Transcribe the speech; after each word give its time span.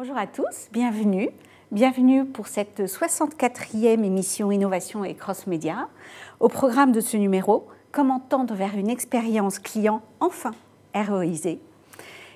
Bonjour 0.00 0.16
à 0.16 0.28
tous, 0.28 0.68
bienvenue. 0.70 1.28
Bienvenue 1.72 2.24
pour 2.24 2.46
cette 2.46 2.82
64e 2.82 4.04
émission 4.04 4.52
Innovation 4.52 5.04
et 5.04 5.16
Cross 5.16 5.48
Média. 5.48 5.88
Au 6.38 6.46
programme 6.46 6.92
de 6.92 7.00
ce 7.00 7.16
numéro, 7.16 7.66
comment 7.90 8.20
tendre 8.20 8.54
vers 8.54 8.76
une 8.76 8.90
expérience 8.90 9.58
client 9.58 10.02
enfin 10.20 10.52
héroïsée. 10.94 11.58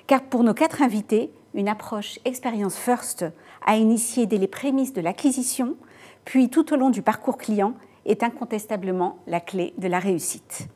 Car 0.07 0.23
pour 0.23 0.43
nos 0.43 0.53
quatre 0.53 0.81
invités, 0.81 1.31
une 1.53 1.69
approche 1.69 2.19
expérience 2.25 2.75
first 2.75 3.23
a 3.65 3.77
initié 3.77 4.25
dès 4.25 4.39
les 4.39 4.49
prémices 4.49 4.91
de 4.91 4.99
l'acquisition, 4.99 5.77
puis 6.25 6.49
tout 6.49 6.73
au 6.73 6.75
long 6.75 6.89
du 6.89 7.01
parcours 7.01 7.37
client, 7.37 7.75
est 8.05 8.23
incontestablement 8.23 9.19
la 9.25 9.39
clé 9.39 9.73
de 9.77 9.87
la 9.87 9.99
réussite. 9.99 10.67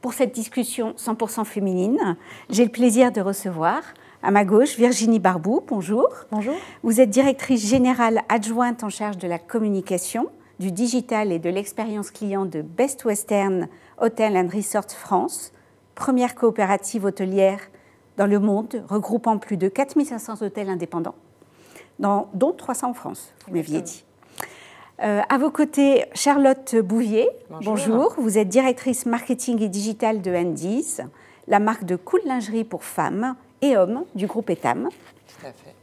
Pour 0.00 0.12
cette 0.12 0.32
discussion 0.32 0.94
100% 0.96 1.44
féminine, 1.44 2.16
j'ai 2.50 2.64
le 2.64 2.70
plaisir 2.70 3.10
de 3.10 3.20
recevoir 3.20 3.82
à 4.22 4.30
ma 4.30 4.44
gauche 4.44 4.76
Virginie 4.76 5.18
Barbou. 5.18 5.62
Bonjour. 5.66 6.08
Bonjour. 6.30 6.54
Vous 6.82 7.00
êtes 7.00 7.10
directrice 7.10 7.66
générale 7.66 8.22
adjointe 8.28 8.84
en 8.84 8.90
charge 8.90 9.18
de 9.18 9.26
la 9.26 9.38
communication, 9.38 10.28
du 10.58 10.72
digital 10.72 11.32
et 11.32 11.38
de 11.38 11.48
l'expérience 11.48 12.10
client 12.10 12.44
de 12.44 12.62
Best 12.62 13.04
Western 13.04 13.68
Hotel 13.98 14.36
and 14.36 14.48
Resort 14.54 14.90
France, 14.90 15.52
première 15.94 16.34
coopérative 16.34 17.04
hôtelière 17.04 17.60
dans 18.16 18.26
le 18.26 18.38
monde 18.38 18.84
regroupant 18.88 19.38
plus 19.38 19.56
de 19.56 19.68
4500 19.68 20.42
hôtels 20.42 20.68
indépendants, 20.68 21.14
dont 21.98 22.52
300 22.56 22.90
en 22.90 22.94
France, 22.94 23.32
vous 23.46 23.54
m'aviez 23.54 23.80
dit. 23.80 24.04
Euh, 25.02 25.22
à 25.30 25.38
vos 25.38 25.50
côtés, 25.50 26.04
Charlotte 26.12 26.76
Bouvier. 26.76 27.26
Bonjour. 27.48 28.14
Vous 28.18 28.36
êtes 28.36 28.48
directrice 28.48 29.06
marketing 29.06 29.62
et 29.62 29.68
digital 29.70 30.20
de 30.20 30.30
Andy's, 30.30 31.00
la 31.48 31.58
marque 31.58 31.84
de 31.84 31.96
cool 31.96 32.20
lingerie 32.26 32.64
pour 32.64 32.84
femmes 32.84 33.34
et 33.62 33.76
hommes 33.76 34.04
du 34.14 34.26
groupe 34.26 34.50
Etam. 34.50 34.88
Tout 34.88 35.46
à 35.46 35.52
fait. 35.52 35.74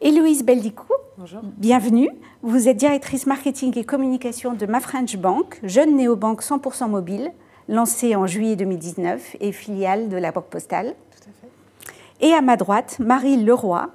Héloïse 0.00 0.44
Beldicou. 0.44 0.92
Bonjour. 1.16 1.40
Bienvenue. 1.58 2.10
Vous 2.42 2.68
êtes 2.68 2.76
directrice 2.76 3.26
marketing 3.26 3.78
et 3.78 3.84
communication 3.84 4.52
de 4.52 4.66
Ma 4.66 4.80
French 4.80 5.16
Bank, 5.16 5.60
jeune 5.62 5.96
néobanque 5.96 6.42
100% 6.42 6.88
mobile, 6.88 7.30
lancée 7.68 8.16
en 8.16 8.26
juillet 8.26 8.56
2019 8.56 9.36
et 9.40 9.52
filiale 9.52 10.08
de 10.08 10.16
la 10.16 10.32
Banque 10.32 10.46
Postale. 10.46 10.96
Tout 11.12 11.28
à 11.28 11.32
fait. 11.40 12.26
Et 12.26 12.32
à 12.32 12.40
ma 12.40 12.56
droite, 12.56 12.98
Marie 12.98 13.36
Leroy, 13.36 13.90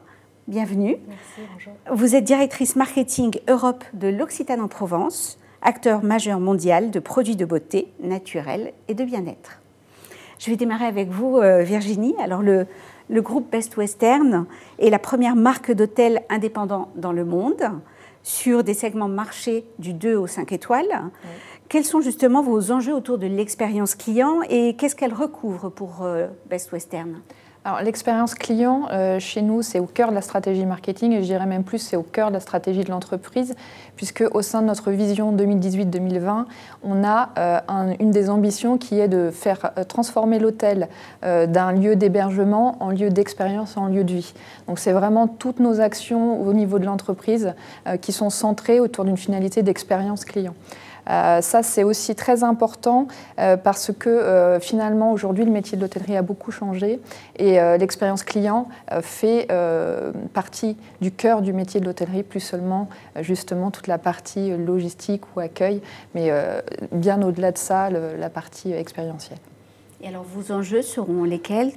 bienvenue. 0.47 0.95
Merci, 1.07 1.41
bonjour. 1.51 1.73
Vous 1.91 2.15
êtes 2.15 2.23
directrice 2.23 2.77
marketing 2.77 3.39
Europe 3.49 3.83
de 3.93 4.07
l'Occitane 4.07 4.61
en 4.61 4.69
Provence, 4.69 5.37
acteur 5.61 6.03
majeur 6.03 6.39
mondial 6.39 6.89
de 6.89 6.99
produits 6.99 7.35
de 7.35 7.43
beauté 7.43 7.91
naturels 7.99 8.71
et 8.87 8.93
de 8.93 9.03
bien-être. 9.03 9.59
Je 10.39 10.49
vais 10.49 10.55
démarrer 10.55 10.85
avec 10.85 11.09
vous, 11.09 11.37
euh, 11.37 11.63
Virginie. 11.63 12.15
Alors, 12.19 12.41
le, 12.41 12.67
le 13.09 13.21
groupe 13.21 13.51
Best 13.51 13.77
Western 13.77 14.45
est 14.79 14.89
la 14.89 14.99
première 14.99 15.35
marque 15.35 15.71
d'hôtels 15.71 16.21
indépendant 16.29 16.89
dans 16.95 17.11
le 17.11 17.25
monde 17.25 17.63
sur 18.23 18.63
des 18.63 18.73
segments 18.73 19.07
marché 19.07 19.65
du 19.79 19.93
2 19.93 20.15
au 20.15 20.27
5 20.27 20.51
étoiles. 20.51 21.11
Quels 21.69 21.85
sont 21.85 22.01
justement 22.01 22.41
vos 22.41 22.71
enjeux 22.71 22.93
autour 22.93 23.17
de 23.17 23.27
l'expérience 23.27 23.95
client 23.95 24.41
et 24.49 24.75
qu'est-ce 24.75 24.95
qu'elle 24.95 25.13
recouvre 25.13 25.69
pour 25.69 26.03
euh, 26.03 26.27
Best 26.49 26.71
Western? 26.71 27.21
L'expérience 27.83 28.33
client, 28.33 28.87
euh, 28.91 29.19
chez 29.19 29.41
nous, 29.41 29.61
c'est 29.61 29.79
au 29.79 29.85
cœur 29.85 30.09
de 30.09 30.15
la 30.15 30.21
stratégie 30.21 30.65
marketing 30.65 31.11
et 31.13 31.21
je 31.21 31.27
dirais 31.27 31.45
même 31.45 31.63
plus, 31.63 31.79
c'est 31.79 31.95
au 31.95 32.03
cœur 32.03 32.29
de 32.29 32.33
la 32.33 32.39
stratégie 32.39 32.83
de 32.83 32.89
l'entreprise, 32.89 33.55
puisque 33.95 34.23
au 34.31 34.41
sein 34.41 34.61
de 34.61 34.67
notre 34.67 34.91
vision 34.91 35.35
2018-2020, 35.35 36.45
on 36.83 37.03
a 37.03 37.29
euh, 37.37 37.93
une 37.99 38.11
des 38.11 38.29
ambitions 38.29 38.77
qui 38.77 38.99
est 38.99 39.07
de 39.07 39.31
faire 39.31 39.71
euh, 39.77 39.83
transformer 39.83 40.39
l'hôtel 40.39 40.87
d'un 41.23 41.71
lieu 41.71 41.95
d'hébergement 41.95 42.77
en 42.79 42.91
lieu 42.91 43.09
d'expérience, 43.09 43.75
en 43.75 43.87
lieu 43.87 44.03
de 44.03 44.13
vie. 44.13 44.33
Donc 44.67 44.79
c'est 44.79 44.91
vraiment 44.93 45.27
toutes 45.27 45.59
nos 45.59 45.81
actions 45.81 46.41
au 46.41 46.53
niveau 46.53 46.79
de 46.79 46.85
l'entreprise 46.85 47.53
qui 48.01 48.11
sont 48.11 48.29
centrées 48.29 48.79
autour 48.79 49.03
d'une 49.03 49.17
finalité 49.17 49.63
d'expérience 49.63 50.25
client. 50.25 50.53
Euh, 51.09 51.41
ça, 51.41 51.63
c'est 51.63 51.83
aussi 51.83 52.15
très 52.15 52.43
important 52.43 53.07
euh, 53.39 53.57
parce 53.57 53.91
que 53.97 54.09
euh, 54.09 54.59
finalement, 54.59 55.11
aujourd'hui, 55.11 55.45
le 55.45 55.51
métier 55.51 55.77
de 55.77 55.81
l'hôtellerie 55.81 56.17
a 56.17 56.21
beaucoup 56.21 56.51
changé 56.51 56.99
et 57.37 57.57
l'expérience 57.77 58.23
client 58.23 58.67
fait 59.01 59.47
partie 60.33 60.77
du 61.01 61.11
cœur 61.11 61.41
du 61.41 61.53
métier 61.53 61.79
de 61.79 61.85
l'hôtellerie, 61.85 62.23
plus 62.23 62.39
seulement 62.39 62.89
justement 63.19 63.71
toute 63.71 63.87
la 63.87 63.97
partie 63.97 64.55
logistique 64.57 65.21
ou 65.35 65.39
accueil, 65.39 65.81
mais 66.15 66.31
bien 66.91 67.21
au-delà 67.21 67.51
de 67.51 67.57
ça, 67.57 67.89
la 67.89 68.29
partie 68.29 68.73
expérientielle. 68.73 69.39
Et 70.01 70.07
alors, 70.07 70.23
vos 70.23 70.51
enjeux 70.51 70.81
seront 70.81 71.23
lesquels? 71.23 71.71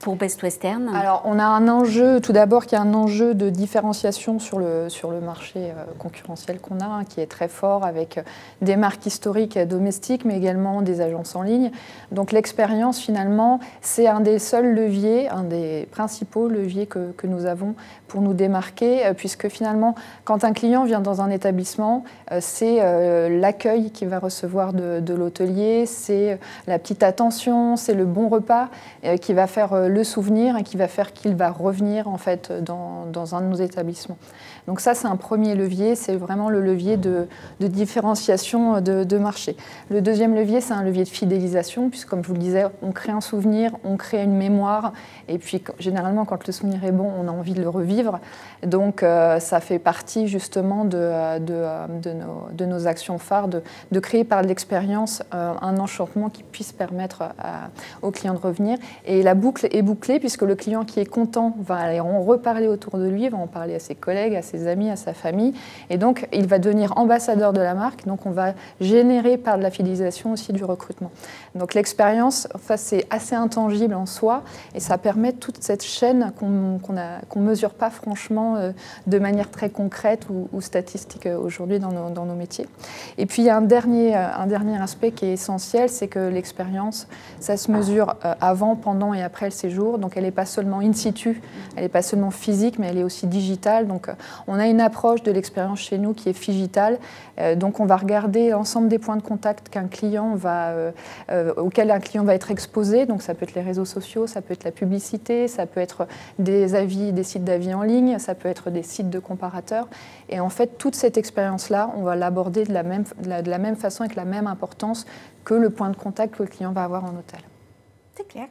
Pour 0.00 0.16
Best 0.16 0.42
Western 0.42 0.88
Alors, 0.94 1.22
on 1.24 1.38
a 1.38 1.44
un 1.44 1.68
enjeu, 1.68 2.20
tout 2.20 2.32
d'abord, 2.32 2.66
qui 2.66 2.74
est 2.74 2.78
un 2.78 2.94
enjeu 2.94 3.34
de 3.34 3.50
différenciation 3.50 4.38
sur 4.38 4.58
le, 4.58 4.88
sur 4.88 5.10
le 5.10 5.20
marché 5.20 5.56
euh, 5.56 5.84
concurrentiel 5.98 6.60
qu'on 6.60 6.80
a, 6.80 6.84
hein, 6.84 7.04
qui 7.04 7.20
est 7.20 7.26
très 7.26 7.48
fort 7.48 7.84
avec 7.84 8.18
euh, 8.18 8.22
des 8.62 8.76
marques 8.76 9.06
historiques 9.06 9.58
domestiques, 9.58 10.24
mais 10.24 10.36
également 10.36 10.82
des 10.82 11.00
agences 11.00 11.34
en 11.34 11.42
ligne. 11.42 11.70
Donc, 12.12 12.32
l'expérience, 12.32 12.98
finalement, 12.98 13.58
c'est 13.80 14.06
un 14.06 14.20
des 14.20 14.38
seuls 14.38 14.72
leviers, 14.74 15.28
un 15.28 15.42
des 15.42 15.88
principaux 15.90 16.48
leviers 16.48 16.86
que, 16.86 17.10
que 17.12 17.26
nous 17.26 17.46
avons 17.46 17.74
pour 18.06 18.20
nous 18.20 18.34
démarquer, 18.34 19.06
euh, 19.06 19.14
puisque 19.14 19.48
finalement, 19.48 19.94
quand 20.24 20.44
un 20.44 20.52
client 20.52 20.84
vient 20.84 21.00
dans 21.00 21.20
un 21.20 21.30
établissement, 21.30 22.04
c'est 22.40 22.78
l'accueil 23.30 23.90
qu'il 23.90 24.08
va 24.08 24.18
recevoir 24.18 24.72
de 24.72 25.14
l'hôtelier, 25.14 25.86
c'est 25.86 26.38
la 26.66 26.78
petite 26.78 27.02
attention, 27.02 27.76
c'est 27.76 27.94
le 27.94 28.04
bon 28.04 28.28
repas 28.28 28.68
qui 29.20 29.32
va 29.32 29.46
faire 29.46 29.87
le 29.88 30.04
souvenir 30.04 30.56
et 30.56 30.62
qui 30.62 30.76
va 30.76 30.88
faire 30.88 31.12
qu'il 31.12 31.34
va 31.34 31.50
revenir 31.50 32.08
en 32.08 32.18
fait 32.18 32.52
dans, 32.52 33.06
dans 33.06 33.34
un 33.34 33.40
de 33.40 33.46
nos 33.46 33.56
établissements. 33.56 34.18
Donc 34.66 34.80
ça, 34.80 34.94
c'est 34.94 35.06
un 35.06 35.16
premier 35.16 35.54
levier, 35.54 35.94
c'est 35.94 36.16
vraiment 36.16 36.50
le 36.50 36.60
levier 36.60 36.96
de, 36.96 37.26
différenciation 37.60 38.80
de, 38.80 39.18
marché. 39.18 39.56
Le 39.90 40.00
deuxième 40.00 40.34
levier, 40.34 40.60
c'est 40.60 40.74
un 40.74 40.82
levier 40.82 41.04
de 41.04 41.08
fidélisation, 41.08 41.90
puisque 41.90 42.08
comme 42.08 42.22
je 42.22 42.28
vous 42.28 42.34
le 42.34 42.40
disais, 42.40 42.66
on 42.82 42.92
crée 42.92 43.12
un 43.12 43.20
souvenir, 43.20 43.72
on 43.84 43.96
crée 43.96 44.22
une 44.22 44.36
mémoire, 44.36 44.92
et 45.28 45.38
puis 45.38 45.62
généralement, 45.78 46.24
quand 46.24 46.46
le 46.46 46.52
souvenir 46.52 46.84
est 46.84 46.92
bon, 46.92 47.10
on 47.18 47.28
a 47.28 47.30
envie 47.30 47.54
de 47.54 47.60
le 47.60 47.68
revivre. 47.68 48.20
Donc 48.66 49.02
euh, 49.02 49.40
ça 49.40 49.60
fait 49.60 49.78
partie 49.78 50.28
justement 50.28 50.84
de, 50.84 51.38
de, 51.38 52.64
nos, 52.64 52.86
actions 52.86 53.18
phares, 53.18 53.48
de, 53.48 54.00
créer 54.00 54.24
par 54.24 54.42
l'expérience 54.42 55.22
euh, 55.34 55.54
un 55.60 55.78
enchantement 55.78 56.28
qui 56.30 56.42
puisse 56.42 56.72
permettre 56.72 57.24
aux 58.02 58.10
clients 58.10 58.34
de 58.34 58.38
revenir. 58.38 58.78
Et 59.04 59.22
la 59.22 59.34
boucle 59.34 59.68
est 59.70 59.82
bouclée, 59.82 60.18
puisque 60.18 60.42
le 60.42 60.54
client 60.54 60.84
qui 60.84 61.00
est 61.00 61.06
content 61.06 61.54
va 61.60 61.76
aller 61.76 62.00
en 62.00 62.20
reparler 62.22 62.66
autour 62.66 62.98
de 62.98 63.08
lui, 63.08 63.28
va 63.28 63.38
en 63.38 63.46
parler 63.46 63.74
à 63.74 63.78
ses 63.78 63.94
collègues, 63.94 64.34
à 64.34 64.42
ses 64.42 64.57
amis, 64.66 64.90
à 64.90 64.96
sa 64.96 65.14
famille. 65.14 65.54
Et 65.90 65.98
donc, 65.98 66.28
il 66.32 66.46
va 66.46 66.58
devenir 66.58 66.96
ambassadeur 66.96 67.52
de 67.52 67.60
la 67.60 67.74
marque. 67.74 68.06
Donc, 68.06 68.26
on 68.26 68.30
va 68.30 68.54
générer 68.80 69.36
par 69.38 69.58
de 69.58 69.62
la 69.62 69.70
fidélisation 69.70 70.32
aussi 70.32 70.52
du 70.52 70.64
recrutement. 70.64 71.10
Donc, 71.54 71.74
l'expérience, 71.74 72.48
enfin, 72.54 72.76
c'est 72.76 73.06
assez 73.10 73.34
intangible 73.34 73.94
en 73.94 74.06
soi 74.06 74.42
et 74.74 74.80
ça 74.80 74.98
permet 74.98 75.32
toute 75.32 75.62
cette 75.62 75.84
chaîne 75.84 76.32
qu'on 76.38 76.48
ne 76.48 77.40
mesure 77.40 77.74
pas 77.74 77.90
franchement 77.90 78.56
euh, 78.56 78.72
de 79.06 79.18
manière 79.18 79.50
très 79.50 79.70
concrète 79.70 80.26
ou, 80.30 80.60
statistique 80.60 81.26
euh, 81.26 81.38
aujourd'hui 81.38 81.78
dans 81.78 81.92
nos, 81.92 82.10
dans 82.10 82.24
nos, 82.24 82.34
métiers. 82.34 82.66
Et 83.16 83.26
puis, 83.26 83.42
il 83.42 83.46
y 83.46 83.50
a 83.50 83.56
un 83.56 83.62
dernier, 83.62 84.16
euh, 84.16 84.26
un 84.36 84.46
dernier 84.46 84.80
aspect 84.80 85.12
qui 85.12 85.26
est 85.26 85.32
essentiel, 85.32 85.88
c'est 85.88 86.08
que 86.08 86.18
l'expérience, 86.18 87.08
ça 87.40 87.56
se 87.56 87.70
mesure 87.70 88.16
avant, 88.40 88.76
pendant 88.76 89.14
et 89.14 89.22
après 89.22 89.46
le 89.46 89.52
séjour. 89.52 89.98
Donc, 89.98 90.16
elle 90.16 90.24
n'est 90.24 90.30
pas 90.30 90.46
seulement 90.46 90.80
in 90.80 90.92
situ, 90.92 91.40
elle 91.76 91.84
n'est 91.84 91.88
pas 91.88 92.02
seulement 92.02 92.30
physique, 92.30 92.78
mais 92.78 92.88
elle 92.88 92.98
est 92.98 93.04
aussi 93.04 93.26
digitale. 93.26 93.86
Donc, 93.86 94.08
on 94.48 94.58
a 94.58 94.66
une 94.66 94.80
approche 94.80 95.22
de 95.22 95.30
l'expérience 95.30 95.78
chez 95.78 95.98
nous 95.98 96.14
qui 96.14 96.28
est 96.28 96.50
digitale. 96.50 96.98
Euh, 97.38 97.54
donc 97.54 97.80
on 97.80 97.86
va 97.86 97.96
regarder 97.96 98.50
l'ensemble 98.50 98.88
des 98.88 98.98
points 98.98 99.16
de 99.16 99.22
contact 99.22 99.68
qu'un 99.68 99.88
euh, 100.02 100.90
euh, 101.30 101.54
auxquels 101.56 101.90
un 101.90 102.00
client 102.00 102.24
va 102.24 102.34
être 102.34 102.50
exposé. 102.50 103.06
Donc 103.06 103.22
ça 103.22 103.34
peut 103.34 103.44
être 103.44 103.54
les 103.54 103.62
réseaux 103.62 103.84
sociaux, 103.84 104.26
ça 104.26 104.40
peut 104.40 104.54
être 104.54 104.64
la 104.64 104.72
publicité, 104.72 105.46
ça 105.48 105.66
peut 105.66 105.80
être 105.80 106.08
des 106.38 106.74
avis, 106.74 107.12
des 107.12 107.22
sites 107.22 107.44
d'avis 107.44 107.74
en 107.74 107.82
ligne, 107.82 108.18
ça 108.18 108.34
peut 108.34 108.48
être 108.48 108.70
des 108.70 108.82
sites 108.82 109.10
de 109.10 109.18
comparateurs. 109.18 109.86
Et 110.30 110.40
en 110.40 110.48
fait, 110.48 110.78
toute 110.78 110.94
cette 110.94 111.18
expérience-là, 111.18 111.92
on 111.96 112.02
va 112.02 112.16
l'aborder 112.16 112.64
de, 112.64 112.72
la 112.72 112.82
même, 112.82 113.04
de 113.22 113.50
la 113.50 113.58
même 113.58 113.76
façon, 113.76 114.02
avec 114.02 114.16
la 114.16 114.24
même 114.24 114.46
importance 114.46 115.06
que 115.44 115.54
le 115.54 115.70
point 115.70 115.90
de 115.90 115.96
contact 115.96 116.36
que 116.36 116.42
le 116.42 116.48
client 116.48 116.72
va 116.72 116.84
avoir 116.84 117.04
en 117.04 117.08
hôtel. 117.10 117.40
C'est 118.16 118.26
clair. 118.26 118.48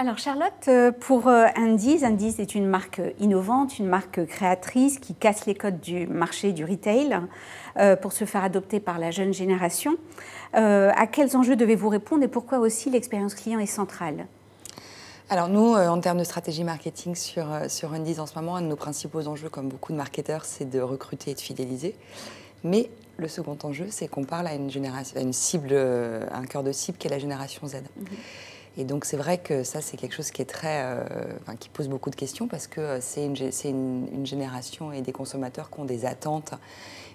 Alors 0.00 0.16
Charlotte, 0.16 0.52
euh, 0.68 0.92
pour 0.92 1.26
euh, 1.26 1.46
Andy's, 1.56 2.04
Andy's 2.04 2.38
est 2.38 2.54
une 2.54 2.68
marque 2.68 3.00
innovante, 3.18 3.80
une 3.80 3.88
marque 3.88 4.24
créatrice 4.26 5.00
qui 5.00 5.12
casse 5.12 5.44
les 5.46 5.56
codes 5.56 5.80
du 5.80 6.06
marché 6.06 6.52
du 6.52 6.64
retail 6.64 7.18
euh, 7.78 7.96
pour 7.96 8.12
se 8.12 8.24
faire 8.24 8.44
adopter 8.44 8.78
par 8.78 9.00
la 9.00 9.10
jeune 9.10 9.34
génération. 9.34 9.96
À 10.52 11.06
quels 11.08 11.36
enjeux 11.36 11.56
devez-vous 11.56 11.88
répondre 11.88 12.22
et 12.22 12.28
pourquoi 12.28 12.58
aussi 12.58 12.90
l'expérience 12.90 13.34
client 13.34 13.58
est 13.58 13.66
centrale? 13.66 14.26
Alors 15.30 15.48
nous, 15.48 15.74
en 15.74 16.00
termes 16.00 16.18
de 16.18 16.24
stratégie 16.24 16.64
marketing 16.64 17.16
sur, 17.16 17.46
sur 17.68 17.92
Undies 17.92 18.20
en 18.20 18.26
ce 18.26 18.36
moment, 18.36 18.56
un 18.56 18.62
de 18.62 18.66
nos 18.66 18.76
principaux 18.76 19.26
enjeux, 19.26 19.48
comme 19.48 19.68
beaucoup 19.68 19.92
de 19.92 19.98
marketeurs, 19.98 20.44
c'est 20.44 20.70
de 20.70 20.80
recruter 20.80 21.32
et 21.32 21.34
de 21.34 21.40
fidéliser. 21.40 21.94
Mais 22.64 22.88
le 23.18 23.28
second 23.28 23.58
enjeu, 23.62 23.88
c'est 23.90 24.08
qu'on 24.08 24.24
parle 24.24 24.46
à 24.46 24.54
une, 24.54 24.70
génération, 24.70 25.18
à 25.18 25.22
une 25.22 25.34
cible, 25.34 25.74
un 25.74 26.44
cœur 26.44 26.62
de 26.62 26.72
cible 26.72 26.96
qui 26.96 27.08
est 27.08 27.10
la 27.10 27.18
génération 27.18 27.66
Z. 27.66 27.74
Mhm. 27.74 28.06
Et 28.78 28.84
donc 28.84 29.04
c'est 29.04 29.16
vrai 29.16 29.38
que 29.38 29.64
ça 29.64 29.80
c'est 29.80 29.96
quelque 29.96 30.14
chose 30.14 30.30
qui 30.30 30.40
est 30.40 30.46
très, 30.46 31.04
qui 31.60 31.68
pose 31.68 31.88
beaucoup 31.88 32.10
de 32.10 32.16
questions 32.16 32.46
parce 32.48 32.66
que 32.66 32.98
c'est 33.00 33.24
une, 33.24 34.24
génération 34.24 34.92
et 34.92 35.02
des 35.02 35.12
consommateurs 35.12 35.70
qui 35.70 35.80
ont 35.80 35.84
des 35.84 36.06
attentes 36.06 36.54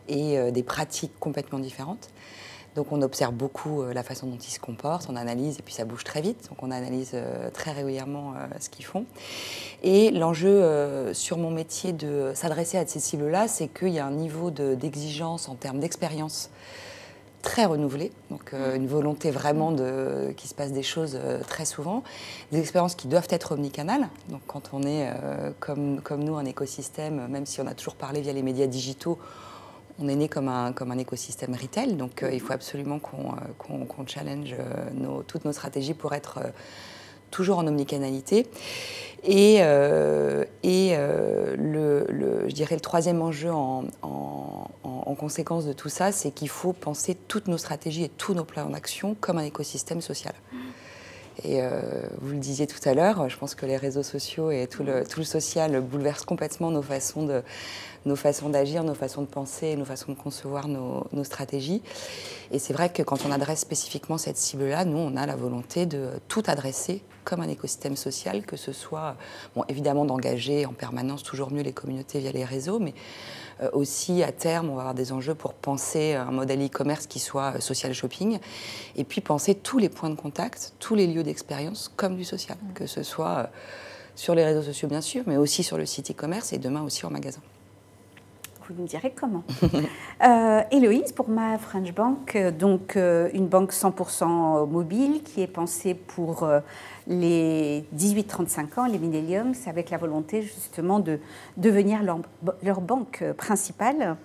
et 0.07 0.51
des 0.51 0.63
pratiques 0.63 1.17
complètement 1.19 1.59
différentes. 1.59 2.09
Donc 2.75 2.91
on 2.91 3.01
observe 3.01 3.33
beaucoup 3.33 3.81
euh, 3.81 3.93
la 3.93 4.03
façon 4.03 4.27
dont 4.27 4.37
ils 4.37 4.51
se 4.51 4.59
comportent, 4.59 5.07
on 5.09 5.15
analyse 5.15 5.59
et 5.59 5.61
puis 5.61 5.73
ça 5.73 5.85
bouge 5.85 6.03
très 6.03 6.21
vite, 6.21 6.49
donc 6.49 6.63
on 6.63 6.71
analyse 6.71 7.11
euh, 7.13 7.49
très 7.51 7.71
régulièrement 7.71 8.33
euh, 8.33 8.47
ce 8.59 8.69
qu'ils 8.69 8.85
font. 8.85 9.05
Et 9.83 10.11
l'enjeu 10.11 11.13
sur 11.13 11.37
mon 11.37 11.51
métier 11.51 11.91
de 11.91 12.31
s'adresser 12.33 12.77
à 12.77 12.87
ces 12.87 12.99
cibles-là, 12.99 13.47
c'est 13.47 13.67
qu'il 13.67 13.89
y 13.89 13.99
a 13.99 14.05
un 14.05 14.11
niveau 14.11 14.49
d'exigence 14.49 15.49
en 15.49 15.55
termes 15.55 15.79
d'expérience 15.79 16.49
très 17.43 17.65
renouvelé, 17.65 18.11
donc 18.31 18.53
une 18.53 18.87
volonté 18.87 19.29
vraiment 19.29 19.71
de 19.71 20.33
qu'il 20.35 20.49
se 20.49 20.55
passe 20.55 20.71
des 20.71 20.81
choses 20.81 21.19
très 21.47 21.65
souvent, 21.65 22.01
des 22.51 22.59
expériences 22.59 22.95
qui 22.95 23.07
doivent 23.07 23.27
être 23.29 23.51
omnicanales. 23.51 24.07
Donc 24.29 24.41
quand 24.47 24.69
on 24.73 24.81
est 24.83 25.11
comme, 25.59 26.01
comme 26.01 26.23
nous 26.23 26.37
un 26.37 26.45
écosystème, 26.45 27.27
même 27.27 27.45
si 27.45 27.61
on 27.61 27.67
a 27.67 27.75
toujours 27.75 27.95
parlé 27.95 28.21
via 28.21 28.33
les 28.33 28.43
médias 28.43 28.65
digitaux, 28.65 29.19
on 29.99 30.07
est 30.07 30.15
né 30.15 30.27
comme 30.27 30.47
un, 30.47 30.73
comme 30.73 30.91
un 30.91 30.97
écosystème 30.97 31.53
retail, 31.53 31.93
donc 31.93 32.23
euh, 32.23 32.31
il 32.31 32.39
faut 32.39 32.53
absolument 32.53 32.99
qu'on 32.99 33.35
euh, 33.35 34.07
challenge 34.07 34.55
euh, 34.57 34.89
nos, 34.93 35.23
toutes 35.23 35.45
nos 35.45 35.53
stratégies 35.53 35.93
pour 35.93 36.13
être 36.13 36.39
toujours 37.33 37.57
en 37.57 37.67
omnicanalité. 37.67 38.47
Et, 39.25 39.59
et 40.63 40.95
le, 41.57 42.45
je 42.47 42.53
dirais 42.53 42.75
le 42.75 42.81
troisième 42.81 43.21
enjeu 43.21 43.51
en, 43.51 43.85
en 45.05 45.15
conséquence 45.15 45.65
de 45.65 45.73
tout 45.73 45.89
ça, 45.89 46.11
c'est 46.11 46.31
qu'il 46.31 46.49
faut 46.49 46.73
penser 46.73 47.15
toutes 47.27 47.47
nos 47.47 47.57
stratégies 47.57 48.03
et 48.03 48.09
tous 48.09 48.33
nos 48.33 48.43
plans 48.43 48.69
d'action 48.69 49.15
comme 49.19 49.37
un 49.37 49.43
écosystème 49.43 50.01
social. 50.01 50.33
Et 51.43 51.61
vous 52.21 52.31
le 52.33 52.37
disiez 52.37 52.67
tout 52.67 52.79
à 52.87 52.93
l'heure, 52.93 53.27
je 53.27 53.37
pense 53.37 53.55
que 53.55 53.65
les 53.65 53.77
réseaux 53.77 54.03
sociaux 54.03 54.51
et 54.51 54.67
tout 54.67 54.83
le, 54.83 55.03
tout 55.05 55.19
le 55.19 55.25
social 55.25 55.81
bouleversent 55.81 56.25
complètement 56.25 56.69
nos 56.69 56.83
façons 56.83 57.25
de, 57.25 57.41
nos 58.05 58.15
façons 58.15 58.49
d'agir, 58.49 58.83
nos 58.83 58.93
façons 58.93 59.21
de 59.21 59.27
penser, 59.27 59.75
nos 59.75 59.85
façons 59.85 60.11
de 60.11 60.17
concevoir 60.17 60.67
nos, 60.67 61.23
stratégies. 61.23 61.81
Et 62.51 62.59
c'est 62.59 62.73
vrai 62.73 62.91
que 62.91 63.01
quand 63.01 63.25
on 63.25 63.31
adresse 63.31 63.59
spécifiquement 63.59 64.17
cette 64.17 64.37
cible-là, 64.37 64.85
nous, 64.85 64.97
on 64.97 65.15
a 65.15 65.25
la 65.25 65.35
volonté 65.35 65.85
de 65.85 66.09
tout 66.27 66.43
adresser 66.47 67.01
comme 67.23 67.39
un 67.39 67.47
écosystème 67.47 67.95
social, 67.95 68.45
que 68.45 68.57
ce 68.57 68.73
soit, 68.73 69.15
bon, 69.55 69.63
évidemment, 69.69 70.03
d'engager 70.03 70.65
en 70.65 70.73
permanence 70.73 71.23
toujours 71.23 71.51
mieux 71.51 71.63
les 71.63 71.71
communautés 71.71 72.19
via 72.19 72.31
les 72.31 72.43
réseaux, 72.43 72.79
mais 72.79 72.91
euh, 72.91 73.42
aussi 73.71 74.23
à 74.23 74.31
terme, 74.31 74.69
on 74.69 74.75
va 74.75 74.81
avoir 74.81 74.93
des 74.93 75.11
enjeux 75.11 75.35
pour 75.35 75.53
penser 75.53 76.13
un 76.13 76.31
modèle 76.31 76.63
e-commerce 76.65 77.07
qui 77.07 77.19
soit 77.19 77.55
euh, 77.55 77.59
social 77.59 77.93
shopping, 77.93 78.39
et 78.95 79.03
puis 79.03 79.21
penser 79.21 79.55
tous 79.55 79.77
les 79.77 79.89
points 79.89 80.09
de 80.09 80.15
contact, 80.15 80.73
tous 80.79 80.95
les 80.95 81.07
lieux 81.07 81.23
d'expérience 81.23 81.91
comme 81.95 82.15
du 82.15 82.23
social, 82.23 82.57
que 82.75 82.87
ce 82.87 83.03
soit 83.03 83.37
euh, 83.37 83.45
sur 84.15 84.35
les 84.35 84.43
réseaux 84.43 84.63
sociaux 84.63 84.87
bien 84.87 85.01
sûr, 85.01 85.23
mais 85.27 85.37
aussi 85.37 85.63
sur 85.63 85.77
le 85.77 85.85
site 85.85 86.11
e-commerce 86.11 86.53
et 86.53 86.57
demain 86.57 86.81
aussi 86.81 87.05
en 87.05 87.09
magasin 87.09 87.41
vous 88.71 88.81
me 88.81 88.87
direz 88.87 89.11
comment. 89.11 89.43
euh, 90.23 90.61
Héloïse, 90.71 91.11
pour 91.11 91.29
ma 91.29 91.57
French 91.57 91.93
Bank, 91.93 92.35
euh, 92.35 92.51
donc 92.51 92.95
euh, 92.95 93.29
une 93.33 93.47
banque 93.47 93.73
100% 93.73 94.69
mobile 94.69 95.23
qui 95.23 95.41
est 95.41 95.47
pensée 95.47 95.93
pour 95.93 96.43
euh, 96.43 96.59
les 97.07 97.83
18-35 97.95 98.79
ans, 98.79 98.85
les 98.85 98.99
millenniums, 98.99 99.53
avec 99.65 99.89
la 99.89 99.97
volonté 99.97 100.41
justement 100.41 100.99
de 100.99 101.19
devenir 101.57 102.03
leur, 102.03 102.19
leur 102.63 102.81
banque 102.81 103.23
principale. 103.37 104.15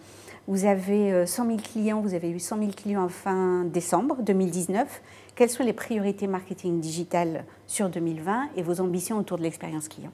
Vous 0.47 0.65
avez 0.65 1.27
100 1.27 1.47
000 1.47 1.59
clients, 1.59 2.01
vous 2.01 2.15
avez 2.15 2.31
eu 2.31 2.39
100 2.39 2.59
000 2.59 2.71
clients 2.71 3.05
en 3.05 3.09
fin 3.09 3.65
décembre 3.65 4.17
2019. 4.23 5.03
Quelles 5.35 5.51
sont 5.51 5.63
les 5.63 5.75
priorités 5.75 6.27
marketing 6.27 6.81
digital 6.81 7.45
sur 7.67 7.91
2020 7.91 8.49
et 8.57 8.63
vos 8.63 8.81
ambitions 8.81 9.19
autour 9.19 9.37
de 9.37 9.43
l'expérience 9.43 9.89
client? 9.89 10.13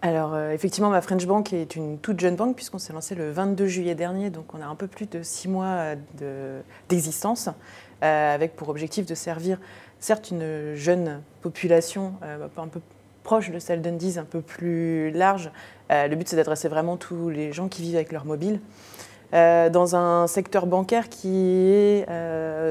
Alors 0.00 0.34
euh, 0.34 0.52
effectivement, 0.52 0.90
ma 0.90 1.00
French 1.00 1.26
Bank 1.26 1.52
est 1.52 1.74
une 1.74 1.98
toute 1.98 2.20
jeune 2.20 2.36
banque 2.36 2.54
puisqu'on 2.54 2.78
s'est 2.78 2.92
lancé 2.92 3.16
le 3.16 3.32
22 3.32 3.66
juillet 3.66 3.96
dernier, 3.96 4.30
donc 4.30 4.54
on 4.54 4.62
a 4.62 4.66
un 4.66 4.76
peu 4.76 4.86
plus 4.86 5.06
de 5.06 5.22
six 5.24 5.48
mois 5.48 5.94
d'existence, 6.88 7.48
euh, 8.04 8.34
avec 8.34 8.54
pour 8.54 8.68
objectif 8.68 9.06
de 9.06 9.14
servir 9.16 9.58
certes 9.98 10.30
une 10.30 10.74
jeune 10.76 11.20
population 11.42 12.12
euh, 12.22 12.46
un 12.56 12.68
peu 12.68 12.80
proche 13.24 13.50
de 13.50 13.58
celle 13.58 13.82
d'Undies, 13.82 14.20
un 14.20 14.24
peu 14.24 14.40
plus 14.40 15.10
large. 15.10 15.50
le 15.90 16.14
but 16.14 16.28
c'est 16.28 16.36
d'adresser 16.36 16.68
vraiment 16.68 16.96
tous 16.96 17.28
les 17.28 17.52
gens 17.52 17.68
qui 17.68 17.82
vivent 17.82 17.96
avec 17.96 18.12
leur 18.12 18.24
mobile. 18.24 18.60
dans 19.32 19.96
un 19.96 20.26
secteur 20.28 20.66
bancaire 20.66 21.10
qui 21.10 21.66
est 21.66 22.06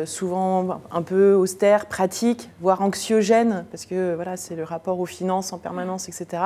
souvent 0.06 0.81
un 0.89 1.01
peu 1.03 1.33
austère, 1.35 1.85
pratique, 1.85 2.50
voire 2.59 2.81
anxiogène, 2.81 3.65
parce 3.69 3.85
que 3.85 4.15
voilà, 4.15 4.35
c'est 4.35 4.56
le 4.56 4.63
rapport 4.63 5.00
aux 5.00 5.06
finances 5.06 5.53
en 5.53 5.59
permanence, 5.59 6.09
etc. 6.09 6.41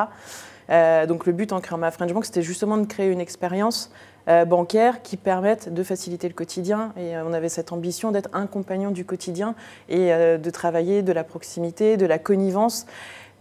Euh, 0.71 1.05
donc 1.05 1.25
le 1.25 1.33
but 1.33 1.51
en 1.51 1.59
créant 1.59 1.77
ma 1.77 1.91
French 1.91 2.13
Bank, 2.13 2.25
c'était 2.25 2.41
justement 2.41 2.77
de 2.77 2.85
créer 2.85 3.09
une 3.09 3.19
expérience 3.19 3.91
euh, 4.27 4.45
bancaire 4.45 5.01
qui 5.01 5.17
permette 5.17 5.73
de 5.73 5.83
faciliter 5.83 6.27
le 6.27 6.33
quotidien. 6.33 6.93
Et 6.97 7.15
euh, 7.15 7.23
on 7.25 7.33
avait 7.33 7.49
cette 7.49 7.71
ambition 7.71 8.11
d'être 8.11 8.29
un 8.33 8.47
compagnon 8.47 8.91
du 8.91 9.05
quotidien 9.05 9.55
et 9.89 10.11
de 10.11 10.49
travailler 10.49 11.01
de 11.01 11.11
la 11.11 11.23
proximité, 11.23 11.97
de 11.97 12.05
la 12.05 12.19
connivence. 12.19 12.85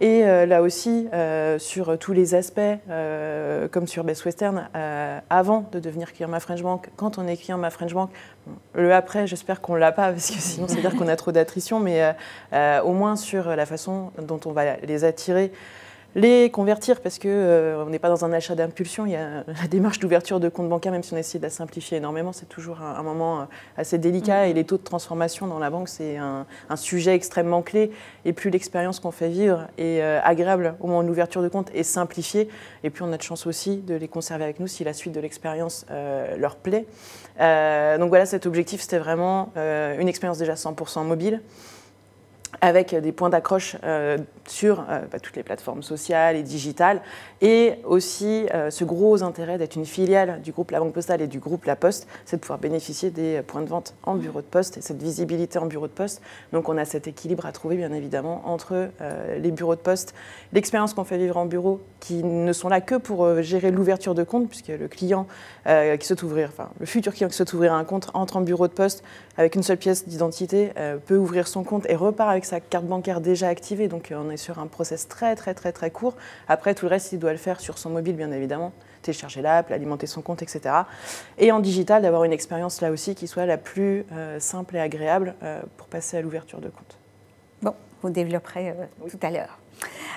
Et 0.03 0.23
là 0.23 0.62
aussi, 0.62 1.09
sur 1.59 1.99
tous 1.99 2.12
les 2.12 2.35
aspects, 2.35 2.61
comme 3.71 3.87
sur 3.87 4.03
Best 4.03 4.25
Western, 4.25 4.69
avant 5.29 5.69
de 5.73 5.79
devenir 5.79 6.12
client 6.15 6.29
ma 6.29 6.41
French 6.41 6.62
Bank, 6.62 6.88
quand 6.97 7.19
on 7.19 7.26
est 7.26 7.37
client 7.37 7.59
ma 7.59 7.69
French 7.69 7.93
Bank, 7.93 8.11
le 8.75 8.94
après, 8.94 9.26
j'espère 9.26 9.61
qu'on 9.61 9.75
ne 9.75 9.79
l'a 9.79 9.93
pas, 9.93 10.11
parce 10.11 10.31
que 10.31 10.38
sinon, 10.38 10.69
c'est 10.69 10.81
dire 10.81 10.97
qu'on 10.97 11.09
a 11.09 11.17
trop 11.17 11.33
d'attrition, 11.33 11.81
mais 11.81 12.15
au 12.83 12.93
moins 12.93 13.15
sur 13.17 13.55
la 13.55 13.67
façon 13.67 14.11
dont 14.23 14.41
on 14.47 14.53
va 14.53 14.76
les 14.79 15.05
attirer 15.05 15.53
les 16.15 16.51
convertir 16.51 17.01
parce 17.01 17.19
qu'on 17.19 17.29
euh, 17.29 17.85
n'est 17.87 17.99
pas 17.99 18.09
dans 18.09 18.25
un 18.25 18.33
achat 18.33 18.55
d'impulsion. 18.55 19.07
Il 19.07 19.12
y 19.12 19.17
a 19.17 19.45
la 19.47 19.69
démarche 19.69 19.99
d'ouverture 19.99 20.41
de 20.41 20.49
compte 20.49 20.69
bancaire, 20.69 20.93
même 20.93 21.03
si 21.03 21.15
on 21.15 21.17
essaie 21.17 21.39
de 21.39 21.45
la 21.45 21.51
simplifier 21.51 21.99
énormément, 21.99 22.33
c'est 22.33 22.49
toujours 22.49 22.81
un, 22.81 23.03
moment 23.03 23.41
euh, 23.41 23.45
assez 23.77 23.99
délicat. 23.99 24.47
Mm. 24.47 24.49
Et 24.49 24.53
les 24.55 24.65
taux 24.65 24.79
de 24.79 24.83
transformation 24.83 25.47
dans 25.47 25.59
la 25.59 25.71
banque, 25.71 25.89
c'est 25.89 26.17
un, 26.17 26.47
sujet 26.77 27.15
extrêmement 27.15 27.62
clé. 27.62 27.91
Et 28.25 28.33
plus 28.33 28.51
l'expérience 28.51 29.01
qu'on 29.01 29.11
fait 29.11 29.29
vivre 29.29 29.69
est 29.79 30.01
euh, 30.01 30.21
agréable 30.23 30.75
au 30.81 30.87
moment 30.87 31.03
de 31.03 31.09
l'ouverture 31.09 31.43
de 31.43 31.49
compte 31.49 31.71
et 31.75 31.83
simplifiée, 31.83 32.49
et 32.85 32.91
puis 32.91 33.03
on 33.03 33.12
a 33.12 33.17
de 33.17 33.23
chance 33.23 33.47
aussi 33.47 33.79
de 33.79 33.95
les 33.95 34.09
conserver 34.09 34.45
avec 34.45 34.61
nous 34.61 34.67
si 34.67 34.85
la 34.85 34.93
suite 34.93 35.12
de 35.12 35.21
l'expérience 35.21 35.85
leur 36.39 36.57
plaît. 36.57 36.87
donc 37.39 38.09
voilà, 38.09 38.27
cet 38.27 38.47
objectif, 38.47 38.81
c'était 38.81 38.99
vraiment 38.99 39.53
une 39.57 40.09
expérience 40.09 40.39
déjà 40.39 40.55
100% 40.55 41.05
mobile 41.05 41.41
avec 42.61 42.95
des 42.95 43.12
points 43.12 43.31
d'accroche 43.31 43.76
euh, 43.85 44.19
sur 44.47 44.81
euh, 44.81 45.00
bah, 45.11 45.19
toutes 45.21 45.37
les 45.37 45.43
plateformes 45.43 45.83
sociales 45.83 46.37
et 46.37 46.43
digitales, 46.43 47.00
et 47.40 47.76
aussi 47.85 48.47
euh, 48.52 48.71
ce 48.71 48.85
gros 48.85 49.23
intérêt 49.23 49.57
d'être 49.59 49.76
une 49.76 49.87
filiale 49.87 50.40
du 50.43 50.52
groupe 50.52 50.71
La 50.71 50.81
Banque 50.81 50.93
Postale 50.93 51.23
et 51.23 51.26
du 51.26 51.38
groupe 51.38 51.64
La 51.64 51.76
Poste, 51.76 52.07
c'est 52.25 52.37
de 52.37 52.40
pouvoir 52.40 52.59
bénéficier 52.59 53.11
des 53.11 53.43
points 53.47 53.62
de 53.62 53.69
vente 53.69 53.95
en 54.02 54.14
bureau 54.14 54.40
de 54.40 54.47
poste 54.47 54.76
et 54.76 54.83
cette 54.83 55.02
visibilité 55.02 55.59
en 55.59 55.67
bureau 55.67 55.87
de 55.87 55.93
poste. 55.93 56.21
Donc 56.52 56.69
on 56.69 56.76
a 56.76 56.85
cet 56.85 57.07
équilibre 57.07 57.47
à 57.47 57.52
trouver 57.52 57.76
bien 57.76 57.93
évidemment 57.93 58.43
entre 58.45 58.90
les 59.38 59.50
bureaux 59.50 59.75
de 59.75 59.81
poste, 59.81 60.14
l'expérience 60.52 60.95
qu'on 60.95 61.05
fait 61.05 61.19
vivre 61.19 61.37
en 61.37 61.47
bureau, 61.47 61.81
qui 62.00 62.23
ne 62.23 62.52
sont 62.52 62.69
là 62.69 62.81
que 62.81 62.95
pour 62.97 63.43
gérer 63.43 63.71
l'ouverture 63.71 64.14
de 64.14 64.23
compte, 64.23 64.49
puisque 64.49 64.69
le 64.69 64.88
client 64.88 65.26
qui 65.67 66.07
souhaite 66.07 66.23
ouvrir, 66.23 66.49
enfin 66.52 66.71
le 66.79 66.87
futur 66.87 67.12
client 67.12 67.29
qui 67.29 67.37
souhaite 67.37 67.52
ouvrir 67.52 67.73
un 67.73 67.85
compte 67.85 68.11
entre 68.14 68.37
en 68.37 68.40
bureau 68.40 68.69
de 68.69 68.73
poste 68.73 69.02
avec 69.37 69.55
une 69.55 69.62
seule 69.62 69.79
pièce 69.79 70.07
d'identité, 70.07 70.73
peut 71.07 71.17
ouvrir 71.17 71.49
son 71.49 71.64
compte 71.64 71.88
et 71.88 71.95
repart 71.95 72.31
avec 72.31 72.45
sa 72.50 72.61
carte 72.61 72.85
bancaire 72.85 73.21
déjà 73.21 73.49
activée. 73.49 73.88
Donc 73.88 74.12
on 74.16 74.28
est 74.30 74.37
sur 74.37 74.59
un 74.59 74.66
process 74.66 75.09
très 75.09 75.37
très 75.37 75.54
très 75.54 75.73
très 75.73 75.90
court. 75.90 76.16
Après 76.49 76.75
tout 76.75 76.87
le 76.87 76.90
reste, 76.90 77.12
il 77.12 77.19
doit 77.19 77.33
le 77.33 77.38
faire 77.38 77.61
sur 77.61 77.78
son 77.78 77.90
mobile 77.90 78.16
bien 78.16 78.33
évidemment, 78.33 78.73
télécharger 79.02 79.40
l'app, 79.40 79.71
alimenter 79.71 80.07
son 80.07 80.21
compte, 80.21 80.42
etc. 80.42 80.75
Et 81.38 81.52
en 81.52 81.61
digital, 81.61 82.02
d'avoir 82.02 82.25
une 82.25 82.33
expérience 82.33 82.80
là 82.80 82.90
aussi 82.90 83.14
qui 83.14 83.28
soit 83.28 83.47
la 83.47 83.57
plus 83.57 84.04
euh, 84.12 84.40
simple 84.40 84.76
et 84.76 84.80
agréable 84.80 85.35
euh, 85.42 85.61
pour 85.76 85.87
passer 85.87 86.16
à 86.16 86.23
l'ouverture 86.23 86.61
de 86.61 86.69
compte. 86.69 86.99
Bon, 87.62 87.75
vous 88.02 88.11
développerez 88.11 88.71
euh, 88.71 89.09
tout 89.09 89.21
à 89.23 89.30
l'heure. 89.30 89.59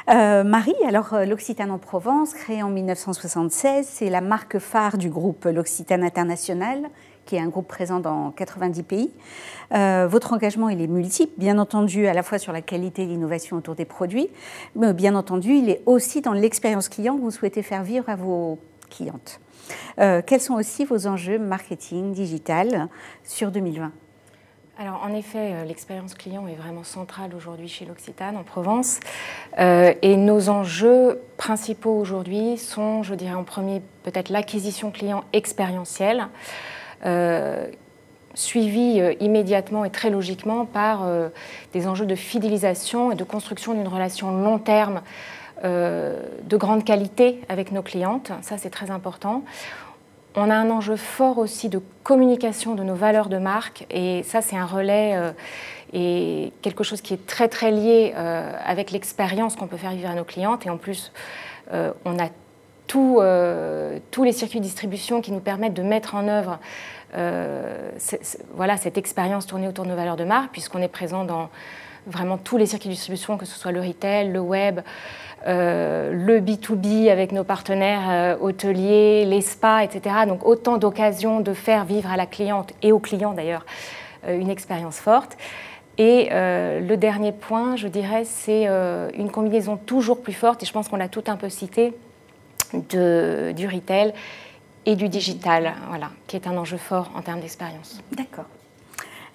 Marie, 0.05 0.75
alors 0.85 1.15
l'Occitane 1.25 1.71
en 1.71 1.77
Provence, 1.77 2.33
créée 2.33 2.61
en 2.61 2.69
1976, 2.69 3.87
c'est 3.87 4.09
la 4.09 4.19
marque 4.19 4.59
phare 4.59 4.97
du 4.97 5.09
groupe 5.09 5.45
L'Occitane 5.45 6.03
International 6.03 6.89
qui 7.25 7.35
est 7.35 7.39
un 7.39 7.47
groupe 7.47 7.67
présent 7.67 7.99
dans 7.99 8.31
90 8.31 8.83
pays. 8.83 9.11
Euh, 9.73 10.07
votre 10.09 10.33
engagement, 10.33 10.69
il 10.69 10.81
est 10.81 10.87
multiple, 10.87 11.33
bien 11.37 11.57
entendu, 11.57 12.07
à 12.07 12.13
la 12.13 12.23
fois 12.23 12.37
sur 12.37 12.53
la 12.53 12.61
qualité 12.61 13.03
et 13.03 13.05
l'innovation 13.05 13.57
autour 13.57 13.75
des 13.75 13.85
produits, 13.85 14.29
mais 14.75 14.93
bien 14.93 15.15
entendu, 15.15 15.53
il 15.53 15.69
est 15.69 15.81
aussi 15.85 16.21
dans 16.21 16.33
l'expérience 16.33 16.89
client 16.89 17.15
que 17.15 17.21
vous 17.21 17.31
souhaitez 17.31 17.63
faire 17.63 17.83
vivre 17.83 18.09
à 18.09 18.15
vos 18.15 18.59
clientes. 18.89 19.39
Euh, 19.99 20.21
quels 20.25 20.41
sont 20.41 20.55
aussi 20.55 20.85
vos 20.85 21.07
enjeux 21.07 21.39
marketing, 21.39 22.13
digital 22.13 22.89
sur 23.23 23.51
2020 23.51 23.91
alors 24.79 25.03
en 25.03 25.13
effet, 25.13 25.53
euh, 25.53 25.65
l'expérience 25.65 26.15
client 26.15 26.47
est 26.47 26.55
vraiment 26.55 26.83
centrale 26.83 27.35
aujourd'hui 27.35 27.67
chez 27.67 27.85
l'Occitane 27.85 28.35
en 28.35 28.43
Provence. 28.43 28.99
et 29.59 30.17
nos 30.17 30.49
enjeux 30.49 31.21
principaux 31.37 31.95
aujourd'hui 31.95 32.57
sont, 32.57 33.03
je 33.03 33.13
dirais 33.13 33.35
en 33.35 33.43
premier, 33.43 33.83
peut-être 34.01 34.29
l'acquisition 34.29 34.89
client 34.89 35.25
expérientielle. 35.31 36.27
Euh, 37.05 37.67
suivis 38.35 38.99
immédiatement 39.19 39.85
et 39.85 39.91
très 39.91 40.09
logiquement 40.09 40.65
par 40.65 41.07
des 41.71 41.87
enjeux 41.87 42.07
de 42.07 42.15
fidélisation 42.15 43.11
et 43.11 43.15
de 43.15 43.23
construction 43.23 43.75
d'une 43.75 43.87
relation 43.87 44.31
long 44.31 44.57
terme 44.57 45.03
de 45.63 46.57
grande 46.57 46.83
qualité 46.83 47.41
avec 47.47 47.71
nos 47.71 47.83
clientes. 47.83 48.31
Ça, 48.41 48.57
c'est 48.57 48.71
très 48.71 48.89
important. 48.89 49.43
On 50.35 50.49
a 50.49 50.55
un 50.55 50.69
enjeu 50.71 50.95
fort 50.95 51.37
aussi 51.37 51.69
de 51.69 51.79
communication 52.03 52.73
de 52.73 52.83
nos 52.83 52.95
valeurs 52.95 53.29
de 53.29 53.37
marque 53.37 53.85
et 53.91 54.23
ça 54.23 54.41
c'est 54.41 54.55
un 54.55 54.65
relais 54.65 55.13
euh, 55.15 55.31
et 55.93 56.51
quelque 56.63 56.83
chose 56.83 57.01
qui 57.01 57.13
est 57.13 57.27
très 57.27 57.47
très 57.47 57.69
lié 57.69 58.13
euh, 58.15 58.51
avec 58.65 58.89
l'expérience 58.89 59.55
qu'on 59.55 59.67
peut 59.67 59.77
faire 59.77 59.91
vivre 59.91 60.09
à 60.09 60.15
nos 60.15 60.23
clientes 60.23 60.65
et 60.65 60.71
en 60.71 60.77
plus 60.77 61.11
euh, 61.71 61.91
on 62.03 62.17
a 62.17 62.29
tous 64.11 64.23
les 64.23 64.31
circuits 64.31 64.59
de 64.59 64.65
distribution 64.65 65.21
qui 65.21 65.31
nous 65.31 65.39
permettent 65.39 65.73
de 65.73 65.83
mettre 65.83 66.15
en 66.15 66.27
œuvre 66.27 66.59
voilà, 68.55 68.77
cette 68.77 68.97
expérience 68.97 69.45
tournée 69.45 69.67
autour 69.67 69.85
de 69.85 69.89
nos 69.89 69.95
valeurs 69.95 70.17
de 70.17 70.23
marque 70.23 70.51
puisqu'on 70.51 70.81
est 70.81 70.87
présent 70.87 71.23
dans 71.23 71.49
vraiment 72.07 72.37
tous 72.37 72.57
les 72.57 72.65
circuits 72.65 72.89
de 72.89 72.93
distribution, 72.93 73.37
que 73.37 73.45
ce 73.45 73.57
soit 73.57 73.71
le 73.71 73.81
retail, 73.81 74.31
le 74.31 74.39
web, 74.39 74.81
euh, 75.47 76.11
le 76.13 76.39
B2B 76.39 77.11
avec 77.11 77.31
nos 77.31 77.43
partenaires 77.43 78.09
euh, 78.09 78.37
hôteliers, 78.39 79.25
les 79.25 79.41
spas, 79.41 79.83
etc. 79.83 80.15
Donc 80.27 80.45
autant 80.45 80.77
d'occasions 80.77 81.41
de 81.41 81.53
faire 81.53 81.85
vivre 81.85 82.09
à 82.09 82.17
la 82.17 82.25
cliente 82.25 82.73
et 82.81 82.91
aux 82.91 82.99
clients 82.99 83.33
d'ailleurs 83.33 83.65
euh, 84.27 84.39
une 84.39 84.49
expérience 84.49 84.97
forte. 84.97 85.37
Et 85.99 86.29
le 86.31 86.95
dernier 86.95 87.31
point, 87.31 87.75
je 87.75 87.87
dirais, 87.87 88.23
c'est 88.25 88.65
une 88.65 89.29
combinaison 89.29 89.77
toujours 89.77 90.23
plus 90.23 90.33
forte, 90.33 90.63
et 90.63 90.65
je 90.65 90.71
pense 90.73 90.89
qu'on 90.89 90.95
l'a 90.95 91.07
tout 91.07 91.25
un 91.27 91.35
peu 91.35 91.49
cité, 91.49 91.93
du 92.73 93.67
retail 93.67 94.13
et 94.85 94.95
du 94.95 95.09
digital, 95.09 95.73
voilà, 95.89 96.11
qui 96.27 96.35
est 96.35 96.47
un 96.47 96.57
enjeu 96.57 96.77
fort 96.77 97.11
en 97.15 97.21
termes 97.21 97.39
d'expérience. 97.39 98.01
D'accord. 98.11 98.45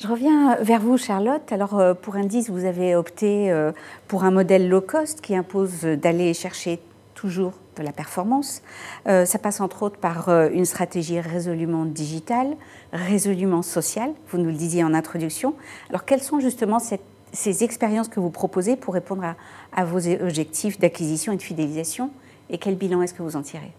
Je 0.00 0.06
reviens 0.06 0.54
vers 0.60 0.80
vous, 0.80 0.96
Charlotte. 0.96 1.50
Alors, 1.50 1.76
euh, 1.76 1.92
pour 1.92 2.14
Indice, 2.14 2.50
vous 2.50 2.64
avez 2.64 2.94
opté 2.94 3.50
euh, 3.50 3.72
pour 4.06 4.22
un 4.22 4.30
modèle 4.30 4.68
low 4.68 4.80
cost 4.80 5.20
qui 5.20 5.34
impose 5.34 5.80
d'aller 5.82 6.34
chercher 6.34 6.78
toujours 7.14 7.54
de 7.76 7.82
la 7.82 7.90
performance. 7.90 8.62
Euh, 9.08 9.24
ça 9.24 9.40
passe 9.40 9.60
entre 9.60 9.82
autres 9.82 9.98
par 9.98 10.28
une 10.52 10.64
stratégie 10.64 11.18
résolument 11.18 11.84
digitale, 11.84 12.56
résolument 12.92 13.62
sociale, 13.62 14.12
vous 14.28 14.38
nous 14.38 14.50
le 14.50 14.52
disiez 14.52 14.84
en 14.84 14.94
introduction. 14.94 15.54
Alors, 15.88 16.04
quelles 16.04 16.22
sont 16.22 16.38
justement 16.38 16.78
ces 17.32 17.64
expériences 17.64 18.08
que 18.08 18.20
vous 18.20 18.30
proposez 18.30 18.76
pour 18.76 18.94
répondre 18.94 19.34
à 19.72 19.84
vos 19.84 20.06
objectifs 20.08 20.78
d'acquisition 20.78 21.32
et 21.32 21.36
de 21.36 21.42
fidélisation 21.42 22.10
Et 22.50 22.58
quel 22.58 22.76
bilan 22.76 23.02
est-ce 23.02 23.14
que 23.14 23.22
vous 23.22 23.36
en 23.36 23.42
tirez? 23.42 23.72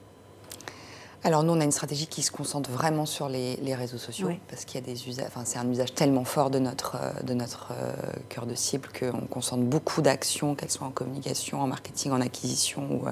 Alors 1.23 1.43
nous, 1.43 1.51
on 1.51 1.59
a 1.59 1.65
une 1.65 1.71
stratégie 1.71 2.07
qui 2.07 2.21
se 2.21 2.31
concentre 2.31 2.69
vraiment 2.69 3.05
sur 3.05 3.27
les, 3.27 3.57
réseaux 3.75 3.97
sociaux, 3.97 4.29
parce 4.47 4.63
qu'il 4.63 4.79
y 4.79 4.83
a 4.83 4.85
des 4.85 5.07
usages, 5.09 5.25
enfin, 5.27 5.41
c'est 5.43 5.59
un 5.59 5.69
usage 5.69 5.93
tellement 5.93 6.23
fort 6.23 6.49
de 6.49 6.59
notre, 6.59 6.95
euh, 6.95 7.23
de 7.23 7.33
notre 7.33 7.71
euh, 7.71 7.93
cœur 8.29 8.45
de 8.45 8.55
cible 8.55 8.88
qu'on 8.97 9.27
concentre 9.27 9.63
beaucoup 9.63 10.01
d'actions, 10.01 10.55
qu'elles 10.55 10.71
soient 10.71 10.88
en 10.88 10.91
communication, 10.91 11.61
en 11.61 11.67
marketing, 11.67 12.13
en 12.13 12.21
acquisition 12.21 12.88
ou, 12.89 13.07
euh, 13.07 13.11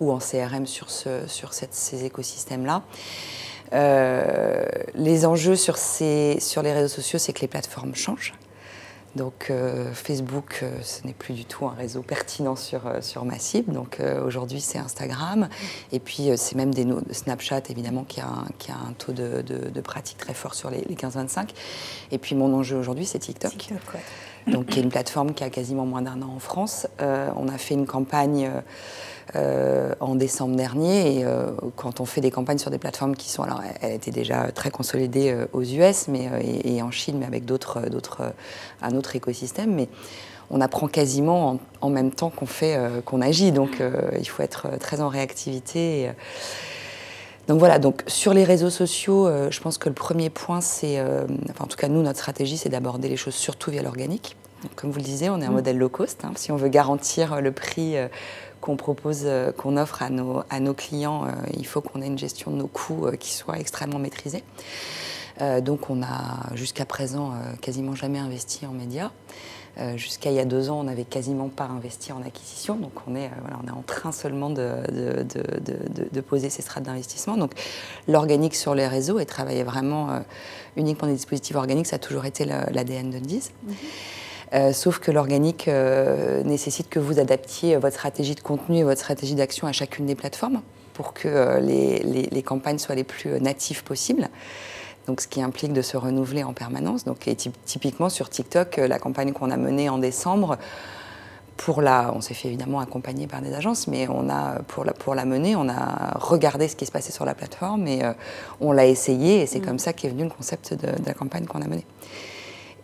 ou 0.00 0.10
en 0.10 0.18
CRM 0.18 0.66
sur, 0.66 0.90
ce, 0.90 1.28
sur 1.28 1.52
ces 1.52 2.04
écosystèmes-là. 2.04 2.82
les 4.94 5.24
enjeux 5.24 5.56
sur, 5.56 5.76
ces, 5.76 6.40
sur 6.40 6.62
les 6.62 6.72
réseaux 6.72 6.88
sociaux, 6.88 7.20
c'est 7.20 7.32
que 7.32 7.42
les 7.42 7.48
plateformes 7.48 7.94
changent. 7.94 8.34
Donc 9.14 9.48
euh, 9.50 9.92
Facebook, 9.92 10.60
euh, 10.62 10.80
ce 10.82 11.06
n'est 11.06 11.12
plus 11.12 11.34
du 11.34 11.44
tout 11.44 11.66
un 11.66 11.74
réseau 11.74 12.00
pertinent 12.02 12.56
sur, 12.56 12.86
euh, 12.86 13.02
sur 13.02 13.24
ma 13.24 13.38
cible. 13.38 13.72
Donc 13.72 14.00
aujourd'hui, 14.24 14.60
c'est 14.60 14.78
Instagram. 14.78 15.48
Et 15.92 15.98
puis, 15.98 16.30
c'est 16.36 16.56
même 16.56 16.72
des 16.72 16.86
Snapchat, 17.10 17.62
évidemment, 17.68 18.04
qui 18.04 18.20
a 18.20 18.26
un, 18.26 18.46
qui 18.58 18.70
a 18.70 18.76
un 18.76 18.92
taux 18.92 19.12
de, 19.12 19.42
de, 19.42 19.80
pratique 19.80 20.18
très 20.18 20.34
fort 20.34 20.54
sur 20.54 20.70
les, 20.70 20.80
15-25. 20.82 21.50
Et 22.10 22.18
puis, 22.18 22.34
mon 22.34 22.52
enjeu 22.54 22.76
aujourd'hui, 22.76 23.04
c'est 23.04 23.18
TikTok. 23.18 23.50
TikTok 23.50 23.80
Donc, 24.46 24.66
qui 24.66 24.78
est 24.78 24.82
une 24.82 24.90
plateforme 24.90 25.34
qui 25.34 25.44
a 25.44 25.50
quasiment 25.50 25.86
moins 25.86 26.02
d'un 26.02 26.22
an 26.22 26.32
en 26.36 26.38
France. 26.38 26.86
on 27.00 27.48
a 27.48 27.58
fait 27.58 27.74
une 27.74 27.86
campagne 27.86 28.50
euh, 29.36 29.94
en 30.00 30.14
décembre 30.14 30.56
dernier. 30.56 31.18
Et 31.18 31.24
euh, 31.24 31.52
quand 31.76 32.00
on 32.00 32.04
fait 32.04 32.20
des 32.20 32.30
campagnes 32.30 32.58
sur 32.58 32.70
des 32.70 32.78
plateformes 32.78 33.14
qui 33.16 33.30
sont, 33.30 33.42
alors 33.42 33.62
elle 33.80 33.92
était 33.92 34.10
déjà 34.10 34.50
très 34.52 34.70
consolidée 34.70 35.30
euh, 35.30 35.46
aux 35.52 35.62
US, 35.62 36.08
mais 36.08 36.28
et, 36.64 36.82
en 36.82 36.90
Chine, 36.90 37.18
mais 37.20 37.26
avec 37.26 37.44
d'autres, 37.44 37.88
d'autres, 37.88 38.32
un 38.82 38.94
autre 38.96 39.16
écosystème, 39.16 39.74
mais 39.74 39.88
on 40.50 40.60
apprend 40.60 40.88
quasiment 40.88 41.58
en, 41.80 41.90
même 41.90 42.10
temps 42.10 42.30
qu'on 42.30 42.46
fait, 42.46 42.78
qu'on 43.06 43.22
agit. 43.22 43.52
Donc 43.52 43.82
il 44.18 44.28
faut 44.28 44.42
être 44.42 44.66
très 44.78 45.00
en 45.00 45.08
réactivité. 45.08 46.10
donc 47.48 47.58
voilà, 47.58 47.78
donc 47.78 48.02
sur 48.06 48.34
les 48.34 48.44
réseaux 48.44 48.68
sociaux, 48.68 49.30
je 49.50 49.60
pense 49.60 49.78
que 49.78 49.88
le 49.88 49.94
premier 49.94 50.28
point, 50.28 50.60
c'est, 50.60 51.00
enfin 51.00 51.64
en 51.64 51.66
tout 51.68 51.78
cas 51.78 51.88
nous, 51.88 52.02
notre 52.02 52.18
stratégie, 52.18 52.58
c'est 52.58 52.68
d'aborder 52.68 53.08
les 53.08 53.16
choses 53.16 53.34
surtout 53.34 53.70
via 53.70 53.80
l'organique. 53.82 54.36
Comme 54.76 54.90
vous 54.90 54.98
le 54.98 55.04
disiez, 55.04 55.30
on 55.30 55.40
est 55.40 55.44
un 55.44 55.50
mmh. 55.50 55.54
modèle 55.54 55.78
low 55.78 55.88
cost. 55.88 56.24
Hein. 56.24 56.32
si 56.36 56.52
on 56.52 56.56
veut 56.56 56.68
garantir 56.68 57.40
le 57.40 57.52
prix 57.52 57.96
qu'on 58.62 58.76
propose, 58.76 59.22
euh, 59.24 59.52
qu'on 59.52 59.76
offre 59.76 60.02
à 60.02 60.08
nos, 60.08 60.42
à 60.48 60.60
nos 60.60 60.72
clients, 60.72 61.26
euh, 61.26 61.30
il 61.58 61.66
faut 61.66 61.82
qu'on 61.82 62.00
ait 62.00 62.06
une 62.06 62.18
gestion 62.18 62.50
de 62.50 62.56
nos 62.56 62.68
coûts 62.68 63.06
euh, 63.06 63.16
qui 63.16 63.34
soit 63.34 63.58
extrêmement 63.58 63.98
maîtrisée. 63.98 64.42
donc 65.60 65.90
on 65.90 66.02
a 66.02 66.54
jusqu'à 66.54 66.84
présent 66.84 67.32
quasiment 67.60 67.96
jamais 67.96 68.20
investi 68.20 68.64
en 68.64 68.72
médias. 68.72 69.10
Jusqu'à 69.96 70.30
il 70.30 70.36
y 70.36 70.38
a 70.38 70.44
deux 70.44 70.68
ans, 70.70 70.78
on 70.78 70.84
n'avait 70.84 71.06
quasiment 71.06 71.48
pas 71.48 71.64
investi 71.64 72.12
en 72.12 72.22
acquisition. 72.22 72.76
Donc 72.76 72.92
on 73.08 73.16
est, 73.16 73.30
voilà, 73.40 73.58
on 73.64 73.66
est 73.66 73.76
en 73.76 73.82
train 73.82 74.12
seulement 74.12 74.50
de, 74.50 74.68
de, 74.92 75.24
de, 75.24 76.08
de 76.12 76.20
poser 76.20 76.48
ces 76.50 76.62
strates 76.62 76.84
d'investissement. 76.84 77.36
Donc 77.36 77.52
l'organique 78.06 78.54
sur 78.54 78.74
les 78.76 78.86
réseaux 78.86 79.18
et 79.18 79.26
travailler 79.26 79.64
vraiment 79.64 80.22
uniquement 80.76 81.08
des 81.08 81.14
dispositifs 81.14 81.56
organiques, 81.56 81.88
ça 81.88 81.96
a 81.96 81.98
toujours 81.98 82.26
été 82.26 82.44
l'ADN 82.44 83.10
de 83.10 83.18
Diz. 83.18 83.50
Euh, 84.54 84.72
sauf 84.72 84.98
que 84.98 85.10
l'organique 85.10 85.66
euh, 85.68 86.42
nécessite 86.42 86.90
que 86.90 86.98
vous 86.98 87.18
adaptiez 87.18 87.76
votre 87.76 87.94
stratégie 87.94 88.34
de 88.34 88.40
contenu 88.40 88.78
et 88.78 88.82
votre 88.82 89.00
stratégie 89.00 89.34
d'action 89.34 89.66
à 89.66 89.72
chacune 89.72 90.04
des 90.04 90.14
plateformes 90.14 90.60
pour 90.92 91.14
que 91.14 91.26
euh, 91.26 91.60
les, 91.60 92.42
campagnes 92.42 92.78
soient 92.78 92.94
les 92.94 93.04
plus 93.04 93.40
natives 93.40 93.82
possibles. 93.82 94.28
Donc, 95.06 95.22
ce 95.22 95.26
qui 95.26 95.40
implique 95.40 95.72
de 95.72 95.80
se 95.80 95.96
renouveler 95.96 96.44
en 96.44 96.52
permanence. 96.52 97.04
Donc, 97.04 97.28
typiquement 97.64 98.10
sur 98.10 98.28
TikTok, 98.28 98.76
la 98.76 98.98
campagne 98.98 99.32
qu'on 99.32 99.50
a 99.50 99.56
menée 99.56 99.88
en 99.88 99.98
décembre, 99.98 100.58
pour 101.56 101.80
la, 101.80 102.12
on 102.14 102.20
s'est 102.20 102.34
fait 102.34 102.48
évidemment 102.48 102.78
accompagner 102.78 103.26
par 103.26 103.40
des 103.40 103.54
agences, 103.54 103.88
mais 103.88 104.06
on 104.08 104.28
a, 104.28 104.60
pour, 104.68 104.84
la, 104.84 104.92
pour 104.92 105.14
la 105.14 105.24
mener, 105.24 105.56
on 105.56 105.68
a 105.68 106.18
regardé 106.18 106.68
ce 106.68 106.76
qui 106.76 106.86
se 106.86 106.92
passait 106.92 107.12
sur 107.12 107.24
la 107.24 107.34
plateforme 107.34 107.88
et 107.88 108.02
on 108.60 108.70
l'a 108.70 108.86
essayé. 108.86 109.40
Et 109.40 109.46
c'est 109.46 109.60
mm. 109.60 109.66
comme 109.66 109.78
ça 109.78 109.92
qu'est 109.92 110.08
venu 110.08 110.24
le 110.24 110.30
concept 110.30 110.74
de, 110.74 110.86
de 110.86 111.06
la 111.06 111.14
campagne 111.14 111.46
qu'on 111.46 111.62
a 111.62 111.66
menée. 111.66 111.86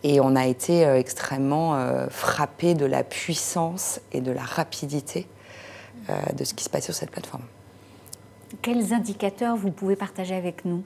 Et 0.03 0.21
on 0.21 0.35
a 0.35 0.45
été 0.45 0.85
euh, 0.85 0.97
extrêmement 0.97 1.75
euh, 1.75 2.07
frappé 2.09 2.73
de 2.73 2.85
la 2.85 3.03
puissance 3.03 3.99
et 4.11 4.21
de 4.21 4.31
la 4.31 4.43
rapidité 4.43 5.27
euh, 6.09 6.13
de 6.33 6.43
ce 6.43 6.53
qui 6.53 6.63
se 6.63 6.69
passait 6.69 6.85
sur 6.85 6.95
cette 6.95 7.11
plateforme. 7.11 7.43
Quels 8.61 8.93
indicateurs 8.93 9.55
vous 9.55 9.71
pouvez 9.71 9.95
partager 9.95 10.35
avec 10.35 10.63
nous? 10.65 10.83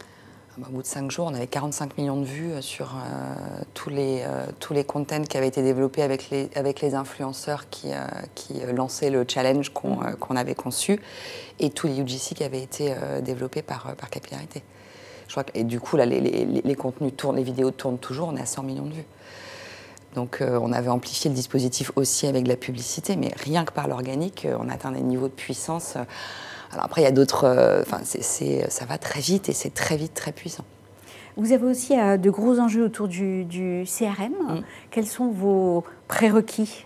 Ah 0.00 0.54
bah, 0.56 0.66
au 0.70 0.72
bout 0.72 0.82
de 0.82 0.86
cinq 0.86 1.10
jours, 1.10 1.26
on 1.26 1.34
avait 1.34 1.46
45 1.46 1.98
millions 1.98 2.20
de 2.20 2.24
vues 2.24 2.50
sur 2.62 2.96
tous, 3.74 3.90
les, 3.90 4.24
tous 4.58 4.72
les 4.72 4.82
contents 4.82 5.22
qui 5.22 5.36
avaient 5.36 5.46
été 5.46 5.62
développés 5.62 6.02
avec 6.02 6.30
les, 6.30 6.50
avec 6.56 6.80
les 6.80 6.96
influenceurs 6.96 7.68
qui, 7.68 7.90
qui 8.34 8.54
lançaient 8.74 9.10
le 9.10 9.24
challenge 9.28 9.72
qu'on 9.72 10.36
avait 10.36 10.56
conçu 10.56 11.00
et 11.60 11.70
tous 11.70 11.86
les 11.86 12.00
UGC 12.00 12.34
qui 12.34 12.42
avaient 12.42 12.62
été 12.62 12.92
développés 13.22 13.62
par, 13.62 13.94
par 13.94 14.10
capillarité 14.10 14.64
et 15.54 15.64
du 15.64 15.80
coup, 15.80 15.96
là, 15.96 16.06
les, 16.06 16.74
contenus 16.74 17.12
tournent, 17.16 17.36
les 17.36 17.42
vidéos 17.42 17.70
tournent 17.70 17.98
toujours, 17.98 18.28
on 18.28 18.36
est 18.36 18.40
à 18.40 18.46
100 18.46 18.62
millions 18.62 18.86
de 18.86 18.94
vues. 18.94 19.06
Donc 20.14 20.40
euh, 20.40 20.58
on 20.60 20.72
avait 20.72 20.88
amplifié 20.88 21.28
le 21.28 21.36
dispositif 21.36 21.92
aussi 21.96 22.26
avec 22.26 22.46
la 22.46 22.56
publicité, 22.56 23.14
mais 23.16 23.30
rien 23.36 23.64
que 23.64 23.72
par 23.72 23.88
l'organique, 23.88 24.46
euh, 24.46 24.56
on 24.58 24.68
atteint 24.68 24.90
des 24.90 25.02
niveaux 25.02 25.28
de 25.28 25.32
puissance. 25.32 25.94
Euh, 25.96 26.02
alors 26.72 26.86
après, 26.86 27.02
il 27.02 27.04
y 27.04 27.08
a 27.08 27.12
d'autres. 27.12 27.46
Enfin, 27.82 28.00
ça 28.04 28.84
va 28.84 28.98
très 28.98 29.20
vite 29.20 29.48
et 29.48 29.52
c'est 29.52 29.72
très 29.72 29.96
vite 29.96 30.14
très 30.14 30.32
puissant. 30.32 30.64
Vous 31.36 31.52
avez 31.52 31.64
aussi 31.64 31.94
de 31.94 32.30
gros 32.30 32.58
enjeux 32.58 32.84
autour 32.84 33.08
du, 33.08 33.46
CRM. 33.86 34.32
Mm. 34.32 34.62
Quels 34.90 35.06
sont 35.06 35.30
vos 35.30 35.84
prérequis? 36.08 36.84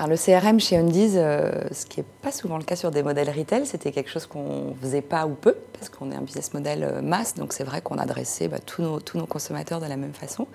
Alors 0.00 0.08
le 0.08 0.16
CRM 0.16 0.58
chez 0.58 0.78
Undies, 0.78 1.12
euh, 1.16 1.52
ce 1.72 1.84
qui 1.84 2.00
n'est 2.00 2.06
pas 2.22 2.32
souvent 2.32 2.56
le 2.56 2.64
cas 2.64 2.74
sur 2.74 2.90
des 2.90 3.02
modèles 3.02 3.28
retail, 3.28 3.66
c'était 3.66 3.92
quelque 3.92 4.08
chose 4.08 4.24
qu'on 4.24 4.70
ne 4.70 4.74
faisait 4.80 5.02
pas 5.02 5.26
ou 5.26 5.34
peu, 5.34 5.54
parce 5.74 5.90
qu'on 5.90 6.10
est 6.10 6.14
un 6.14 6.22
business 6.22 6.54
model 6.54 6.84
euh, 6.84 7.02
masse, 7.02 7.34
donc 7.34 7.52
c'est 7.52 7.64
vrai 7.64 7.82
qu'on 7.82 7.98
adressait 7.98 8.48
bah, 8.48 8.60
tous, 8.64 8.80
nos, 8.80 9.26
consommateurs 9.26 9.78
de 9.78 9.84
la 9.84 9.98
même 9.98 10.14
façon. 10.14 10.46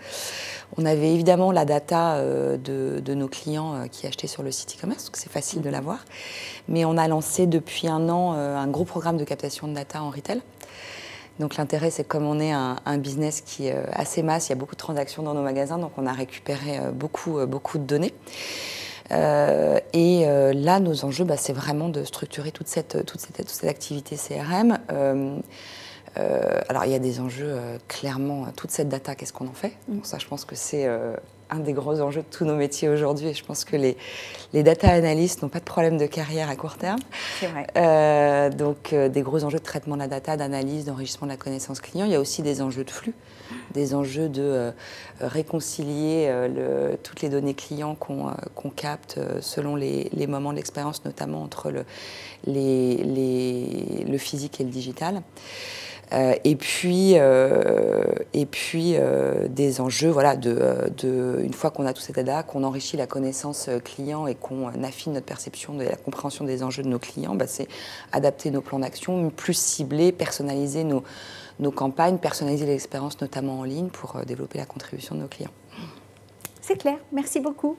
On 0.78 0.86
avait 0.88 1.14
évidemment 1.14 1.52
la 1.52 1.64
data 1.64 2.16
euh, 2.16 2.58
de, 2.58 3.14
nos 3.14 3.28
clients 3.28 3.88
qui 3.92 4.08
achetaient 4.08 4.26
sur 4.26 4.42
le 4.42 4.50
site 4.52 4.78
e-commerce, 4.80 5.06
donc 5.06 5.16
c'est 5.16 5.32
facile 5.32 5.62
de 5.62 5.70
l'avoir. 5.70 6.06
Mais 6.68 6.84
on 6.84 6.98
a 6.98 7.08
lancé 7.08 7.46
depuis 7.46 7.88
un 7.88 8.10
an 8.10 8.32
un 8.32 8.68
gros 8.68 8.84
programme 8.84 9.18
de 9.18 9.26
captation 9.26 9.68
de 9.68 9.76
data 9.76 10.02
en 10.02 10.10
retail. 10.10 10.42
Donc 11.38 11.58
l'intérêt, 11.58 11.92
c'est 11.92 12.04
comme 12.04 12.26
on 12.26 12.40
est 12.40 12.52
un, 12.52 12.78
un, 12.84 12.98
business 12.98 13.42
qui 13.42 13.68
est 13.68 13.78
assez 13.94 14.24
masse, 14.24 14.48
il 14.48 14.50
y 14.50 14.54
a 14.54 14.56
beaucoup 14.56 14.74
de 14.74 14.80
transactions 14.80 15.22
dans 15.22 15.36
nos 15.36 15.44
magasins, 15.44 15.78
donc 15.78 15.92
on 15.98 16.08
a 16.08 16.14
récupéré 16.14 16.80
beaucoup, 16.92 17.46
beaucoup 17.46 17.78
de 17.78 17.84
données. 17.84 18.14
Euh, 19.12 19.80
et 19.94 20.24
euh, 20.28 20.54
là, 20.54 20.80
nos 20.80 21.06
enjeux, 21.06 21.26
bah, 21.26 21.38
c'est 21.38 21.54
vraiment 21.54 21.90
de 21.90 22.04
structurer 22.04 22.52
toute 22.52 22.68
cette, 22.68 23.06
toute 23.06 23.20
cette, 23.20 23.38
toute 23.38 23.50
cette 23.50 23.70
activité 23.70 24.16
CRM. 24.16 24.78
Euh, 24.92 25.40
alors 26.70 26.86
il 26.86 26.92
y 26.92 26.96
a 26.96 27.00
des 27.00 27.20
enjeux, 27.20 27.60
clairement, 27.90 28.46
toute 28.56 28.72
cette 28.72 28.88
data, 28.88 29.16
qu'est-ce 29.16 29.34
qu'on 29.34 29.48
en 29.48 29.54
fait? 29.54 29.74
Mm. 29.90 30.00
Ça, 30.04 30.18
je 30.18 30.26
pense 30.28 30.46
que 30.46 30.56
c'est 30.56 30.88
un 31.50 31.60
des 31.60 31.74
gros 31.74 32.02
enjeux 32.02 32.22
de 32.22 32.28
tous 32.30 32.46
nos 32.46 32.56
métiers 32.56 32.90
aujourd'hui. 32.90 33.28
Et 33.28 33.34
je 33.34 33.44
pense 33.44 33.66
que 33.66 33.76
les, 33.76 33.98
les 34.54 34.64
data 34.64 34.90
analystes 34.90 35.42
n'ont 35.42 35.50
pas 35.50 35.60
de 35.60 35.66
problème 35.66 35.98
de 35.98 36.06
carrière 36.06 36.50
à 36.50 36.56
court 36.56 36.78
terme. 36.78 37.00
C'est 37.40 37.48
vrai. 37.48 37.68
Euh, 37.78 38.50
donc, 38.50 38.94
euh, 38.94 39.10
des 39.10 39.22
gros 39.22 39.44
enjeux 39.44 39.60
de 39.60 39.64
traitement 39.64 39.96
de 39.96 40.02
la 40.02 40.08
data, 40.08 40.38
d'analyse, 40.38 40.86
d'enrichissement 40.86 41.28
de 41.28 41.32
la 41.32 41.38
connaissance 41.38 41.80
client. 41.80 42.06
Il 42.06 42.12
y 42.12 42.16
a 42.16 42.20
aussi 42.20 42.42
des 42.42 42.62
enjeux 42.62 42.84
de 42.84 42.92
flux, 42.92 43.14
des 43.74 43.96
enjeux 43.96 44.30
de 44.30 44.42
euh, 44.42 44.72
réconcilier 45.22 46.30
le, 46.54 46.98
toutes 47.02 47.22
les 47.22 47.30
données 47.30 47.54
clients 47.54 47.96
qu'on 47.96 48.70
capte 48.70 49.20
selon 49.42 49.76
les, 49.76 50.10
les 50.14 50.28
moments 50.28 50.52
de 50.52 50.58
l'expérience, 50.58 51.06
notamment 51.06 51.42
entre 51.42 51.72
le, 51.72 51.86
les, 52.46 52.98
les, 52.98 54.06
le 54.08 54.18
physique 54.18 54.60
et 54.60 54.64
le 54.64 54.70
digital. 54.70 55.22
Euh, 56.14 56.36
et 56.44 56.56
puis, 56.56 57.14
euh, 57.16 58.04
et 58.34 58.46
puis 58.46 58.96
euh, 58.96 59.48
des 59.48 59.82
enjeux, 59.82 60.10
voilà, 60.10 60.36
de, 60.36 60.92
de 60.98 61.40
une 61.44 61.54
fois 61.54 61.72
qu'on 61.72 61.86
a 61.86 61.94
tout 61.94 62.02
cet 62.02 62.16
data, 62.16 62.44
qu'on 62.44 62.64
enrichit 62.64 62.98
la 62.98 63.08
connaissance 63.08 63.70
client 63.84 64.28
et 64.28 64.36
qu'on 64.36 64.68
affine 64.84 65.14
notre 65.14 65.26
perception 65.26 65.74
de 65.74 65.84
la 65.84 65.96
compréhension 65.96 66.46
des 66.46 66.64
enjeux 66.64 66.84
de 66.84 66.90
nos 66.90 67.00
clients, 67.00 67.36
bah, 67.36 67.48
c'est 67.48 67.68
adapter 68.12 68.52
nos 68.52 68.62
plans 68.62 68.80
d'action, 68.80 69.30
plus 69.30 69.58
cibler, 69.58 70.12
personnaliser 70.12 70.84
nos 70.84 71.72
campagnes, 71.72 72.18
personnaliser 72.18 72.66
l'expérience, 72.66 73.20
notamment 73.22 73.60
en 73.60 73.64
ligne, 73.64 73.88
pour 73.88 74.20
développer 74.26 74.58
la 74.58 74.66
contribution 74.66 75.16
de 75.16 75.22
nos 75.22 75.28
clients. 75.28 75.52
C'est 76.62 76.78
clair, 76.78 76.98
merci 77.12 77.40
beaucoup. 77.40 77.78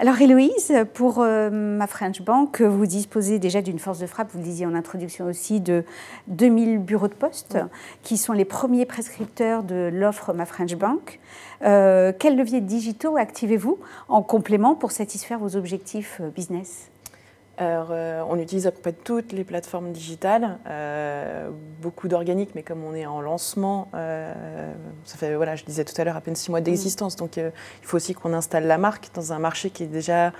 Alors 0.00 0.18
Héloïse, 0.18 0.72
pour 0.94 1.18
euh, 1.18 1.50
ma 1.50 1.86
French 1.86 2.22
Bank, 2.22 2.62
vous 2.62 2.86
disposez 2.86 3.38
déjà 3.38 3.60
d'une 3.60 3.78
force 3.78 3.98
de 3.98 4.06
frappe, 4.06 4.30
vous 4.32 4.38
le 4.38 4.44
disiez 4.44 4.64
en 4.64 4.74
introduction 4.74 5.26
aussi, 5.26 5.60
de 5.60 5.84
2000 6.28 6.78
bureaux 6.78 7.06
de 7.06 7.12
poste, 7.12 7.58
qui 8.02 8.16
sont 8.16 8.32
les 8.32 8.46
premiers 8.46 8.86
prescripteurs 8.86 9.62
de 9.62 9.90
l'offre 9.92 10.32
Ma 10.32 10.46
French 10.46 10.74
Bank. 10.74 11.20
Euh, 11.64 12.14
quels 12.18 12.38
leviers 12.38 12.62
digitaux 12.62 13.18
activez-vous 13.18 13.78
en 14.08 14.22
complément 14.22 14.74
pour 14.74 14.90
satisfaire 14.90 15.38
vos 15.38 15.54
objectifs 15.54 16.22
euh, 16.22 16.30
business? 16.30 16.90
Alors, 17.60 17.88
euh, 17.90 18.22
on 18.26 18.38
utilise 18.38 18.66
à 18.66 18.72
peu 18.72 18.80
près 18.80 18.94
toutes 18.94 19.32
les 19.32 19.44
plateformes 19.44 19.92
digitales, 19.92 20.56
euh, 20.66 21.50
beaucoup 21.82 22.08
d'organiques, 22.08 22.52
mais 22.54 22.62
comme 22.62 22.82
on 22.82 22.94
est 22.94 23.04
en 23.04 23.20
lancement, 23.20 23.90
euh, 23.92 24.32
ça 25.04 25.18
fait, 25.18 25.34
voilà, 25.34 25.56
je 25.56 25.64
disais 25.66 25.84
tout 25.84 25.92
à 26.00 26.04
l'heure, 26.04 26.16
à 26.16 26.22
peine 26.22 26.36
six 26.36 26.50
mois 26.50 26.62
d'existence, 26.62 27.16
donc 27.16 27.36
il 27.36 27.52
faut 27.82 27.98
aussi 27.98 28.14
qu'on 28.14 28.32
installe 28.32 28.66
la 28.66 28.78
marque 28.78 29.10
dans 29.14 29.34
un 29.34 29.38
marché 29.38 29.68
qui 29.68 29.82
est 29.82 29.88
déjà 29.88 30.32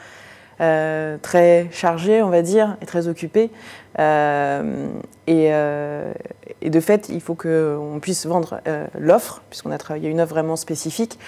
très 0.58 1.68
chargé, 1.72 2.22
on 2.22 2.30
va 2.30 2.40
dire, 2.40 2.78
et 2.80 2.86
très 2.86 3.06
occupé. 3.06 3.50
Euh, 3.98 4.88
euh, 5.28 6.12
et, 6.60 6.70
de 6.70 6.80
fait, 6.80 7.08
il 7.08 7.20
faut 7.20 7.34
qu'on 7.34 7.98
puisse 8.00 8.26
vendre 8.26 8.60
euh, 8.66 8.86
l'offre, 8.98 9.42
puisqu'on 9.48 9.70
a 9.70 9.78
travaillé 9.78 10.08
une 10.08 10.20
offre 10.20 10.32
vraiment 10.34 10.56
spécifique, 10.56 11.18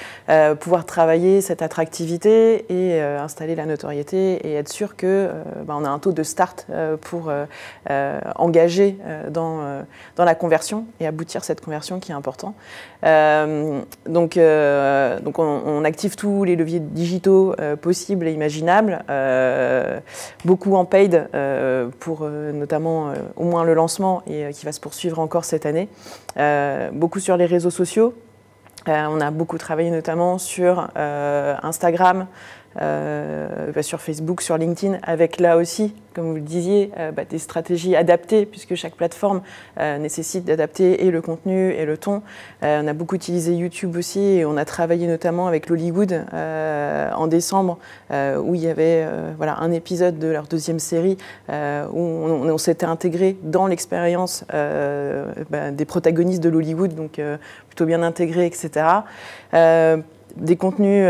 pouvoir 0.60 0.84
travailler 0.86 1.40
cette 1.40 1.62
attractivité 1.62 2.64
et 2.68 3.00
installer 3.00 3.54
la 3.54 3.66
notoriété 3.66 4.34
et 4.46 4.54
être 4.54 4.68
sûr 4.68 4.96
que 4.96 5.30
bah, 5.64 5.74
a 5.74 5.88
un 5.88 5.98
taux 5.98 6.12
de 6.12 6.22
start 6.22 6.66
pour 7.00 7.30
engager 8.36 8.98
dans, 9.30 9.84
la 10.18 10.34
conversion 10.34 10.86
et 11.00 11.06
aboutir 11.06 11.44
cette 11.44 11.60
conversion 11.60 12.00
qui 12.00 12.12
est 12.12 12.14
important. 12.14 12.54
donc 13.02 14.38
on, 14.38 15.84
active 15.84 16.16
tous 16.16 16.44
les 16.44 16.56
leviers 16.56 16.80
digitaux 16.80 17.54
possibles 17.80 18.26
et 18.26 18.32
imaginables, 18.32 19.04
beaucoup 20.44 20.74
en 20.74 20.84
paid 20.84 21.28
pour 22.00 22.26
notamment 22.52 23.10
euh, 23.10 23.14
au 23.36 23.44
moins 23.44 23.64
le 23.64 23.74
lancement 23.74 24.22
et 24.26 24.44
euh, 24.44 24.52
qui 24.52 24.64
va 24.64 24.72
se 24.72 24.80
poursuivre 24.80 25.18
encore 25.18 25.44
cette 25.44 25.66
année. 25.66 25.88
Euh, 26.36 26.90
beaucoup 26.92 27.20
sur 27.20 27.36
les 27.36 27.46
réseaux 27.46 27.70
sociaux. 27.70 28.14
on 28.86 29.20
a 29.20 29.30
beaucoup 29.30 29.58
travaillé 29.58 29.90
notamment 29.90 30.38
sur 30.38 30.88
Instagram, 30.96 32.26
bah, 32.76 33.82
sur 33.82 34.00
Facebook, 34.00 34.42
sur 34.42 34.56
LinkedIn, 34.56 34.98
avec 35.02 35.40
là 35.40 35.56
aussi, 35.56 35.94
comme 36.14 36.28
vous 36.28 36.34
le 36.34 36.40
disiez, 36.40 36.90
euh, 36.98 37.10
bah, 37.10 37.24
des 37.24 37.38
stratégies 37.38 37.96
adaptées, 37.96 38.46
puisque 38.46 38.74
chaque 38.74 38.94
plateforme 38.94 39.42
euh, 39.78 39.98
nécessite 39.98 40.44
d'adapter 40.44 41.04
et 41.06 41.10
le 41.10 41.20
contenu 41.20 41.72
et 41.72 41.84
le 41.84 41.96
ton. 41.96 42.22
on 42.62 42.86
a 42.86 42.92
beaucoup 42.92 43.16
utilisé 43.16 43.54
YouTube 43.54 43.96
aussi, 43.96 44.20
et 44.20 44.44
on 44.44 44.56
a 44.56 44.64
travaillé 44.64 45.06
notamment 45.06 45.46
avec 45.46 45.68
l'Hollywood 45.68 46.24
en 46.32 47.26
décembre, 47.26 47.78
où 48.10 48.54
il 48.54 48.60
y 48.60 48.68
avait 48.68 49.06
voilà, 49.36 49.56
un 49.58 49.72
épisode 49.72 50.18
de 50.18 50.28
leur 50.28 50.44
deuxième 50.44 50.78
série, 50.78 51.16
où 51.48 51.98
on, 51.98 52.58
s'était 52.58 52.86
intégré 52.86 53.36
dans 53.42 53.66
l'expérience 53.66 54.44
bah, 54.50 55.70
des 55.70 55.84
protagonistes 55.84 56.42
de 56.42 56.48
l'Hollywood, 56.48 56.94
donc 56.94 57.20
plutôt 57.68 57.86
bien 57.86 58.02
intégré, 58.02 58.46
etc. 58.46 58.86
des 59.52 60.56
contenus 60.56 61.06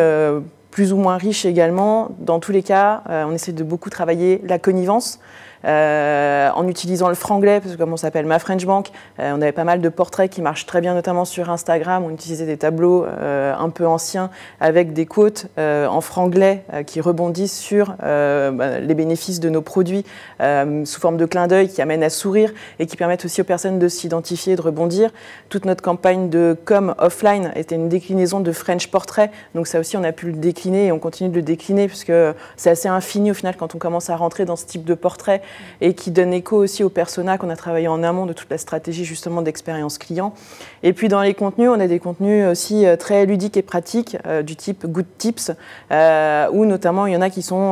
plus 0.72 0.92
ou 0.92 0.96
moins 0.96 1.18
riche 1.18 1.44
également. 1.44 2.10
Dans 2.18 2.40
tous 2.40 2.50
les 2.50 2.64
cas, 2.64 3.04
euh, 3.08 3.24
on 3.28 3.32
essaie 3.32 3.52
de 3.52 3.62
beaucoup 3.62 3.90
travailler 3.90 4.40
la 4.44 4.58
connivence. 4.58 5.20
Euh, 5.64 6.50
en 6.54 6.66
utilisant 6.66 7.08
le 7.08 7.14
franglais, 7.14 7.60
parce 7.60 7.74
que 7.74 7.78
comme 7.78 7.92
on 7.92 7.96
s'appelle 7.96 8.26
Ma 8.26 8.38
French 8.38 8.64
Bank, 8.64 8.90
euh, 9.20 9.32
on 9.34 9.40
avait 9.40 9.52
pas 9.52 9.64
mal 9.64 9.80
de 9.80 9.88
portraits 9.88 10.30
qui 10.30 10.42
marchent 10.42 10.66
très 10.66 10.80
bien, 10.80 10.94
notamment 10.94 11.24
sur 11.24 11.50
Instagram. 11.50 12.04
On 12.04 12.10
utilisait 12.10 12.46
des 12.46 12.56
tableaux 12.56 13.04
euh, 13.04 13.54
un 13.56 13.70
peu 13.70 13.86
anciens 13.86 14.30
avec 14.60 14.92
des 14.92 15.06
quotes 15.06 15.46
en 15.58 16.00
franglais 16.00 16.64
qui 16.86 17.00
rebondissent 17.00 17.58
sur 17.58 17.94
bah, 17.98 18.80
les 18.80 18.94
bénéfices 18.94 19.40
de 19.40 19.48
nos 19.48 19.62
produits 19.62 20.04
sous 20.40 21.00
forme 21.00 21.16
de 21.16 21.26
clin 21.26 21.46
d'œil 21.46 21.68
qui 21.68 21.82
amènent 21.82 22.02
à 22.02 22.10
sourire 22.10 22.52
et 22.78 22.86
qui 22.86 22.96
permettent 22.96 23.24
aussi 23.24 23.40
aux 23.40 23.44
personnes 23.44 23.78
de 23.78 23.88
s'identifier, 23.88 24.56
de 24.56 24.62
rebondir. 24.62 25.10
Toute 25.48 25.64
notre 25.64 25.82
campagne 25.82 26.28
de 26.28 26.56
com 26.64 26.94
offline 26.98 27.52
était 27.54 27.74
une 27.74 27.88
déclinaison 27.88 28.40
de 28.40 28.52
French 28.52 28.88
Portrait, 28.88 29.30
donc 29.54 29.66
ça 29.66 29.80
aussi 29.80 29.96
on 29.96 30.04
a 30.04 30.12
pu 30.12 30.26
le 30.26 30.32
décliner 30.32 30.86
et 30.86 30.92
on 30.92 30.98
continue 30.98 31.30
de 31.30 31.36
le 31.36 31.42
décliner 31.42 31.88
puisque 31.88 32.12
c'est 32.56 32.70
assez 32.70 32.88
infini 32.88 33.30
au 33.30 33.34
final 33.34 33.56
quand 33.56 33.74
on 33.74 33.78
commence 33.78 34.10
à 34.10 34.16
rentrer 34.16 34.44
dans 34.44 34.56
ce 34.56 34.66
type 34.66 34.84
de 34.84 34.94
portrait 34.94 35.42
et 35.80 35.94
qui 35.94 36.10
donne 36.10 36.32
écho 36.32 36.56
aussi 36.56 36.84
aux 36.84 36.88
personas 36.88 37.38
qu'on 37.38 37.50
a 37.50 37.56
travaillé 37.56 37.88
en 37.88 38.02
amont 38.02 38.26
de 38.26 38.32
toute 38.32 38.50
la 38.50 38.58
stratégie 38.58 39.04
justement 39.04 39.42
d'expérience 39.42 39.98
client. 39.98 40.34
Et 40.82 40.92
puis 40.92 41.08
dans 41.08 41.20
les 41.22 41.34
contenus, 41.34 41.70
on 41.70 41.80
a 41.80 41.86
des 41.86 41.98
contenus 41.98 42.46
aussi 42.48 42.86
euh, 42.86 42.96
très 42.96 43.26
ludiques 43.26 43.56
et 43.56 43.62
pratiques 43.62 44.16
euh, 44.26 44.42
du 44.42 44.56
type 44.56 44.86
Good 44.86 45.06
Tips, 45.18 45.52
euh, 45.90 46.48
où 46.52 46.64
notamment 46.64 47.06
il 47.06 47.12
y 47.12 47.16
en 47.16 47.22
a 47.22 47.30
qui 47.30 47.42
sont 47.42 47.62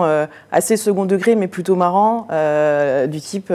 assez 0.50 0.76
second 0.76 1.04
degré 1.04 1.34
mais 1.34 1.48
plutôt 1.48 1.76
marrants, 1.76 2.26
du 3.06 3.20
type 3.20 3.52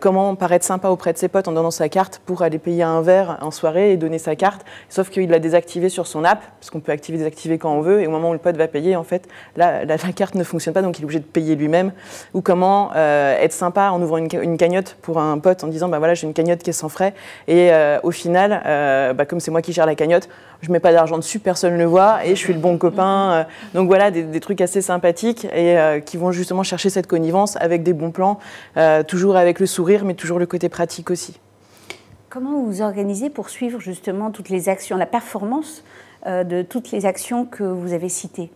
comment 0.00 0.34
paraître 0.34 0.64
sympa 0.64 0.88
auprès 0.88 1.12
de 1.12 1.18
ses 1.18 1.28
potes 1.28 1.48
en 1.48 1.52
donnant 1.52 1.70
sa 1.70 1.88
carte 1.88 2.20
pour 2.24 2.42
aller 2.42 2.58
payer 2.58 2.82
un 2.82 3.00
verre 3.02 3.38
en 3.40 3.50
soirée 3.50 3.92
et 3.92 3.96
donner 3.96 4.18
sa 4.18 4.36
carte, 4.36 4.64
sauf 4.88 5.10
qu'il 5.10 5.30
l'a 5.30 5.38
désactivé 5.38 5.88
sur 5.88 6.06
son 6.06 6.24
app, 6.24 6.42
parce 6.60 6.70
qu'on 6.70 6.80
peut 6.80 6.92
activer 6.92 7.18
désactiver 7.18 7.58
quand 7.58 7.72
on 7.72 7.80
veut, 7.80 8.00
et 8.00 8.06
au 8.06 8.10
moment 8.10 8.30
où 8.30 8.32
le 8.32 8.38
pote 8.38 8.56
va 8.56 8.68
payer, 8.68 8.96
en 8.96 9.04
fait, 9.04 9.28
la, 9.56 9.84
la, 9.84 9.98
carte 9.98 10.34
ne 10.34 10.44
fonctionne 10.44 10.74
pas, 10.74 10.82
donc 10.82 10.98
il 10.98 11.02
est 11.02 11.04
obligé 11.04 11.20
de 11.20 11.24
payer 11.24 11.54
lui-même, 11.56 11.92
ou 12.34 12.40
comment 12.40 12.90
être 13.06 13.52
sympa 13.52 13.90
en 13.90 14.00
ouvrant 14.02 14.18
une, 14.18 14.56
cagnotte 14.56 14.96
pour 15.02 15.18
un 15.18 15.38
pote 15.38 15.64
en 15.64 15.68
disant 15.68 15.88
bah 15.88 15.98
voilà 15.98 16.14
j'ai 16.14 16.26
une 16.26 16.32
cagnotte 16.34 16.62
qui 16.62 16.70
est 16.70 16.74
sans 16.74 16.88
frais. 16.88 17.14
Et 17.48 17.72
euh, 17.72 17.98
au 18.02 18.10
final 18.10 18.62
euh, 18.66 19.12
bah, 19.12 19.26
comme 19.26 19.40
c'est 19.40 19.50
moi 19.50 19.62
qui 19.62 19.72
gère 19.72 19.86
la 19.86 19.94
cagnotte 19.94 20.28
je 20.62 20.72
mets 20.72 20.80
pas 20.80 20.92
d'argent 20.92 21.18
dessus 21.18 21.38
personne 21.38 21.74
ne 21.74 21.78
le 21.78 21.84
voit 21.84 22.24
et 22.24 22.30
je 22.30 22.40
suis 22.40 22.54
le 22.54 22.58
bon 22.58 22.78
copain 22.78 23.30
euh. 23.32 23.44
donc 23.74 23.88
voilà 23.88 24.10
des, 24.10 24.40
trucs 24.40 24.60
assez 24.60 24.80
sympathiques 24.80 25.46
et 25.54 25.76
qui 26.04 26.16
vont 26.16 26.32
justement 26.32 26.62
chercher 26.62 26.88
cette 26.90 27.06
connivence 27.06 27.56
avec 27.56 27.82
des 27.82 27.92
bons 27.92 28.10
plans 28.10 28.38
toujours 29.06 29.36
avec 29.36 29.60
le 29.60 29.66
sourire 29.66 30.04
mais 30.04 30.14
toujours 30.14 30.38
le 30.38 30.46
côté 30.46 30.68
pratique 30.68 31.10
aussi. 31.10 31.38
Comment 32.28 32.52
vous 32.52 32.66
vous 32.66 32.82
organisez 32.82 33.30
pour 33.30 33.48
suivre 33.48 33.80
justement 33.80 34.30
toutes 34.30 34.48
les 34.48 34.68
actions 34.68 34.96
la 34.96 35.06
performance 35.06 35.82
de 36.26 36.62
toutes 36.62 36.90
les 36.90 37.06
actions 37.06 37.44
que 37.44 37.64
vous 37.64 37.92
avez 37.92 38.08
citées? 38.08 38.50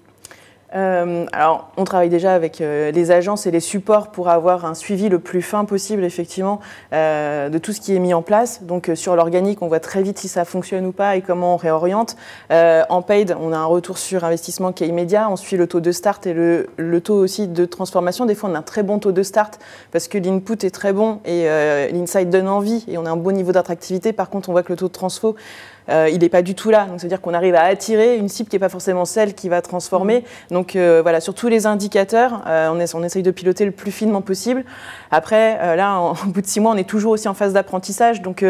Euh, 0.75 1.27
alors, 1.33 1.71
on 1.77 1.85
travaille 1.85 2.09
déjà 2.09 2.33
avec 2.33 2.61
euh, 2.61 2.91
les 2.93 3.11
agences 3.11 3.47
et 3.47 3.51
les 3.51 3.61
supports 3.61 4.09
pour 4.09 4.29
avoir 4.29 4.65
un 4.65 4.75
suivi 4.75 5.09
le 5.09 5.19
plus 5.19 5.43
fin 5.43 5.65
possible, 5.65 6.05
effectivement, 6.05 6.61
euh, 6.93 7.49
de 7.49 7.59
tout 7.59 7.73
ce 7.73 7.81
qui 7.81 7.95
est 7.95 7.99
mis 7.99 8.15
en 8.15 8.23
place. 8.23 8.63
Donc, 8.63 8.91
sur 8.95 9.17
l'organique, 9.17 9.63
on 9.63 9.69
voit 9.69 9.81
très 9.81 10.03
vite 10.03 10.19
si 10.19 10.29
ça 10.29 10.45
fonctionne 10.45 10.87
ou 10.87 10.93
pas 10.93 11.17
et 11.17 11.23
comment 11.23 11.55
on 11.55 11.57
réoriente. 11.57 12.17
en 12.51 13.03
paid, 13.03 13.37
on 13.41 13.53
a 13.53 13.57
un 13.57 13.65
retour 13.65 13.99
sur 13.99 14.25
investissement 14.25 14.73
qui 14.73 14.85
est 14.85 14.89
immédiat. 14.89 15.29
On 15.31 15.37
suit 15.37 15.57
le 15.57 15.67
taux 15.67 15.81
de 15.81 15.93
start 15.93 16.27
et 16.27 16.35
le, 16.35 16.69
le 16.77 17.01
taux 17.01 17.17
aussi 17.17 17.49
de 17.49 17.65
transformation. 17.65 18.27
Des 18.27 18.35
fois, 18.35 18.51
on 18.51 18.55
a 18.55 18.59
un 18.59 18.63
très 18.63 18.83
bon 18.83 18.99
taux 18.99 19.13
de 19.13 19.23
start 19.23 19.59
parce 19.93 20.09
que 20.09 20.19
l'input 20.19 20.65
est 20.65 20.71
très 20.71 20.93
bon 20.93 21.21
et 21.25 21.47
l'insight 21.93 22.31
donne 22.31 22.49
envie 22.49 22.85
et 22.89 22.99
on 22.99 23.07
a 23.07 23.11
un 23.11 23.17
bon 23.17 23.33
niveau 23.33 23.53
d'attractivité. 23.53 24.13
Par 24.13 24.31
contre, 24.31 24.49
on 24.49 24.53
voit 24.53 24.63
que 24.63 24.73
le 24.73 24.77
taux 24.77 24.89
de 24.89 24.93
transfo 24.93 25.37
il 25.91 26.19
n'est 26.19 26.29
pas 26.29 26.43
du 26.43 26.55
tout 26.55 26.71
là. 26.71 26.87
Donc, 26.87 27.01
c'est-à-dire 27.01 27.21
qu'on 27.21 27.35
arrive 27.35 27.55
à 27.55 27.63
attirer 27.63 28.17
une 28.17 28.29
cible 28.29 28.49
qui 28.49 28.57
n'est 28.57 28.61
pas 28.61 28.69
forcément 28.69 29.05
celle 29.05 29.35
qui 29.35 29.49
va 29.49 29.63
transformer. 29.63 30.21
Mmh. 30.21 30.55
Donc, 30.55 30.77
voilà, 30.77 31.21
sur 31.21 31.35
tous 31.35 31.49
les 31.49 31.67
indicateurs, 31.67 32.43
on, 32.47 32.85
on 32.95 33.03
essaye 33.03 33.23
de 33.23 33.31
piloter 33.31 33.65
le 33.65 33.71
plus 33.71 33.91
finement 33.91 34.23
possible. 34.23 34.65
Après, 35.11 35.77
là, 35.77 35.99
en, 35.99 36.13
au 36.27 36.27
bout 36.27 36.41
de 36.41 36.47
six 36.47 36.61
mois, 36.61 36.73
on 36.73 36.77
est 36.77 36.89
toujours 36.89 37.13
aussi 37.13 37.29
en 37.29 37.35
phase 37.35 37.53
d'apprentissage. 37.53 38.23
Donc, 38.23 38.45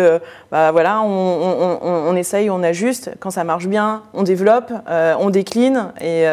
bah, 0.50 0.72
voilà, 0.72 1.02
on, 1.02 1.78
on, 1.82 2.16
essaye, 2.16 2.50
on 2.50 2.62
ajuste. 2.62 3.10
Quand 3.20 3.30
ça 3.30 3.44
marche 3.44 3.66
bien, 3.66 4.02
on 4.14 4.22
développe, 4.22 4.72
on 4.88 5.30
décline. 5.30 5.92
Et, 6.00 6.24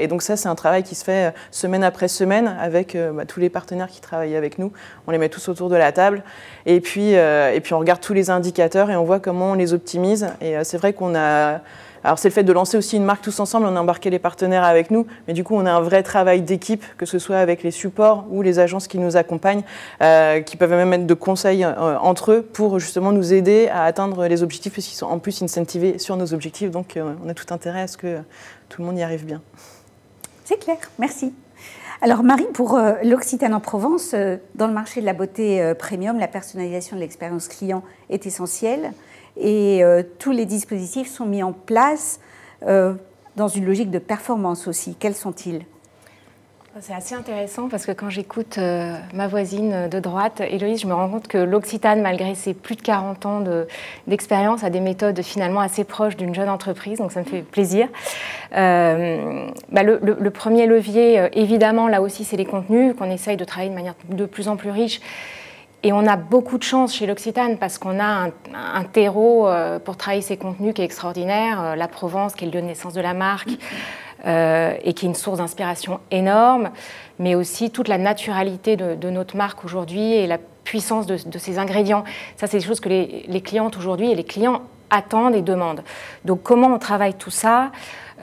et 0.00 0.08
donc, 0.08 0.22
ça, 0.22 0.36
c'est 0.36 0.48
un 0.48 0.54
travail 0.54 0.82
qui 0.82 0.94
se 0.94 1.04
fait 1.04 1.32
semaine 1.50 1.84
après 1.84 2.08
semaine 2.08 2.56
avec 2.60 2.96
bah, 3.14 3.24
tous 3.26 3.40
les 3.40 3.50
partenaires 3.50 3.88
qui 3.88 4.00
travaillent 4.00 4.36
avec 4.36 4.58
nous. 4.58 4.72
On 5.06 5.10
les 5.10 5.18
met 5.18 5.28
tous 5.28 5.48
autour 5.48 5.68
de 5.68 5.76
la 5.76 5.92
table. 5.92 6.22
Et 6.66 6.80
puis, 6.80 7.16
euh, 7.16 7.52
et 7.52 7.60
puis 7.60 7.74
on 7.74 7.78
regarde 7.78 8.00
tous 8.00 8.12
les 8.12 8.30
indicateurs 8.30 8.90
et 8.90 8.96
on 8.96 9.04
voit 9.04 9.20
comment 9.20 9.52
on 9.52 9.54
les 9.54 9.72
optimise. 9.72 10.28
Et 10.40 10.47
euh, 10.56 10.64
c'est 10.64 10.78
vrai 10.78 10.92
qu'on 10.92 11.14
a... 11.14 11.60
Alors 12.04 12.18
c'est 12.18 12.28
le 12.28 12.32
fait 12.32 12.44
de 12.44 12.52
lancer 12.52 12.76
aussi 12.76 12.96
une 12.96 13.04
marque 13.04 13.22
tous 13.22 13.40
ensemble, 13.40 13.66
on 13.66 13.74
a 13.74 13.80
embarqué 13.80 14.08
les 14.08 14.20
partenaires 14.20 14.62
avec 14.62 14.92
nous, 14.92 15.06
mais 15.26 15.34
du 15.34 15.42
coup 15.42 15.56
on 15.56 15.66
a 15.66 15.72
un 15.72 15.80
vrai 15.80 16.04
travail 16.04 16.42
d'équipe, 16.42 16.84
que 16.96 17.06
ce 17.06 17.18
soit 17.18 17.38
avec 17.38 17.64
les 17.64 17.72
supports 17.72 18.24
ou 18.30 18.40
les 18.40 18.60
agences 18.60 18.86
qui 18.86 18.98
nous 18.98 19.16
accompagnent, 19.16 19.64
euh, 20.00 20.40
qui 20.40 20.56
peuvent 20.56 20.70
même 20.70 20.92
être 20.92 21.06
de 21.06 21.14
conseils 21.14 21.66
entre 21.66 22.32
eux 22.32 22.42
pour 22.42 22.78
justement 22.78 23.10
nous 23.10 23.34
aider 23.34 23.68
à 23.68 23.82
atteindre 23.82 24.28
les 24.28 24.44
objectifs, 24.44 24.72
puisqu'ils 24.72 24.94
sont 24.94 25.06
en 25.06 25.18
plus 25.18 25.42
incentivés 25.42 25.98
sur 25.98 26.16
nos 26.16 26.32
objectifs, 26.32 26.70
donc 26.70 26.96
on 26.96 27.28
a 27.28 27.34
tout 27.34 27.52
intérêt 27.52 27.82
à 27.82 27.88
ce 27.88 27.96
que 27.96 28.18
tout 28.68 28.80
le 28.80 28.86
monde 28.86 28.96
y 28.96 29.02
arrive 29.02 29.24
bien. 29.24 29.42
C'est 30.44 30.58
clair, 30.58 30.78
merci. 31.00 31.34
Alors 32.00 32.22
Marie, 32.22 32.46
pour 32.54 32.76
euh, 32.76 32.92
l'Occitane 33.02 33.52
en 33.54 33.60
Provence, 33.60 34.12
euh, 34.14 34.36
dans 34.54 34.68
le 34.68 34.72
marché 34.72 35.00
de 35.00 35.06
la 35.06 35.14
beauté 35.14 35.60
euh, 35.60 35.74
premium, 35.74 36.16
la 36.18 36.28
personnalisation 36.28 36.94
de 36.94 37.00
l'expérience 37.00 37.48
client 37.48 37.82
est 38.08 38.24
essentielle 38.24 38.92
et 39.40 39.82
tous 40.18 40.32
les 40.32 40.46
dispositifs 40.46 41.08
sont 41.08 41.26
mis 41.26 41.42
en 41.42 41.52
place 41.52 42.20
dans 42.62 43.48
une 43.48 43.64
logique 43.64 43.90
de 43.90 43.98
performance 43.98 44.66
aussi. 44.66 44.96
Quels 44.98 45.14
sont-ils? 45.14 45.64
C'est 46.80 46.94
assez 46.94 47.16
intéressant 47.16 47.68
parce 47.68 47.86
que 47.86 47.92
quand 47.92 48.08
j'écoute 48.08 48.56
euh, 48.58 48.94
ma 49.12 49.26
voisine 49.26 49.88
de 49.88 49.98
droite, 49.98 50.40
Héloïse, 50.48 50.80
je 50.80 50.86
me 50.86 50.94
rends 50.94 51.08
compte 51.08 51.26
que 51.26 51.38
l'Occitane, 51.38 52.02
malgré 52.02 52.36
ses 52.36 52.54
plus 52.54 52.76
de 52.76 52.82
40 52.82 53.26
ans 53.26 53.42
d'expérience, 54.06 54.62
a 54.62 54.70
des 54.70 54.78
méthodes 54.78 55.20
finalement 55.22 55.58
assez 55.58 55.82
proches 55.82 56.16
d'une 56.16 56.34
jeune 56.34 56.48
entreprise, 56.48 56.98
donc 56.98 57.10
ça 57.10 57.20
me 57.20 57.24
fait 57.24 57.42
plaisir. 57.42 57.88
Euh, 58.54 59.48
bah, 59.72 59.82
le, 59.82 60.30
premier 60.30 60.66
levier, 60.66 61.18
euh, 61.18 61.28
évidemment, 61.32 61.88
là 61.88 62.00
aussi, 62.00 62.22
c'est 62.24 62.36
les 62.36 62.44
contenus, 62.44 62.94
qu'on 62.96 63.10
essaye 63.10 63.36
de 63.36 63.44
travailler 63.44 63.70
de 63.70 63.74
manière 63.74 63.96
de 64.08 64.26
plus 64.26 64.46
en 64.46 64.56
plus 64.56 64.70
riche. 64.70 65.00
Et 65.84 65.92
on 65.92 66.06
a 66.06 66.16
beaucoup 66.16 66.58
de 66.58 66.64
chance 66.64 66.94
chez 66.94 67.06
l'Occitane 67.06 67.56
parce 67.56 67.78
qu'on 67.78 68.00
a 68.00 68.30
un, 68.52 68.84
terreau 68.84 69.48
pour 69.84 69.96
travailler 69.96 70.22
ces 70.22 70.36
contenus 70.36 70.74
qui 70.74 70.82
est 70.82 70.84
extraordinaire. 70.84 71.76
La 71.76 71.86
Provence, 71.86 72.34
qui 72.34 72.44
est 72.44 72.48
le 72.48 72.54
lieu 72.54 72.62
de 72.62 72.66
naissance 72.66 72.94
de 72.94 73.00
la 73.00 73.14
marque. 73.14 73.50
Euh, 74.26 74.74
et 74.82 74.94
qui 74.94 75.06
est 75.06 75.08
une 75.08 75.14
source 75.14 75.38
d'inspiration 75.38 76.00
énorme, 76.10 76.70
mais 77.20 77.36
aussi 77.36 77.70
toute 77.70 77.86
la 77.86 77.98
naturalité 77.98 78.76
de, 78.76 79.10
notre 79.10 79.36
marque 79.36 79.64
aujourd'hui 79.64 80.12
et 80.12 80.26
la 80.26 80.38
puissance 80.64 81.06
de, 81.06 81.16
de, 81.24 81.38
ces 81.38 81.60
ingrédients. 81.60 82.02
Ça, 82.36 82.48
c'est 82.48 82.58
des 82.58 82.64
choses 82.64 82.80
que 82.80 82.88
les, 82.88 83.40
clientes 83.42 83.76
aujourd'hui 83.76 84.10
et 84.10 84.16
les 84.16 84.24
clients 84.24 84.62
attendent 84.90 85.36
et 85.36 85.42
demandent. 85.42 85.84
Donc, 86.24 86.42
comment 86.42 86.66
on 86.66 86.80
travaille 86.80 87.14
tout 87.14 87.30
ça? 87.30 87.70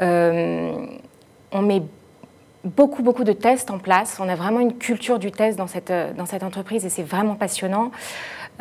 Euh, 0.01 0.85
On 1.53 1.61
met 1.61 1.81
beaucoup, 2.65 3.03
beaucoup 3.03 3.23
de 3.23 3.31
tests 3.31 3.71
en 3.71 3.77
place. 3.77 4.17
On 4.19 4.27
a 4.27 4.35
vraiment 4.35 4.59
une 4.59 4.77
culture 4.77 5.19
du 5.19 5.31
test 5.31 5.57
dans 5.57 5.67
cette, 5.67 5.93
cette 6.25 6.43
entreprise 6.43 6.85
et 6.85 6.89
c'est 6.89 7.03
vraiment 7.03 7.35
passionnant. 7.35 7.91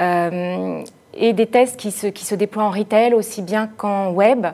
Euh, 0.01 0.83
et 1.17 1.33
des 1.33 1.47
tests 1.47 1.77
qui 1.77 1.91
se, 1.91 2.07
qui 2.09 2.25
se 2.25 2.35
déploient 2.35 2.65
en 2.65 2.71
retail 2.71 3.15
aussi 3.15 3.43
bien 3.43 3.69
qu'en 3.77 4.11
web. 4.11 4.47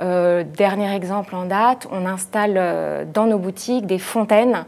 Euh, 0.00 0.44
dernier 0.44 0.94
exemple 0.94 1.34
en 1.34 1.44
date, 1.44 1.86
on 1.90 2.06
installe 2.06 2.54
euh, 2.56 3.04
dans 3.04 3.26
nos 3.26 3.38
boutiques 3.38 3.86
des 3.86 3.98
fontaines 3.98 4.64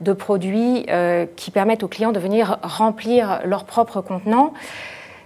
de 0.00 0.12
produits 0.12 0.86
euh, 0.88 1.26
qui 1.36 1.50
permettent 1.50 1.82
aux 1.82 1.88
clients 1.88 2.12
de 2.12 2.20
venir 2.20 2.58
remplir 2.62 3.40
leurs 3.44 3.64
propres 3.64 4.00
contenants. 4.00 4.52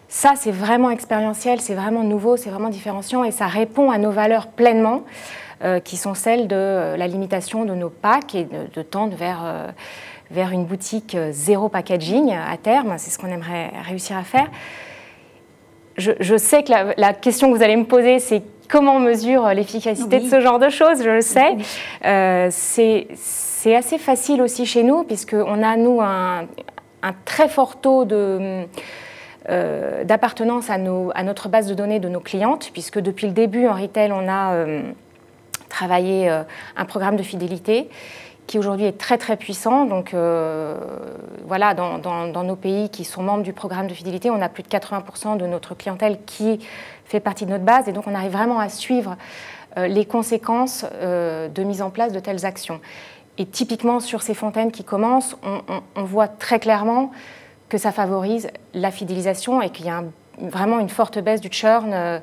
Ça, 0.08 0.32
c'est 0.36 0.52
vraiment 0.52 0.90
expérientiel, 0.90 1.60
c'est 1.60 1.74
vraiment 1.74 2.02
nouveau, 2.02 2.36
c'est 2.36 2.50
vraiment 2.50 2.68
différenciant 2.68 3.24
et 3.24 3.30
ça 3.30 3.46
répond 3.46 3.90
à 3.90 3.98
nos 3.98 4.10
valeurs 4.10 4.46
pleinement, 4.46 5.04
qui 5.84 5.96
sont 5.96 6.14
celles 6.14 6.48
de 6.48 6.96
la 6.96 7.06
limitation 7.06 7.64
de 7.64 7.74
nos 7.74 7.88
packs 7.88 8.34
et 8.34 8.44
de, 8.44 8.82
tendre 8.82 9.16
vers, 9.16 9.72
vers 10.30 10.50
une 10.50 10.64
boutique 10.64 11.16
zéro 11.30 11.68
packaging 11.68 12.32
à 12.32 12.56
terme. 12.56 12.94
C'est 12.98 13.10
ce 13.10 13.18
qu'on 13.18 13.28
aimerait 13.28 13.70
réussir 13.84 14.16
à 14.16 14.24
faire. 14.24 14.48
Je, 15.96 16.36
sais 16.36 16.62
que 16.62 16.72
la, 16.98 17.12
question 17.12 17.50
que 17.50 17.56
vous 17.56 17.62
allez 17.62 17.76
me 17.76 17.84
poser, 17.84 18.18
c'est 18.18 18.42
comment 18.68 18.96
on 18.96 19.00
mesure 19.00 19.48
l'efficacité 19.48 20.20
de 20.20 20.28
ce 20.28 20.40
genre 20.40 20.58
de 20.58 20.70
choses, 20.70 21.02
je 21.02 21.10
le 21.10 21.20
sais. 21.20 21.56
Euh, 22.04 22.48
c'est 22.50 23.76
assez 23.76 23.98
facile 23.98 24.40
aussi 24.40 24.64
chez 24.64 24.82
nous, 24.82 25.04
puisqu'on 25.04 25.62
a, 25.62 25.76
nous, 25.76 26.00
un, 26.00 26.46
très 27.24 27.48
fort 27.48 27.80
taux 27.80 28.04
de... 28.04 28.64
Euh, 29.48 30.04
d'appartenance 30.04 30.70
à, 30.70 30.74
à, 30.74 31.22
notre 31.24 31.48
base 31.48 31.66
de 31.66 31.74
données 31.74 31.98
de 31.98 32.08
nos 32.08 32.20
clientes, 32.20 32.70
puisque 32.72 33.00
depuis 33.00 33.26
le 33.26 33.32
début 33.32 33.66
en 33.66 33.72
retail, 33.72 34.12
on 34.12 34.28
a 34.28 34.52
euh, 34.52 34.82
travaillé 35.72 36.28
un 36.76 36.84
programme 36.84 37.16
de 37.16 37.22
fidélité 37.22 37.88
qui 38.46 38.58
aujourd'hui 38.58 38.86
est 38.86 38.98
très 38.98 39.18
très 39.18 39.36
puissant. 39.36 39.86
Donc 39.86 40.14
voilà, 41.46 41.74
dans, 41.74 42.44
nos 42.44 42.56
pays 42.56 42.90
qui 42.90 43.04
sont 43.04 43.22
membres 43.22 43.42
du 43.42 43.52
programme 43.52 43.86
de 43.86 43.94
fidélité, 43.94 44.30
on 44.30 44.40
a 44.40 44.48
plus 44.48 44.62
de 44.62 44.68
80% 44.68 45.36
de 45.36 45.46
notre 45.46 45.74
clientèle 45.74 46.18
qui 46.26 46.60
fait 47.04 47.20
partie 47.20 47.46
de 47.46 47.50
notre 47.50 47.64
base 47.64 47.88
et 47.88 47.92
donc 47.92 48.06
on 48.06 48.14
arrive 48.14 48.32
vraiment 48.32 48.58
à 48.58 48.68
suivre 48.68 49.16
euh, 49.78 49.86
les 49.86 50.04
conséquences 50.04 50.84
euh, 50.94 51.48
de 51.48 51.62
mise 51.62 51.80
en 51.80 51.90
place 51.90 52.12
de 52.12 52.20
telles 52.20 52.44
actions. 52.44 52.80
Et 53.38 53.46
typiquement 53.46 54.00
sur 54.00 54.22
ces 54.22 54.34
fontaines 54.34 54.70
qui 54.70 54.84
commencent, 54.84 55.36
on, 55.96 56.02
voit 56.02 56.28
très 56.28 56.58
clairement 56.58 57.10
que 57.70 57.78
ça 57.78 57.90
favorise 57.90 58.48
la 58.74 58.90
fidélisation 58.90 59.62
et 59.62 59.70
qu'il 59.70 59.86
y 59.86 59.90
a 59.90 60.04
vraiment 60.38 60.78
une 60.78 60.90
forte 60.90 61.18
baisse 61.18 61.40
du 61.40 61.48
churn. 61.50 62.20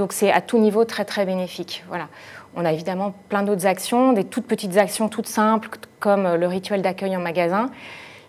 Euh, 0.00 0.04
donc 0.04 0.12
c'est 0.12 0.32
à 0.32 0.40
tout 0.40 0.58
niveau 0.58 0.84
très 0.84 1.04
très 1.04 1.26
bénéfique. 1.26 1.84
Voilà. 1.88 2.08
On 2.56 2.64
a 2.64 2.72
évidemment 2.72 3.14
plein 3.28 3.42
d'autres 3.42 3.66
actions, 3.66 4.12
des 4.12 4.24
toutes 4.24 4.46
petites 4.46 4.76
actions 4.76 5.08
toutes 5.08 5.28
simples 5.28 5.68
comme 6.00 6.34
le 6.34 6.46
rituel 6.46 6.82
d'accueil 6.82 7.16
en 7.16 7.20
magasin 7.20 7.70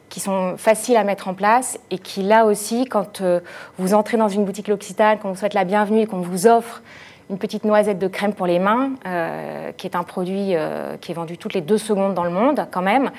qui 0.09 0.19
sont 0.19 0.57
faciles 0.57 0.97
à 0.97 1.05
mettre 1.05 1.29
en 1.29 1.33
place 1.33 1.79
et 1.89 1.97
qui, 1.97 2.21
là 2.21 2.45
aussi, 2.45 2.85
quand 2.85 3.21
euh, 3.21 3.39
vous 3.77 3.93
entrez 3.93 4.17
dans 4.17 4.27
une 4.27 4.43
boutique 4.43 4.67
L'Occitane, 4.67 5.17
qu'on 5.17 5.29
vous 5.29 5.37
souhaite 5.37 5.53
la 5.53 5.63
bienvenue 5.63 6.01
et 6.01 6.05
qu'on 6.05 6.19
vous 6.19 6.47
offre 6.47 6.81
une 7.29 7.37
petite 7.37 7.63
noisette 7.63 7.97
de 7.97 8.09
crème 8.09 8.33
pour 8.33 8.45
les 8.45 8.59
mains, 8.59 8.91
euh, 9.05 9.71
qui 9.77 9.87
est 9.87 9.95
un 9.95 10.03
produit 10.03 10.53
euh, 10.53 10.97
qui 10.97 11.13
est 11.13 11.15
vendu 11.15 11.37
toutes 11.37 11.53
les 11.53 11.61
deux 11.61 11.77
secondes 11.77 12.13
dans 12.13 12.25
le 12.25 12.29
monde 12.29 12.67
quand 12.71 12.81
même, 12.81 13.09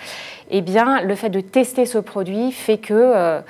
eh 0.51 0.61
bien, 0.61 1.01
le 1.01 1.15
fait 1.15 1.31
de 1.31 1.41
tester 1.41 1.87
ce 1.87 1.97
produit 1.97 2.53
fait 2.53 2.77
que 2.77 3.43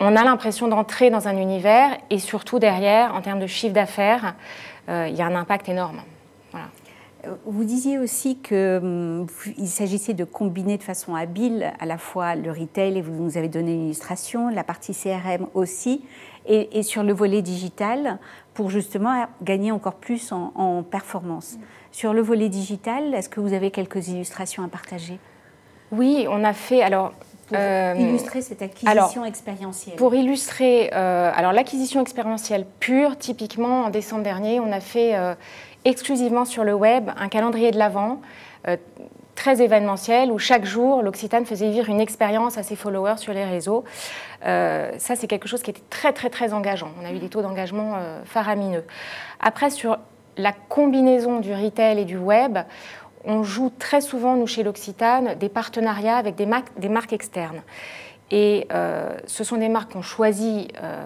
on 0.00 0.16
a 0.16 0.24
l'impression 0.24 0.68
d'entrer 0.68 1.10
dans 1.10 1.28
un 1.28 1.36
univers 1.36 1.96
et 2.10 2.18
surtout 2.18 2.58
derrière, 2.58 3.14
en 3.14 3.20
termes 3.20 3.40
de 3.40 3.46
chiffre 3.46 3.74
d'affaires, 3.74 4.34
il 4.88 5.14
y 5.14 5.20
a 5.20 5.26
un 5.26 5.34
impact 5.34 5.68
énorme. 5.68 6.00
Vous 7.46 7.64
disiez 7.64 7.98
aussi 7.98 8.36
qu'il 8.38 8.56
hum, 8.56 9.26
s'agissait 9.64 10.14
de 10.14 10.24
combiner 10.24 10.78
de 10.78 10.84
façon 10.84 11.16
habile 11.16 11.72
à 11.80 11.86
la 11.86 11.98
fois 11.98 12.36
le 12.36 12.52
retail, 12.52 12.96
et 12.96 13.02
vous 13.02 13.12
nous 13.12 13.36
avez 13.36 13.48
donné 13.48 13.74
une 13.74 13.86
illustration, 13.86 14.48
la 14.50 14.62
partie 14.62 14.94
CRM 14.94 15.48
aussi, 15.54 16.04
et, 16.46 16.82
sur 16.82 17.02
le 17.02 17.12
volet 17.12 17.42
digital, 17.42 18.18
pour 18.54 18.70
justement 18.70 19.26
gagner 19.42 19.72
encore 19.72 19.96
plus 19.96 20.32
en, 20.32 20.82
performance. 20.82 21.58
Sur 21.90 22.14
le 22.14 22.22
volet 22.22 22.48
digital, 22.48 23.12
est-ce 23.14 23.28
que 23.28 23.40
vous 23.40 23.52
avez 23.52 23.70
quelques 23.70 24.08
illustrations 24.08 24.62
à 24.62 24.68
partager? 24.68 25.18
Oui, 25.90 26.26
on 26.30 26.44
a 26.44 26.52
fait. 26.52 26.82
Alors, 26.82 27.12
pour 27.48 27.58
euh, 27.58 27.94
illustrer 27.98 28.42
cette 28.42 28.62
acquisition 28.62 29.24
expérientielle 29.24 29.96
Pour 29.96 30.14
illustrer, 30.14 30.90
euh, 30.92 31.30
alors 31.34 31.52
l'acquisition 31.52 32.00
expérientielle 32.00 32.66
pure, 32.78 33.16
typiquement 33.16 33.84
en 33.84 33.90
décembre 33.90 34.22
dernier, 34.22 34.60
on 34.60 34.70
a 34.70 34.80
fait 34.80 35.16
euh, 35.16 35.34
exclusivement 35.84 36.44
sur 36.44 36.64
le 36.64 36.74
web 36.74 37.10
un 37.16 37.28
calendrier 37.28 37.70
de 37.70 37.78
l'Avent 37.78 38.20
euh, 38.66 38.76
très 39.38 39.62
événementiel 39.62 40.32
où 40.32 40.38
chaque 40.38 40.64
jour 40.64 41.00
l'Occitane 41.00 41.46
faisait 41.46 41.70
vivre 41.70 41.88
une 41.88 42.00
expérience 42.00 42.58
à 42.58 42.64
ses 42.64 42.74
followers 42.74 43.18
sur 43.18 43.32
les 43.32 43.44
réseaux. 43.44 43.84
Euh, 44.44 44.90
ça, 44.98 45.14
c'est 45.14 45.28
quelque 45.28 45.46
chose 45.46 45.62
qui 45.62 45.70
était 45.70 45.82
très 45.90 46.12
très 46.12 46.28
très 46.28 46.52
engageant. 46.52 46.90
On 47.00 47.06
a 47.06 47.12
eu 47.12 47.18
des 47.18 47.28
taux 47.28 47.40
d'engagement 47.40 47.94
euh, 47.96 48.20
faramineux. 48.24 48.84
Après, 49.38 49.70
sur 49.70 49.98
la 50.36 50.52
combinaison 50.52 51.38
du 51.38 51.54
retail 51.54 52.00
et 52.00 52.04
du 52.04 52.16
web, 52.16 52.58
on 53.24 53.42
joue 53.42 53.70
très 53.78 54.00
souvent, 54.00 54.36
nous, 54.36 54.46
chez 54.46 54.62
l'Occitane, 54.62 55.34
des 55.38 55.48
partenariats 55.48 56.16
avec 56.16 56.34
des, 56.34 56.46
marques 56.46 57.12
externes. 57.12 57.62
Et 58.30 58.66
euh, 58.72 59.16
ce 59.26 59.42
sont 59.42 59.56
des 59.56 59.68
marques 59.68 59.92
qu'on 59.92 60.02
choisit 60.02 60.72
euh, 60.82 61.02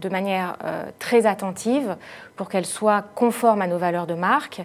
de 0.00 0.08
manière 0.08 0.56
euh, 0.64 0.86
très 0.98 1.26
attentive 1.26 1.96
pour 2.36 2.48
qu'elles 2.48 2.66
soient 2.66 3.04
conformes 3.14 3.62
à 3.62 3.66
nos 3.66 3.78
valeurs 3.78 4.06
de 4.06 4.14
marque. 4.14 4.62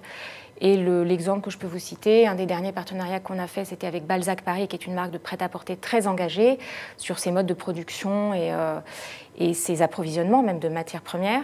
Et 0.61 0.77
l'exemple 0.77 1.41
que 1.41 1.49
je 1.49 1.57
peux 1.57 1.67
vous 1.67 1.79
citer, 1.79 2.25
un 2.25 2.35
des 2.35 2.45
derniers 2.45 2.71
partenariats 2.71 3.19
qu'on 3.19 3.37
a 3.37 3.47
fait, 3.47 3.65
c'était 3.65 3.87
avec 3.87 4.05
Balzac 4.05 4.43
Paris, 4.43 4.67
qui 4.67 4.75
est 4.75 4.85
une 4.85 4.93
marque 4.93 5.11
de 5.11 5.17
prêt-à-porter 5.17 5.75
très 5.75 6.07
engagée 6.07 6.57
sur 6.97 7.19
ses 7.19 7.31
modes 7.31 7.47
de 7.47 7.53
production 7.53 8.33
et 8.33 9.53
ses 9.53 9.81
approvisionnements, 9.81 10.41
même 10.41 10.59
de 10.59 10.69
matières 10.69 11.01
premières. 11.01 11.43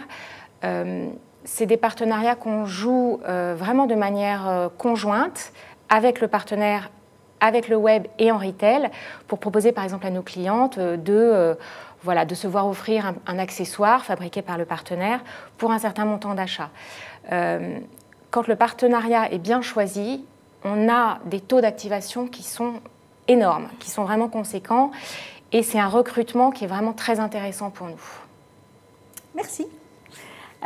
C'est 1.44 1.66
des 1.66 1.76
partenariats 1.76 2.34
qu'on 2.34 2.66
joue 2.66 3.20
vraiment 3.24 3.86
de 3.86 3.94
manière 3.94 4.70
conjointe 4.78 5.52
avec 5.88 6.20
le 6.20 6.28
partenaire, 6.28 6.90
avec 7.40 7.68
le 7.68 7.76
web 7.76 8.06
et 8.18 8.30
en 8.30 8.38
retail, 8.38 8.90
pour 9.26 9.38
proposer 9.38 9.72
par 9.72 9.84
exemple 9.84 10.06
à 10.06 10.10
nos 10.10 10.22
clientes 10.22 10.78
de 10.78 11.56
voilà, 12.02 12.24
de 12.24 12.34
se 12.34 12.46
voir 12.46 12.66
offrir 12.66 13.12
un, 13.26 13.38
accessoire 13.38 14.04
fabriqué 14.04 14.42
par 14.42 14.58
le 14.58 14.64
partenaire 14.64 15.20
pour 15.58 15.70
un 15.72 15.78
certain 15.78 16.04
montant 16.04 16.34
d'achat. 16.34 16.70
Euh, 17.32 17.78
quand 18.30 18.46
le 18.46 18.56
partenariat 18.56 19.30
est 19.32 19.38
bien 19.38 19.60
choisi, 19.60 20.24
on 20.64 20.88
a 20.88 21.18
des 21.26 21.40
taux 21.40 21.60
d'activation 21.60 22.26
qui 22.26 22.42
sont 22.42 22.74
énormes, 23.28 23.68
qui 23.78 23.90
sont 23.90 24.04
vraiment 24.04 24.28
conséquents, 24.28 24.90
et 25.52 25.62
c'est 25.62 25.78
un 25.78 25.88
recrutement 25.88 26.50
qui 26.50 26.64
est 26.64 26.68
vraiment 26.68 26.92
très 26.92 27.20
intéressant 27.20 27.70
pour 27.70 27.86
nous. 27.86 28.00
Merci. 29.34 29.66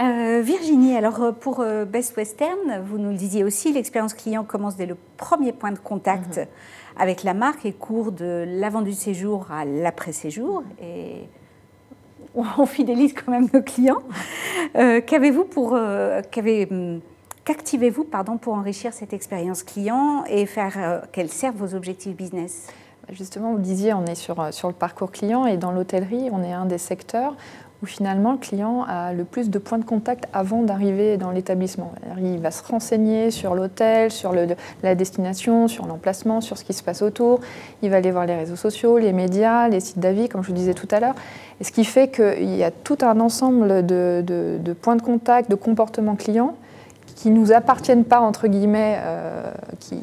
Euh, 0.00 0.40
Virginie, 0.42 0.96
alors 0.96 1.22
euh, 1.22 1.33
pour 1.33 1.64
Best 1.87 2.16
Western, 2.16 2.83
vous 2.85 2.98
nous 2.98 3.11
le 3.11 3.16
disiez 3.16 3.44
aussi, 3.44 3.72
l'expérience 3.72 4.14
client 4.14 4.44
commence 4.44 4.76
dès 4.76 4.87
le 4.87 4.96
premier 5.16 5.52
point 5.52 5.72
de 5.72 5.78
contact. 5.78 6.38
Mhm 6.38 6.46
avec 6.96 7.22
la 7.22 7.35
marque 7.35 7.66
et 7.66 7.72
court 7.72 8.12
de 8.12 8.44
l'avant 8.46 8.83
du 8.83 8.92
séjour 8.92 9.46
à 9.50 9.64
l'après-séjour. 9.64 10.62
Et 10.80 11.28
on 12.35 12.66
fidélise 12.66 13.14
quand 13.14 13.30
même 13.30 13.48
nos 13.52 13.62
clients. 13.62 14.02
Euh, 14.76 15.00
qu'avez-vous 15.00 15.44
pour. 15.44 15.74
Euh, 15.74 16.20
hum, 16.70 17.00
qu'activez-vous 17.44 18.04
pardon, 18.04 18.38
pour 18.38 18.54
enrichir 18.54 18.92
cette 18.92 19.12
expérience 19.12 19.62
client 19.62 20.24
et 20.28 20.46
faire 20.46 20.72
euh, 20.76 21.00
qu'elle 21.12 21.30
serve 21.30 21.57
vos 21.57 21.74
objectifs 21.74 22.16
business? 22.16 22.68
Justement, 23.11 23.52
vous 23.52 23.61
disiez, 23.61 23.92
on 23.92 24.07
est 24.07 24.14
sur, 24.14 24.48
sur 24.54 24.68
le 24.68 24.74
parcours 24.74 25.12
client 25.12 25.44
et 25.44 25.59
dans 25.59 25.72
l'hôtellerie, 25.72 26.30
on 26.33 26.42
est 26.42 26.54
un 26.54 26.64
des 26.64 26.78
secteurs 26.78 27.37
où 27.85 27.87
finalement 27.87 28.33
le 28.33 28.38
client 28.38 28.83
a 28.88 29.12
le 29.12 29.25
plus 29.25 29.51
de 29.51 29.59
points 29.59 29.77
de 29.77 29.85
contact 29.85 30.25
avant 30.33 30.62
d'arriver 30.62 31.18
dans 31.18 31.31
l'établissement. 31.31 31.92
Il 32.18 32.38
va 32.38 32.51
se 32.51 32.62
renseigner 32.64 33.31
sur 33.31 33.55
l'hôtel, 33.55 34.11
sur 34.11 34.35
la 34.83 34.94
destination, 34.94 35.68
sur 35.68 35.87
l'emplacement, 35.87 36.40
sur 36.40 36.57
ce 36.57 36.64
qui 36.64 36.73
se 36.73 36.83
passe 36.83 37.03
autour. 37.03 37.40
Il 37.83 37.90
va 37.90 37.97
aller 37.97 38.11
voir 38.11 38.25
les 38.25 38.35
réseaux 38.35 38.57
sociaux, 38.57 38.97
les 38.97 39.12
médias, 39.12 39.68
les 39.68 39.81
sites 39.81 39.99
d'avis, 39.99 40.31
comme 40.31 40.42
je 40.42 40.49
vous 40.49 40.55
disais 40.55 40.73
tout 40.73 40.88
à 40.90 40.99
l'heure. 40.99 41.14
Et 41.61 41.64
ce 41.64 41.73
qui 41.73 41.85
fait 41.85 42.09
qu'il 42.09 42.57
y 42.57 42.64
a 42.64 42.70
tout 42.70 42.99
un 43.03 43.20
ensemble 43.20 43.85
de, 43.85 44.25
de, 44.27 44.73
points 44.73 44.97
de 44.97 45.03
contact, 45.03 45.51
de 45.51 45.55
comportements 45.55 46.16
clients 46.16 46.57
qui 47.14 47.31
nous 47.31 47.53
appartiennent 47.53 48.05
pas, 48.05 48.20
entre 48.20 48.48
guillemets, 48.48 48.98
euh, 49.00 49.53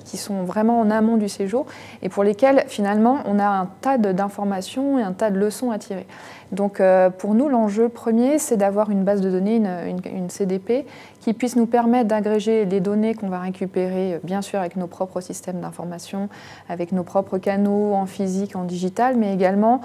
qui, 0.06 0.18
sont 0.18 0.44
vraiment 0.44 0.80
en 0.80 0.92
amont 0.92 1.18
du 1.18 1.30
séjour, 1.30 1.66
et 2.02 2.10
pour 2.10 2.24
lesquels, 2.24 2.64
finalement, 2.68 3.20
on 3.26 3.40
a 3.40 3.48
un 3.48 3.70
tas 3.82 3.98
d'informations 3.98 5.00
et 5.00 5.02
un 5.02 5.14
tas 5.14 5.32
de 5.32 5.40
leçons 5.40 5.72
à 5.72 5.80
tirer. 5.80 6.06
Donc 6.52 6.80
euh, 6.80 7.10
pour 7.10 7.34
nous, 7.34 7.48
l'enjeu 7.50 7.90
premier, 7.90 8.38
c'est 8.38 8.58
d'avoir 8.58 8.92
une 8.92 9.04
base 9.04 9.22
de 9.22 9.32
données, 9.32 9.56
une, 9.56 10.30
CDP, 10.30 10.86
qui 11.22 11.34
puisse 11.34 11.56
nous 11.56 11.66
permettre 11.66 12.10
d'agréger 12.10 12.66
les 12.66 12.82
données 12.82 13.16
qu'on 13.16 13.30
va 13.30 13.40
récupérer, 13.40 14.16
euh, 14.16 14.20
bien 14.24 14.42
sûr 14.42 14.60
avec 14.60 14.76
nos 14.76 14.88
propres 14.88 15.22
systèmes 15.22 15.62
d'information, 15.62 16.30
avec 16.70 16.92
nos 16.92 17.04
propres 17.04 17.38
canaux 17.38 17.94
en 17.94 18.06
physique, 18.06 18.56
en 18.56 18.66
digital, 18.66 19.16
mais 19.18 19.34
également 19.34 19.82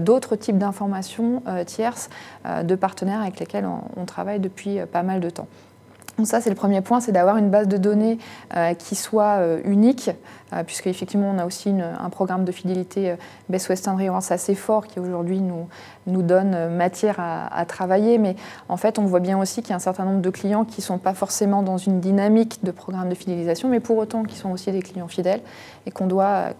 d'autres 0.00 0.36
types 0.36 0.58
d'informations 0.58 1.42
tierces 1.66 2.10
de 2.62 2.74
partenaires 2.74 3.20
avec 3.20 3.38
lesquels 3.38 3.66
on 3.96 4.04
travaille 4.04 4.40
depuis 4.40 4.78
pas 4.92 5.02
mal 5.02 5.20
de 5.20 5.30
temps. 5.30 5.46
Donc 6.18 6.26
ça, 6.26 6.40
c'est 6.40 6.50
le 6.50 6.56
premier 6.56 6.80
point, 6.80 7.00
c'est 7.00 7.12
d'avoir 7.12 7.36
une 7.36 7.48
base 7.48 7.68
de 7.68 7.76
données 7.76 8.18
euh, 8.56 8.74
qui 8.74 8.96
soit 8.96 9.38
euh, 9.38 9.60
unique, 9.64 10.10
euh, 10.52 10.64
puisque 10.64 10.88
effectivement, 10.88 11.30
on 11.30 11.38
a 11.38 11.46
aussi 11.46 11.70
un 11.70 12.10
programme 12.10 12.44
de 12.44 12.50
fidélité 12.50 13.14
Best 13.48 13.68
Western 13.68 13.96
Rewards 13.96 14.24
assez 14.30 14.56
fort 14.56 14.88
qui 14.88 14.98
aujourd'hui 14.98 15.40
nous, 15.40 15.68
donne 16.22 16.74
matière 16.74 17.16
à, 17.20 17.64
travailler. 17.66 18.18
Mais 18.18 18.34
en 18.68 18.76
fait, 18.76 18.98
on 18.98 19.04
voit 19.04 19.20
bien 19.20 19.38
aussi 19.38 19.62
qu'il 19.62 19.70
y 19.70 19.72
a 19.74 19.76
un 19.76 19.80
certain 19.80 20.04
nombre 20.04 20.20
de 20.20 20.30
clients 20.30 20.64
qui 20.64 20.80
ne 20.80 20.84
sont 20.84 20.98
pas 20.98 21.14
forcément 21.14 21.62
dans 21.62 21.76
une 21.76 22.00
dynamique 22.00 22.64
de 22.64 22.72
programme 22.72 23.08
de 23.08 23.14
fidélisation, 23.14 23.68
mais 23.68 23.78
pour 23.78 23.96
autant 23.98 24.24
qui 24.24 24.36
sont 24.36 24.50
aussi 24.50 24.72
des 24.72 24.82
clients 24.82 25.06
fidèles 25.06 25.42
et 25.86 25.92
qu'on 25.92 26.06
doit, 26.06 26.54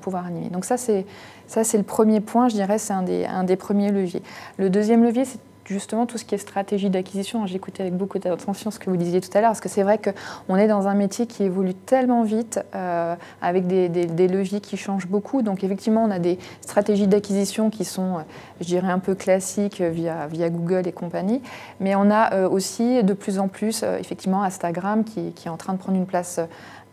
pouvoir 0.00 0.26
animer. 0.26 0.48
Donc 0.48 0.64
ça, 0.64 0.78
c'est 0.78 1.04
le 1.48 1.82
premier 1.82 2.20
point, 2.20 2.48
je 2.48 2.54
dirais, 2.54 2.78
c'est 2.78 2.94
un 2.94 3.44
des 3.44 3.56
premiers 3.56 3.90
leviers. 3.90 4.22
Le 4.56 4.70
deuxième 4.70 5.04
levier, 5.04 5.26
c'est 5.26 5.40
justement 5.72 6.06
tout 6.06 6.18
ce 6.18 6.24
qui 6.24 6.34
est 6.34 6.38
stratégie 6.38 6.90
d'acquisition. 6.90 7.46
J'ai 7.46 7.56
écouté 7.56 7.82
avec 7.82 7.96
beaucoup 7.96 8.18
d'attention 8.18 8.70
ce 8.70 8.78
que 8.78 8.90
vous 8.90 8.96
disiez 8.96 9.20
tout 9.20 9.30
à 9.34 9.40
l'heure, 9.40 9.50
parce 9.50 9.60
que 9.60 9.68
c'est 9.68 9.82
vrai 9.82 9.98
qu'on 9.98 10.56
est 10.56 10.68
dans 10.68 10.88
un 10.88 10.94
métier 10.94 11.26
qui 11.26 11.42
évolue 11.42 11.74
tellement 11.74 12.22
vite, 12.22 12.60
euh, 12.74 13.14
avec 13.40 13.66
des, 13.66 14.28
leviers 14.28 14.60
qui 14.60 14.76
changent 14.76 15.06
beaucoup. 15.06 15.42
Donc 15.42 15.64
effectivement, 15.64 16.04
on 16.04 16.10
a 16.10 16.18
des 16.18 16.38
stratégies 16.60 17.06
d'acquisition 17.06 17.70
qui 17.70 17.84
sont, 17.84 18.18
euh, 18.18 18.22
je 18.60 18.66
dirais, 18.66 18.90
un 18.90 18.98
peu 18.98 19.14
classiques 19.14 19.80
via, 19.80 20.28
Google 20.50 20.86
et 20.86 20.92
compagnie, 20.92 21.40
mais 21.80 21.94
on 21.94 22.10
a 22.10 22.34
euh, 22.34 22.48
aussi 22.48 23.02
de 23.02 23.14
plus 23.14 23.38
en 23.38 23.48
plus, 23.48 23.82
effectivement, 23.82 24.42
Instagram 24.42 25.04
qui, 25.04 25.32
est 25.44 25.48
en 25.48 25.56
train 25.56 25.72
de 25.72 25.78
prendre 25.78 25.96
une 25.96 26.06
place 26.06 26.40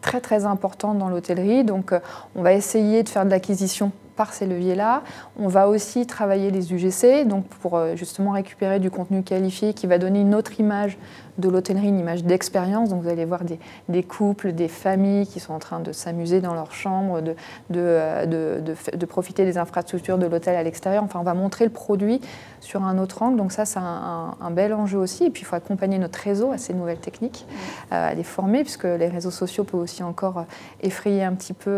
très 0.01 0.21
très 0.21 0.45
importante 0.45 0.97
dans 0.97 1.10
l'hôtellerie. 1.10 1.63
Donc 1.63 1.93
on 2.36 2.41
va 2.41 2.53
essayer 2.53 3.03
de 3.03 3.10
faire 3.10 3.25
de 3.25 3.29
l'acquisition 3.29 3.91
par 4.15 4.34
ces 4.34 4.45
leviers-là. 4.45 5.04
On 5.38 5.47
va 5.47 5.67
aussi 5.67 6.06
travailler 6.06 6.52
les 6.52 6.74
UGC, 6.74 7.26
donc 7.28 7.45
pour 7.45 7.78
euh, 7.78 7.95
justement 7.95 8.32
récupérer 8.32 8.80
du 8.80 8.91
contenu 8.91 9.24
qualifié 9.24 9.74
qui 9.74 9.88
va 9.88 9.97
donner 9.97 10.21
une 10.21 10.36
autre 10.36 10.60
image 10.60 10.97
de 11.38 11.50
l'hôtellerie, 11.50 11.88
une 11.88 12.00
image 12.00 12.24
d'expérience. 12.24 12.89
Donc 12.89 13.04
vous 13.04 13.10
allez 13.10 13.26
voir 13.26 13.41
des, 13.89 14.04
couples, 14.04 14.52
des 14.54 14.67
familles 14.67 15.28
qui 15.28 15.39
sont 15.39 15.54
en 15.54 15.60
train 15.60 15.80
de 15.80 15.91
s'amuser 15.91 16.41
dans 16.41 16.54
leur 16.54 16.74
chambre, 16.74 17.22
de, 17.22 17.36
de, 17.70 17.80
euh, 17.80 18.26
de, 18.26 19.06
profiter 19.06 19.46
des 19.46 19.58
infrastructures 19.58 20.17
de 20.17 20.26
l'hôtel 20.26 20.56
à 20.56 20.63
l'extérieur. 20.63 21.04
Enfin, 21.04 21.20
on 21.20 21.24
va 21.24 21.34
montrer 21.34 21.65
le 21.65 21.72
produit 21.72 22.22
sur 22.60 22.84
un 22.84 22.98
autre 22.98 23.22
angle. 23.22 23.38
Donc 23.38 23.52
ça, 23.52 23.65
c'est 23.65 23.80
un, 23.80 24.52
bel 24.52 24.74
enjeu 24.74 24.98
aussi. 24.98 25.26
Et 25.26 25.30
puis, 25.30 25.44
il 25.44 25.46
faut 25.46 25.56
accompagner 25.56 25.98
notre 25.98 26.20
réseau 26.20 26.52
à 26.52 26.58
ces 26.58 26.74
nouvelles 26.74 27.00
techniques, 27.00 27.46
euh, 27.91 28.10
à 28.10 28.13
les 28.13 28.24
former, 28.24 28.63
puisque 28.63 28.84
les 28.84 29.08
réseaux 29.08 29.32
sociaux 29.32 29.63
peuvent 29.63 29.82
aussi 29.82 30.04
encore 30.04 30.39
euh, 30.39 30.44
effrayer 30.82 31.24
un 31.24 31.34
petit 31.34 31.54
peu 31.54 31.72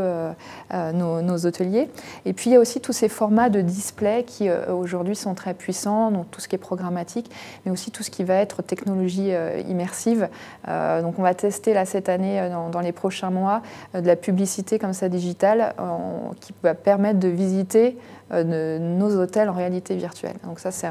nos, 0.94 1.46
hôteliers. 1.46 1.90
Et 2.26 2.34
puis, 2.34 2.50
il 2.50 2.54
y 2.54 2.56
a 2.56 2.60
aussi 2.60 2.80
tous 2.82 2.94
ces 2.94 3.10
formats 3.10 3.50
de 3.50 3.62
display 3.62 4.24
qui, 4.24 4.50
aujourd'hui, 4.50 5.16
sont 5.16 5.34
très 5.34 5.54
puissants, 5.54 6.12
donc 6.12 6.30
tout 6.32 6.42
ce 6.42 6.48
qui 6.48 6.56
est 6.56 6.60
programmatique, 6.60 7.30
mais 7.66 7.72
aussi 7.72 7.92
tout 7.92 8.04
ce 8.04 8.10
qui 8.10 8.24
va 8.24 8.36
être 8.36 8.62
technologie 8.62 9.34
euh, 9.34 9.43
immersive. 9.68 10.30
Euh, 10.68 11.02
donc 11.02 11.20
on 11.20 11.22
va 11.22 11.34
tester 11.34 11.74
là 11.74 11.86
cette 11.86 12.10
année, 12.10 12.40
euh, 12.40 12.70
dans, 12.72 12.80
les 12.80 12.92
prochains 12.92 13.30
mois, 13.30 13.62
de 13.94 14.06
la 14.06 14.16
publicité 14.16 14.80
comme 14.80 14.94
ça 14.94 15.10
digitale 15.10 15.74
qui 16.40 16.54
va 16.64 16.74
permettre 16.74 17.20
de 17.20 17.28
visiter 17.28 17.98
nos 18.32 19.20
hôtels 19.20 19.50
en 19.50 19.54
réalité 19.54 19.96
virtuelle. 19.96 20.36
Donc 20.46 20.60
ça 20.60 20.72
c'est 20.72 20.88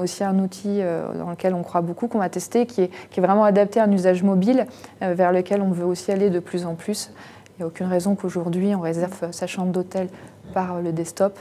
aussi 0.00 0.24
un 0.24 0.38
outil 0.38 0.80
dans 1.18 1.30
lequel 1.30 1.54
on 1.54 1.62
croit 1.62 1.82
beaucoup, 1.82 2.08
qu'on 2.08 2.18
va 2.18 2.28
tester, 2.28 2.66
qui 2.66 2.82
est, 2.82 2.90
qui 3.10 3.20
est, 3.20 3.22
vraiment 3.22 3.44
adapté 3.44 3.80
à 3.80 3.84
un 3.84 3.92
usage 3.92 4.22
mobile 4.22 4.66
vers 5.00 5.32
lequel 5.32 5.62
on 5.62 5.70
veut 5.70 5.84
aussi 5.84 6.10
aller 6.10 6.30
de 6.30 6.40
plus 6.40 6.64
en 6.66 6.74
plus. 6.74 7.10
Il 7.56 7.60
n'y 7.60 7.64
a 7.64 7.66
aucune 7.66 7.86
raison 7.86 8.14
qu'aujourd'hui 8.14 8.74
on 8.74 8.80
réserve 8.80 9.30
sa 9.30 9.46
chambre 9.46 9.72
d'hôtel 9.72 10.08
par 10.52 10.80
le 10.80 10.92
desktop 10.92 11.38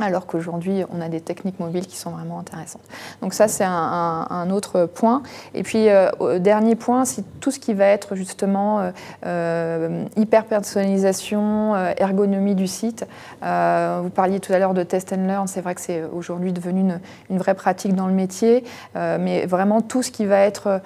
alors 0.00 0.26
qu'aujourd'hui, 0.26 0.84
on 0.90 1.00
a 1.00 1.08
des 1.08 1.20
techniques 1.20 1.60
mobiles 1.60 1.86
qui 1.86 1.96
sont 1.96 2.10
vraiment 2.10 2.38
intéressantes. 2.38 2.82
Donc 3.20 3.34
ça, 3.34 3.48
c'est 3.48 3.64
un, 3.64 4.50
autre 4.50 4.86
point. 4.86 5.22
Et 5.54 5.62
puis, 5.62 5.88
euh, 5.88 6.38
dernier 6.38 6.74
point, 6.74 7.04
c'est 7.04 7.24
tout 7.40 7.50
ce 7.50 7.58
qui 7.58 7.74
va 7.74 7.86
être 7.86 8.16
justement 8.16 8.80
euh, 8.80 8.90
euh, 9.26 10.04
hyper-personnalisation, 10.16 11.76
ergonomie 11.96 12.54
du 12.54 12.66
site. 12.66 13.06
vous 13.40 14.10
parliez 14.10 14.40
tout 14.40 14.52
à 14.52 14.58
l'heure 14.58 14.74
de 14.74 14.82
test 14.82 15.12
and 15.12 15.26
learn, 15.26 15.46
c'est 15.46 15.60
vrai 15.60 15.74
que 15.74 15.80
c'est 15.80 16.02
aujourd'hui 16.04 16.52
devenu 16.52 16.92
une, 17.30 17.38
vraie 17.38 17.54
pratique 17.54 17.94
dans 17.94 18.06
le 18.06 18.12
métier, 18.12 18.64
mais 18.94 19.46
vraiment 19.46 19.80
tout 19.80 20.02
ce 20.02 20.10
qui 20.10 20.26
va 20.26 20.38
être 20.38 20.80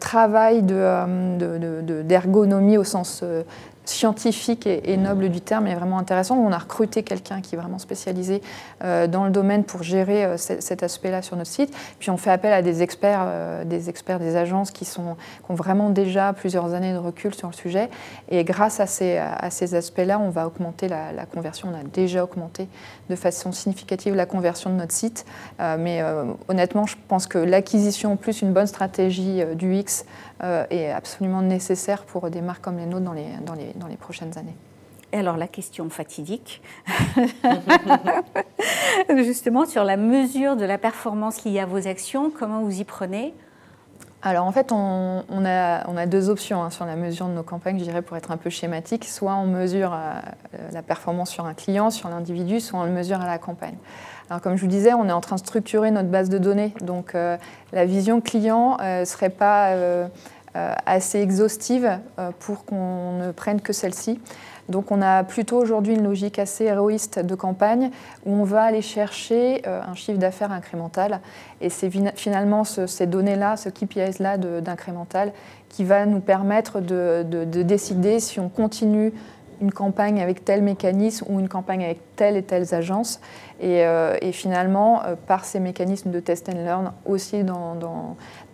travail 0.00 0.62
d'ergonomie 0.62 2.74
de, 2.74 2.78
au 2.78 2.84
sens 2.84 3.24
scientifique 3.88 4.66
et, 4.66 4.96
noble 4.96 5.28
du 5.28 5.40
terme 5.40 5.66
est 5.66 5.74
vraiment 5.74 5.98
intéressant. 5.98 6.36
On 6.36 6.52
a 6.52 6.58
recruté 6.58 7.02
quelqu'un 7.02 7.40
qui 7.40 7.54
est 7.54 7.58
vraiment 7.58 7.78
spécialisé 7.78 8.42
euh, 8.84 9.06
dans 9.06 9.24
le 9.24 9.30
domaine 9.30 9.64
pour 9.64 9.82
gérer 9.82 10.24
euh, 10.24 10.36
cet 10.36 10.82
aspect-là 10.82 11.22
sur 11.22 11.36
notre 11.36 11.50
site. 11.50 11.74
Puis 11.98 12.10
on 12.10 12.16
fait 12.16 12.30
appel 12.30 12.52
à 12.52 12.62
des 12.62 12.82
experts, 12.82 13.22
euh, 13.24 13.64
des 13.64 13.88
experts 13.88 14.18
des 14.18 14.36
agences 14.36 14.70
qui, 14.70 14.84
sont, 14.84 15.16
ont 15.48 15.54
vraiment 15.54 15.90
déjà 15.90 16.32
plusieurs 16.32 16.74
années 16.74 16.92
de 16.92 16.98
recul 16.98 17.34
sur 17.34 17.48
le 17.48 17.54
sujet. 17.54 17.88
Et 18.28 18.44
grâce 18.44 18.80
à 18.80 18.86
ces, 18.86 19.18
à 19.18 19.50
ces 19.50 19.74
aspects-là, 19.74 20.18
on 20.18 20.30
va 20.30 20.46
augmenter 20.46 20.88
la, 20.88 21.26
conversion. 21.32 21.68
On 21.72 21.78
a 21.78 21.84
déjà 21.84 22.24
augmenté 22.24 22.68
de 23.10 23.16
façon 23.16 23.52
significative 23.52 24.14
la 24.14 24.26
conversion 24.26 24.70
de 24.70 24.76
notre 24.76 24.92
site. 24.92 25.24
mais 25.58 26.02
honnêtement, 26.48 26.86
je 26.86 26.96
pense 27.08 27.26
que 27.26 27.38
l'acquisition 27.38 28.16
plus 28.16 28.42
une 28.42 28.52
bonne 28.52 28.66
stratégie 28.66 29.42
du 29.54 29.74
X 29.74 30.04
est 30.42 30.90
absolument 30.90 31.42
nécessaire 31.42 32.04
pour 32.04 32.30
des 32.30 32.40
marques 32.40 32.62
comme 32.62 32.78
les 32.78 32.86
nôtres 32.86 33.04
dans 33.04 33.12
les, 33.12 33.26
dans 33.44 33.54
les, 33.54 33.72
dans 33.78 33.86
les 33.86 33.96
prochaines 33.96 34.36
années. 34.38 34.56
Et 35.12 35.18
alors 35.18 35.38
la 35.38 35.48
question 35.48 35.88
fatidique, 35.88 36.60
justement 39.16 39.64
sur 39.64 39.82
la 39.82 39.96
mesure 39.96 40.56
de 40.56 40.66
la 40.66 40.76
performance 40.76 41.44
liée 41.44 41.60
à 41.60 41.66
vos 41.66 41.88
actions, 41.88 42.30
comment 42.30 42.60
vous 42.60 42.80
y 42.80 42.84
prenez? 42.84 43.32
Alors 44.20 44.46
en 44.46 44.52
fait, 44.52 44.72
on, 44.72 45.22
a, 45.44 46.06
deux 46.06 46.28
options 46.28 46.62
hein, 46.62 46.70
sur 46.70 46.84
la 46.84 46.96
mesure 46.96 47.28
de 47.28 47.32
nos 47.32 47.44
campagnes, 47.44 47.78
je 47.78 47.84
dirais 47.84 48.02
pour 48.02 48.16
être 48.16 48.32
un 48.32 48.36
peu 48.36 48.50
schématique. 48.50 49.04
Soit 49.04 49.34
on 49.36 49.46
mesure 49.46 49.94
euh, 49.94 50.20
la 50.72 50.82
performance 50.82 51.30
sur 51.30 51.46
un 51.46 51.54
client, 51.54 51.90
sur 51.90 52.08
l'individu, 52.08 52.60
soit 52.60 52.80
on 52.80 52.84
le 52.84 52.90
mesure 52.90 53.20
à 53.20 53.26
la 53.26 53.38
campagne. 53.38 53.76
Alors 54.28 54.42
comme 54.42 54.56
je 54.56 54.62
vous 54.62 54.70
disais, 54.70 54.92
on 54.92 55.08
est 55.08 55.12
en 55.12 55.20
train 55.20 55.36
de 55.36 55.40
structurer 55.40 55.92
notre 55.92 56.08
base 56.08 56.28
de 56.28 56.38
données. 56.38 56.74
Donc 56.80 57.14
euh, 57.14 57.36
la 57.72 57.86
vision 57.86 58.20
client 58.20 58.76
ne 58.78 58.82
euh, 58.82 59.04
serait 59.04 59.30
pas 59.30 59.70
assez 60.86 61.20
exhaustive 61.20 61.98
pour 62.40 62.64
qu'on 62.64 63.12
ne 63.18 63.32
prenne 63.32 63.60
que 63.60 63.72
celle-ci. 63.72 64.20
Donc 64.68 64.92
on 64.92 65.00
a 65.00 65.24
plutôt 65.24 65.56
aujourd'hui 65.56 65.94
une 65.94 66.04
logique 66.04 66.38
assez 66.38 66.64
héroïste 66.64 67.18
de 67.18 67.34
campagne 67.34 67.90
où 68.26 68.32
on 68.32 68.44
va 68.44 68.62
aller 68.62 68.82
chercher 68.82 69.62
euh, 69.66 69.80
un 69.82 69.94
chiffre 69.94 70.18
d'affaires 70.18 70.52
incrémental. 70.52 71.20
Et 71.60 71.70
c'est 71.70 71.90
finalement 72.14 72.64
ces 72.64 73.06
données-là, 73.06 73.56
ce 73.56 73.70
KPIs-là 73.70 74.36
d'incrémental 74.36 75.32
qui 75.68 75.84
va 75.84 76.06
nous 76.06 76.20
permettre 76.20 76.80
de, 76.80 77.22
décider 77.62 78.20
si 78.20 78.40
on 78.40 78.48
continue 78.48 79.12
une 79.60 79.72
campagne 79.72 80.20
avec 80.20 80.44
tel 80.44 80.62
mécanisme 80.62 81.26
ou 81.28 81.40
une 81.40 81.48
campagne 81.48 81.84
avec 81.84 82.00
telle 82.16 82.36
et 82.36 82.42
telle 82.42 82.72
agence. 82.74 83.20
Et, 83.60 83.84
euh, 83.84 84.16
finalement, 84.32 85.02
euh, 85.04 85.16
par 85.16 85.44
ces 85.44 85.58
mécanismes 85.58 86.10
de 86.10 86.20
test 86.20 86.48
and 86.48 86.64
learn, 86.64 86.92
aussi 87.06 87.42
dans, 87.42 87.76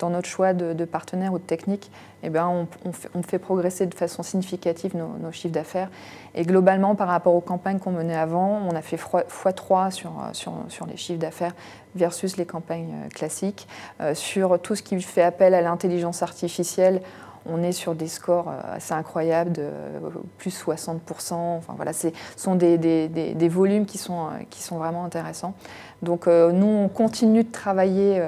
notre 0.02 0.28
choix 0.28 0.52
de, 0.54 0.84
partenaires 0.84 1.32
ou 1.32 1.38
de 1.38 1.44
techniques, 1.44 1.90
eh 2.22 2.30
ben, 2.30 2.66
on, 3.14 3.22
fait, 3.22 3.38
progresser 3.38 3.86
de 3.86 3.94
façon 3.94 4.22
significative 4.22 4.96
nos, 4.96 5.32
chiffres 5.32 5.52
d'affaires. 5.52 5.90
Et 6.34 6.42
globalement, 6.42 6.94
par 6.94 7.08
rapport 7.08 7.34
aux 7.34 7.42
campagnes 7.42 7.78
qu'on 7.78 7.92
menait 7.92 8.16
avant, 8.16 8.60
on 8.70 8.74
a 8.74 8.80
fait 8.80 8.96
x3 8.96 9.90
sur, 9.90 10.12
sur, 10.32 10.52
sur 10.68 10.86
les 10.86 10.96
chiffres 10.96 11.20
d'affaires 11.20 11.54
versus 11.94 12.38
les 12.38 12.46
campagnes 12.46 12.94
euh, 13.04 13.08
classiques. 13.08 13.68
sur 14.14 14.58
tout 14.60 14.74
ce 14.74 14.82
qui 14.82 15.00
fait 15.02 15.22
appel 15.22 15.54
à 15.54 15.60
l'intelligence 15.60 16.22
artificielle, 16.22 17.02
on 17.46 17.62
est 17.62 17.72
sur 17.72 17.94
des 17.94 18.08
scores 18.08 18.48
euh, 18.48 18.76
assez 18.76 18.94
incroyables 18.94 19.52
de 19.52 19.62
euh, 19.62 20.00
plus 20.38 20.56
60%. 20.56 21.34
Enfin, 21.34 21.74
voilà, 21.76 21.92
ce 21.92 22.08
sont 22.36 22.54
des, 22.54 23.48
volumes 23.48 23.86
qui 23.86 23.98
sont, 23.98 24.26
euh, 24.26 24.30
qui 24.50 24.62
sont 24.62 24.78
vraiment 24.78 25.04
intéressants. 25.04 25.54
Donc 26.02 26.26
nous, 26.26 26.66
on 26.66 26.88
continue 26.88 27.44
de 27.44 27.50
travailler 27.50 28.22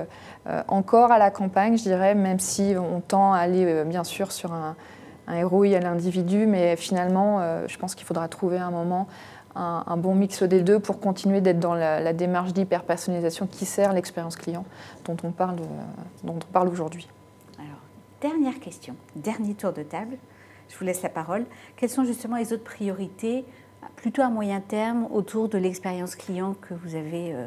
encore 0.66 1.12
à 1.12 1.18
la 1.18 1.31
campagne, 1.31 1.76
je 1.76 1.83
dirais, 1.83 2.14
même 2.14 2.40
si 2.40 2.74
on 2.79 3.00
tend 3.00 3.35
à 3.35 3.38
aller 3.38 3.85
bien 3.85 4.02
sûr 4.02 4.33
sur 4.33 4.55
un, 4.55 4.76
un 5.26 5.35
héros 5.35 5.64
à 5.64 5.81
l'individu, 5.81 6.46
mais 6.46 6.76
finalement, 6.76 7.66
je 7.66 7.76
pense 7.76 7.94
qu'il 7.94 8.07
faudra 8.07 8.29
trouver 8.29 8.57
un 8.57 8.70
moment 8.70 9.09
un, 9.55 9.96
bon 9.98 10.14
mix 10.14 10.42
des 10.42 10.62
deux 10.62 10.79
pour 10.81 11.00
continuer 11.00 11.42
d'être 11.42 11.61
dans 11.61 11.74
la, 11.74 12.14
démarche 12.14 12.55
d'hyper-personnalisation 12.55 13.46
qui 13.46 13.66
sert 13.66 13.92
l'expérience 13.92 14.37
client 14.37 14.64
dont 15.05 15.16
on 15.22 15.33
parle, 15.33 15.57
dont 16.24 16.37
on 16.37 16.52
parle 16.52 16.68
aujourd'hui. 16.68 17.09
Dernière 18.22 18.59
question, 18.61 18.96
dernier 19.14 19.52
tour 19.52 19.74
de 19.74 19.83
table. 19.83 20.16
Je 20.70 20.79
vous 20.79 20.85
laisse 20.87 21.02
la 21.02 21.11
parole. 21.11 21.44
Quelles 21.76 21.90
sont 21.90 22.05
justement 22.05 22.37
les 22.37 22.55
autres 22.55 22.64
priorités, 22.64 23.44
plutôt 23.94 24.22
à 24.22 24.31
moyen 24.31 24.61
terme, 24.61 25.07
autour 25.12 25.50
de 25.50 25.59
l'expérience 25.59 26.16
client 26.16 26.55
que 26.55 26.72
vous 26.72 26.94
avez 26.94 27.35
euh, 27.35 27.46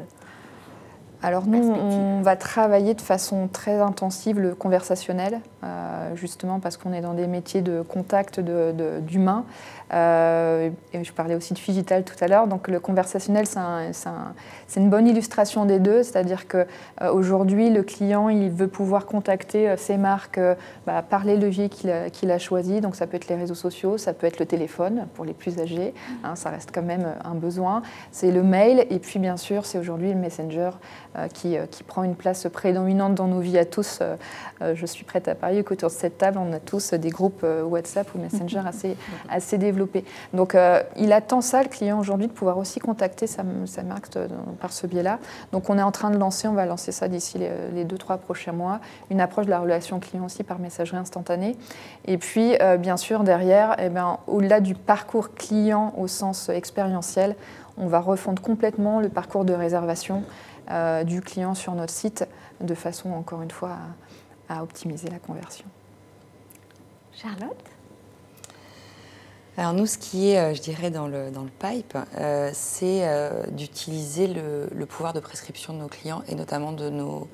alors 1.22 1.46
nous, 1.46 1.68
on 1.68 2.22
va 2.22 2.34
travailler 2.34 2.94
de 2.94 3.00
façon 3.02 3.46
très 3.46 3.78
intensive 3.78 4.40
le 4.40 4.54
conversationnel, 4.54 5.42
euh, 5.62 6.16
justement 6.16 6.60
parce 6.60 6.78
qu'on 6.78 6.94
est 6.94 7.02
dans 7.02 7.12
des 7.12 7.26
métiers 7.26 7.60
de 7.60 7.82
contact 7.82 8.40
d'humains. 8.40 9.44
Euh, 9.92 10.70
je 10.94 11.12
parlais 11.12 11.34
aussi 11.34 11.54
de 11.54 11.58
digital 11.58 12.04
tout 12.04 12.16
à 12.20 12.28
l'heure, 12.28 12.46
donc 12.46 12.68
le 12.68 12.80
conversationnel, 12.80 13.46
c'est 13.46 14.80
une 14.80 14.90
bonne 14.90 15.06
illustration 15.06 15.64
des 15.64 15.78
deux, 15.78 16.02
c'est-à-dire 16.02 16.46
qu'aujourd'hui, 16.48 17.70
le 17.70 17.82
client, 17.82 18.28
il 18.28 18.50
veut 18.50 18.68
pouvoir 18.68 19.06
contacter 19.06 19.68
euh, 19.68 19.76
ses 19.76 19.96
marques 19.96 20.40
bah, 20.86 21.02
par 21.02 21.24
les 21.24 21.36
leviers 21.36 21.68
qu'il 21.68 22.30
a, 22.30 22.38
choisis, 22.38 22.80
donc 22.80 22.96
ça 22.96 23.06
peut 23.06 23.16
être 23.16 23.28
les 23.28 23.36
réseaux 23.36 23.54
sociaux, 23.54 23.98
ça 23.98 24.12
peut 24.12 24.26
être 24.26 24.38
le 24.38 24.46
téléphone 24.46 25.06
pour 25.14 25.24
les 25.24 25.34
plus 25.34 25.58
âgés, 25.58 25.94
hein, 26.24 26.36
ça 26.36 26.50
reste 26.50 26.70
quand 26.72 26.82
même 26.82 27.14
un 27.24 27.34
besoin, 27.34 27.82
c'est 28.12 28.30
le 28.30 28.42
mail, 28.42 28.86
et 28.90 28.98
puis 28.98 29.18
bien 29.18 29.36
sûr, 29.36 29.66
c'est 29.66 29.78
aujourd'hui 29.78 30.12
le 30.12 30.18
messenger 30.18 30.70
euh, 31.16 31.28
euh, 31.44 31.66
qui, 31.66 31.82
prend 31.82 32.02
une 32.04 32.14
place 32.14 32.46
prédominante 32.52 33.14
dans 33.14 33.26
nos 33.26 33.40
vies 33.40 33.58
à 33.58 33.64
tous. 33.64 33.98
Euh, 34.00 34.16
je 34.74 34.86
suis 34.86 35.04
prête 35.04 35.26
à 35.28 35.34
parier 35.34 35.64
qu'autour 35.64 35.88
de 35.88 35.94
cette 35.94 36.18
table, 36.18 36.38
on 36.38 36.52
a 36.52 36.60
tous 36.60 36.94
des 36.94 37.10
groupes 37.10 37.44
WhatsApp 37.64 38.06
ou 38.14 38.18
Messenger 38.18 38.62
assez, 38.66 38.96
assez 39.28 39.58
développés. 39.58 39.79
Donc 40.34 40.56
il 40.96 41.12
attend 41.12 41.40
ça, 41.40 41.62
le 41.62 41.68
client, 41.68 41.98
aujourd'hui, 41.98 42.26
de 42.26 42.32
pouvoir 42.32 42.58
aussi 42.58 42.80
contacter 42.80 43.26
sa, 43.26 43.42
marque 43.42 44.08
par 44.60 44.72
ce 44.72 44.86
biais-là. 44.86 45.18
Donc 45.52 45.70
on 45.70 45.78
est 45.78 45.82
en 45.82 45.92
train 45.92 46.10
de 46.10 46.18
lancer, 46.18 46.48
on 46.48 46.54
va 46.54 46.66
lancer 46.66 46.92
ça 46.92 47.08
d'ici 47.08 47.38
les, 47.72 47.84
deux, 47.84 47.98
trois 47.98 48.18
prochains 48.18 48.52
mois, 48.52 48.80
une 49.10 49.20
approche 49.20 49.46
de 49.46 49.50
la 49.50 49.60
relation 49.60 50.00
client 50.00 50.24
aussi 50.24 50.44
par 50.44 50.58
messagerie 50.58 50.98
instantanée. 50.98 51.56
Et 52.06 52.18
puis, 52.18 52.56
bien 52.78 52.96
sûr, 52.96 53.22
derrière, 53.24 53.76
eh 53.78 53.88
ben, 53.88 54.18
au-delà 54.26 54.60
du 54.60 54.74
parcours 54.74 55.34
client 55.34 55.94
au 55.96 56.06
sens 56.06 56.48
expérientiel, 56.48 57.36
on 57.76 57.86
va 57.86 58.00
refondre 58.00 58.42
complètement 58.42 59.00
le 59.00 59.08
parcours 59.08 59.44
de 59.44 59.52
réservation 59.52 60.22
euh, 60.70 61.02
du 61.02 61.20
client 61.20 61.54
sur 61.54 61.74
notre 61.74 61.92
site 61.92 62.28
de 62.60 62.74
façon, 62.74 63.10
encore 63.10 63.42
une 63.42 63.50
fois, 63.50 63.76
à, 64.48 64.62
optimiser 64.62 65.08
la 65.08 65.18
conversion. 65.18 65.64
Charlotte? 67.12 67.56
Alors 69.56 69.72
nous, 69.72 69.86
ce 69.86 69.98
qui 69.98 70.30
est, 70.30 70.38
euh, 70.38 70.54
je 70.54 70.60
dirais, 70.60 70.90
dans 70.90 71.06
le, 71.06 71.30
dans 71.30 71.42
le 71.42 71.50
pipe, 71.50 71.96
euh, 72.18 72.50
c'est 72.52 73.06
d'utiliser 73.52 74.26
le, 74.26 74.86
pouvoir 74.86 75.12
de 75.12 75.20
prescription 75.20 75.72
de 75.72 75.78
nos 75.78 75.88
clients 75.88 76.22
et 76.28 76.34
notamment 76.34 76.72
de 76.72 76.88
nos... 76.90 77.28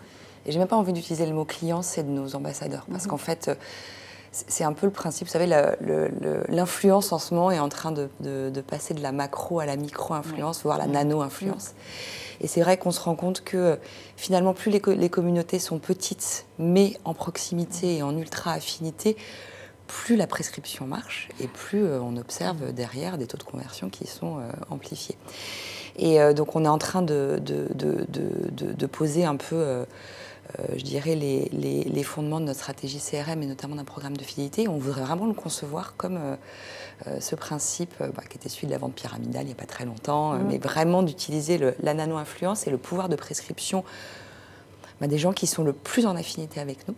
Et 0.44 0.52
j'ai 0.52 0.58
même 0.58 0.68
pas 0.68 0.76
envie 0.76 0.92
d'utiliser 0.92 1.26
le 1.26 1.34
mot 1.34 1.44
client, 1.44 1.82
c'est 1.82 2.04
de 2.04 2.10
nos 2.10 2.36
ambassadeurs. 2.36 2.86
Parce 2.90 3.04
mhm. 3.04 3.10
qu'en 3.10 3.16
fait, 3.16 3.50
c'est 4.48 4.64
un 4.64 4.72
peu 4.72 4.86
le 4.86 4.92
principe, 4.92 5.26
vous 5.26 5.32
savez, 5.32 5.46
l'influence 6.48 7.12
en 7.12 7.18
ce 7.18 7.34
moment 7.34 7.50
est 7.50 7.58
en 7.58 7.68
train 7.68 7.92
de, 7.92 8.60
passer 8.66 8.94
de 8.94 9.02
la 9.02 9.12
macro 9.12 9.60
à 9.60 9.66
la 9.66 9.76
micro-influence, 9.76 10.62
voire 10.62 10.78
la 10.78 10.86
nano-influence. 10.86 11.72
Et 12.40 12.46
c'est 12.46 12.60
vrai 12.60 12.76
qu'on 12.76 12.90
se 12.90 13.00
rend 13.00 13.14
compte 13.14 13.42
que 13.42 13.78
finalement, 14.16 14.52
plus 14.52 14.70
les, 14.70 15.08
communautés 15.08 15.58
sont 15.58 15.78
petites, 15.78 16.44
mais 16.58 16.98
en 17.04 17.14
proximité 17.14 17.96
et 17.96 18.02
en 18.02 18.16
ultra-affinité, 18.16 19.16
plus 19.86 20.16
la 20.16 20.26
prescription 20.26 20.86
marche 20.86 21.28
et 21.40 21.48
plus 21.48 21.84
euh, 21.84 22.00
on 22.00 22.16
observe 22.16 22.72
derrière 22.72 23.18
des 23.18 23.26
taux 23.26 23.36
de 23.36 23.42
conversion 23.42 23.88
qui 23.88 24.06
sont 24.06 24.38
euh, 24.38 24.50
amplifiés. 24.70 25.16
Et 25.96 26.20
euh, 26.20 26.32
donc 26.32 26.56
on 26.56 26.64
est 26.64 26.68
en 26.68 26.78
train 26.78 27.02
de, 27.02 27.40
de 27.42 28.86
poser 28.86 29.24
un 29.24 29.36
peu 29.36 29.84
je 30.74 30.82
dirais, 30.82 31.16
les, 31.16 32.02
fondements 32.02 32.40
de 32.40 32.46
notre 32.46 32.60
stratégie 32.60 33.00
CRM 33.00 33.42
et 33.42 33.46
notamment 33.46 33.76
d'un 33.76 33.84
programme 33.84 34.16
de 34.16 34.22
fidélité. 34.22 34.68
On 34.68 34.78
voudrait 34.78 35.02
vraiment 35.02 35.26
le 35.26 35.34
concevoir 35.34 35.96
comme 35.96 36.18
ce 37.20 37.34
principe 37.34 37.92
bah, 37.98 38.22
qui 38.28 38.38
était 38.38 38.48
celui 38.48 38.68
de 38.68 38.72
la 38.72 38.78
vente 38.78 38.94
pyramidale 38.94 39.42
il 39.42 39.46
n'y 39.46 39.52
a 39.52 39.56
pas 39.56 39.66
très 39.66 39.84
longtemps, 39.84 40.34
mmh. 40.34 40.46
mais 40.48 40.58
vraiment 40.58 41.02
d'utiliser 41.02 41.58
la 41.80 41.94
nano-influence 41.94 42.66
et 42.66 42.70
le 42.70 42.78
pouvoir 42.78 43.08
de 43.08 43.16
prescription 43.16 43.84
bah, 45.00 45.06
des 45.06 45.18
gens 45.18 45.32
qui 45.32 45.46
sont 45.46 45.64
le 45.64 45.72
plus 45.72 46.06
en 46.06 46.16
affinité 46.16 46.60
avec 46.60 46.86
nous. 46.88 46.94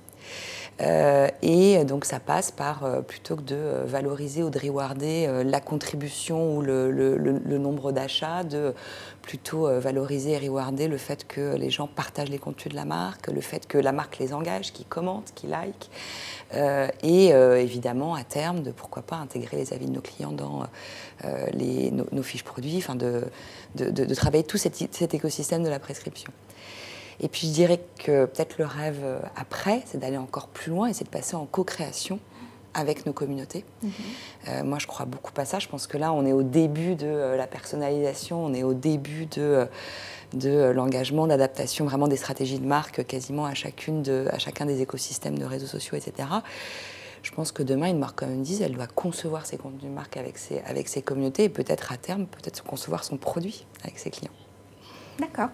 Euh, 0.80 1.26
et 1.42 1.84
donc 1.84 2.04
ça 2.04 2.20
passe 2.20 2.52
par, 2.52 2.84
euh, 2.84 3.00
plutôt 3.00 3.34
que 3.34 3.42
de 3.42 3.56
euh, 3.56 3.84
valoriser 3.84 4.44
ou 4.44 4.50
de 4.50 4.58
rewarder 4.60 5.42
la 5.44 5.60
contribution 5.60 6.56
ou 6.56 6.62
le, 6.62 7.58
nombre 7.58 7.90
d'achats, 7.90 8.44
de 8.44 8.74
plutôt 9.22 9.68
valoriser 9.80 10.32
et 10.32 10.38
rewarder 10.38 10.88
le 10.88 10.96
fait 10.96 11.26
que 11.26 11.56
les 11.56 11.70
gens 11.70 11.86
partagent 11.86 12.30
les 12.30 12.38
contenus 12.38 12.72
de 12.72 12.76
la 12.76 12.84
marque, 12.84 13.26
le 13.28 13.40
fait 13.40 13.66
que 13.66 13.76
la 13.76 13.92
marque 13.92 14.18
les 14.18 14.32
engage, 14.32 14.72
qu'ils 14.72 14.86
commentent, 14.86 15.32
qu'ils 15.34 15.50
like. 15.50 15.90
et 17.02 17.28
évidemment, 17.28 18.14
à 18.14 18.24
terme, 18.24 18.62
de 18.62 18.70
pourquoi 18.70 19.02
pas 19.02 19.16
intégrer 19.16 19.58
les 19.58 19.72
avis 19.74 19.86
de 19.86 19.92
nos 19.92 20.00
clients 20.00 20.32
dans 20.32 20.64
nos, 21.24 22.22
fiches 22.22 22.44
produits, 22.44 22.82
de, 22.94 24.14
travailler 24.14 24.44
tout 24.44 24.56
cet 24.56 25.14
écosystème 25.14 25.62
de 25.62 25.68
la 25.68 25.78
prescription. 25.78 26.32
Et 27.20 27.28
puis 27.28 27.48
je 27.48 27.52
dirais 27.52 27.80
que 27.98 28.26
peut-être 28.26 28.58
le 28.58 28.64
rêve 28.64 29.00
euh, 29.02 29.18
après, 29.36 29.82
c'est 29.86 29.98
d'aller 29.98 30.16
encore 30.16 30.48
plus 30.48 30.70
loin 30.70 30.88
et 30.88 30.92
c'est 30.92 31.04
de 31.04 31.10
passer 31.10 31.34
en 31.34 31.46
co-création 31.46 32.20
avec 32.74 33.06
nos 33.06 33.12
communautés. 33.12 33.64
Mhm. 33.82 33.90
Euh, 34.48 34.64
moi, 34.64 34.78
je 34.78 34.86
crois 34.86 35.06
beaucoup 35.06 35.32
à 35.36 35.44
ça. 35.44 35.58
Je 35.58 35.68
pense 35.68 35.86
que 35.86 35.98
là, 35.98 36.12
on 36.12 36.24
est 36.24 36.32
au 36.32 36.42
début 36.42 36.94
de 36.94 37.06
euh, 37.06 37.36
la 37.36 37.46
personnalisation, 37.46 38.44
on 38.44 38.54
est 38.54 38.62
au 38.62 38.74
début 38.74 39.26
de, 39.26 39.66
de 40.34 40.70
l'engagement, 40.70 41.26
d'adaptation 41.26 41.86
vraiment 41.86 42.08
des 42.08 42.16
stratégies 42.16 42.60
de 42.60 42.66
marque 42.66 43.04
quasiment 43.04 43.46
à, 43.46 43.54
chacune 43.54 44.02
de, 44.02 44.26
à 44.30 44.38
chacun 44.38 44.66
des 44.66 44.80
écosystèmes 44.80 45.38
de 45.38 45.44
réseaux 45.44 45.66
sociaux, 45.66 45.96
etc. 45.96 46.28
Je 47.22 47.32
pense 47.32 47.50
que 47.50 47.64
demain, 47.64 47.88
une 47.88 47.98
marque 47.98 48.20
comme 48.20 48.30
Undies, 48.30 48.62
elle 48.62 48.74
doit 48.74 48.86
concevoir 48.86 49.44
ses 49.44 49.56
contenus 49.56 49.82
de 49.82 49.88
marque 49.88 50.16
avec 50.16 50.38
ses, 50.38 50.60
avec 50.60 50.88
ses 50.88 51.02
communautés 51.02 51.44
et 51.44 51.48
peut-être 51.48 51.90
à 51.90 51.96
terme, 51.96 52.26
peut-être 52.26 52.62
concevoir 52.62 53.02
son 53.02 53.16
produit 53.16 53.66
avec 53.82 53.98
ses 53.98 54.10
clients. 54.10 54.32
D'accord. 55.18 55.48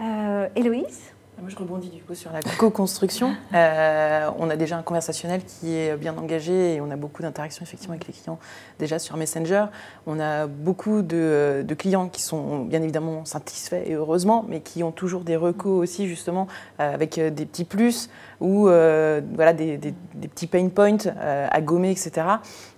Euh, 0.00 0.48
Héloïse 0.54 1.12
Moi, 1.40 1.50
je 1.50 1.56
rebondis 1.56 1.88
du 1.88 2.02
coup 2.02 2.16
sur 2.16 2.32
la 2.32 2.40
co-construction. 2.42 3.34
Euh, 3.54 4.30
on 4.38 4.50
a 4.50 4.56
déjà 4.56 4.76
un 4.76 4.82
conversationnel 4.82 5.40
qui 5.44 5.74
est 5.74 5.96
bien 5.96 6.16
engagé 6.16 6.74
et 6.74 6.80
on 6.80 6.90
a 6.90 6.96
beaucoup 6.96 7.22
d'interactions 7.22 7.64
effectivement 7.64 7.94
avec 7.94 8.06
les 8.06 8.12
clients 8.12 8.38
déjà 8.78 8.98
sur 8.98 9.16
Messenger. 9.16 9.66
On 10.06 10.20
a 10.20 10.46
beaucoup 10.46 11.02
de, 11.02 11.64
clients 11.78 12.08
qui 12.08 12.22
sont 12.22 12.64
bien 12.64 12.82
évidemment 12.82 13.24
satisfaits 13.24 13.82
et 13.86 13.94
heureusement, 13.94 14.44
mais 14.46 14.60
qui 14.60 14.82
ont 14.82 14.92
toujours 14.92 15.22
des 15.22 15.36
recos 15.36 15.80
aussi 15.82 16.06
justement 16.06 16.46
euh, 16.78 16.94
avec 16.94 17.18
des 17.18 17.46
petits 17.46 17.64
plus 17.64 18.10
ou 18.40 18.68
euh, 18.68 19.20
voilà, 19.34 19.52
des, 19.54 19.78
petits 20.20 20.46
pain 20.46 20.68
points 20.68 20.98
à 21.16 21.60
gommer, 21.60 21.90
etc. 21.90 22.26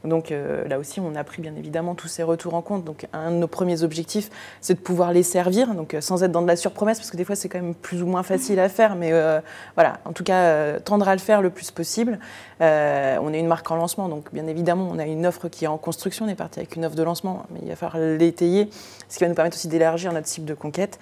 Donc 0.05 0.31
là 0.31 0.79
aussi, 0.79 1.01
on 1.01 1.15
a 1.15 1.25
pris 1.25 1.43
bien 1.43 1.55
évidemment 1.57 1.95
tous 1.95 2.09
ces 2.09 2.23
retours 2.23 2.55
en 2.55 2.63
compte. 2.63 2.85
Donc 2.85 3.07
un 3.13 3.33
de 3.33 3.37
nos 3.37 3.49
premiers 3.49 3.83
objectifs, 3.83 4.31
c'est 4.61 4.75
de 4.75 4.81
pouvoir 4.81 5.13
les 5.13 5.25
servir, 5.25 5.75
donc 5.75 5.97
sans 6.01 6.23
être 6.23 6.33
dans 6.33 6.43
de 6.43 6.49
la 6.49 6.57
surpromesse, 6.57 6.99
parce 6.99 7.11
que 7.11 7.17
des 7.17 7.25
fois 7.25 7.37
c'est 7.37 7.49
quand 7.49 7.61
même 7.61 7.75
plus 7.75 8.03
ou 8.03 8.07
moins 8.07 8.23
facile 8.23 8.50
à 8.59 8.69
faire, 8.69 8.97
mais 8.97 9.13
euh, 9.13 9.41
voilà, 9.75 10.01
en 10.05 10.13
tout 10.13 10.25
cas, 10.25 10.43
euh, 10.45 10.81
tendre 10.81 11.09
à 11.09 11.15
le 11.15 11.21
faire 11.21 11.43
le 11.43 11.51
plus 11.51 11.71
possible. 11.71 12.19
Euh, 12.61 13.19
on 13.23 13.33
est 13.33 13.39
une 13.39 13.47
marque 13.47 13.71
en 13.71 13.77
lancement, 13.77 14.09
donc 14.09 14.33
bien 14.33 14.47
évidemment, 14.47 14.89
on 14.91 14.99
a 14.99 15.05
une 15.05 15.27
offre 15.27 15.49
qui 15.49 15.65
est 15.65 15.69
en 15.69 15.79
construction. 15.79 16.27
On 16.27 16.29
est 16.29 16.35
parti 16.35 16.59
avec 16.59 16.75
une 16.77 16.85
offre 16.85 16.97
de 16.97 17.03
lancement, 17.03 17.45
mais 17.51 17.61
il 17.63 17.69
va 17.69 17.77
falloir 17.77 18.03
l'étayer, 18.03 18.71
ce 19.09 19.19
qui 19.19 19.25
va 19.25 19.29
nous 19.29 19.35
permettre 19.35 19.57
aussi 19.57 19.69
d'élargir 19.69 20.13
notre 20.13 20.27
cible 20.27 20.47
de 20.47 20.55
conquête. 20.55 20.99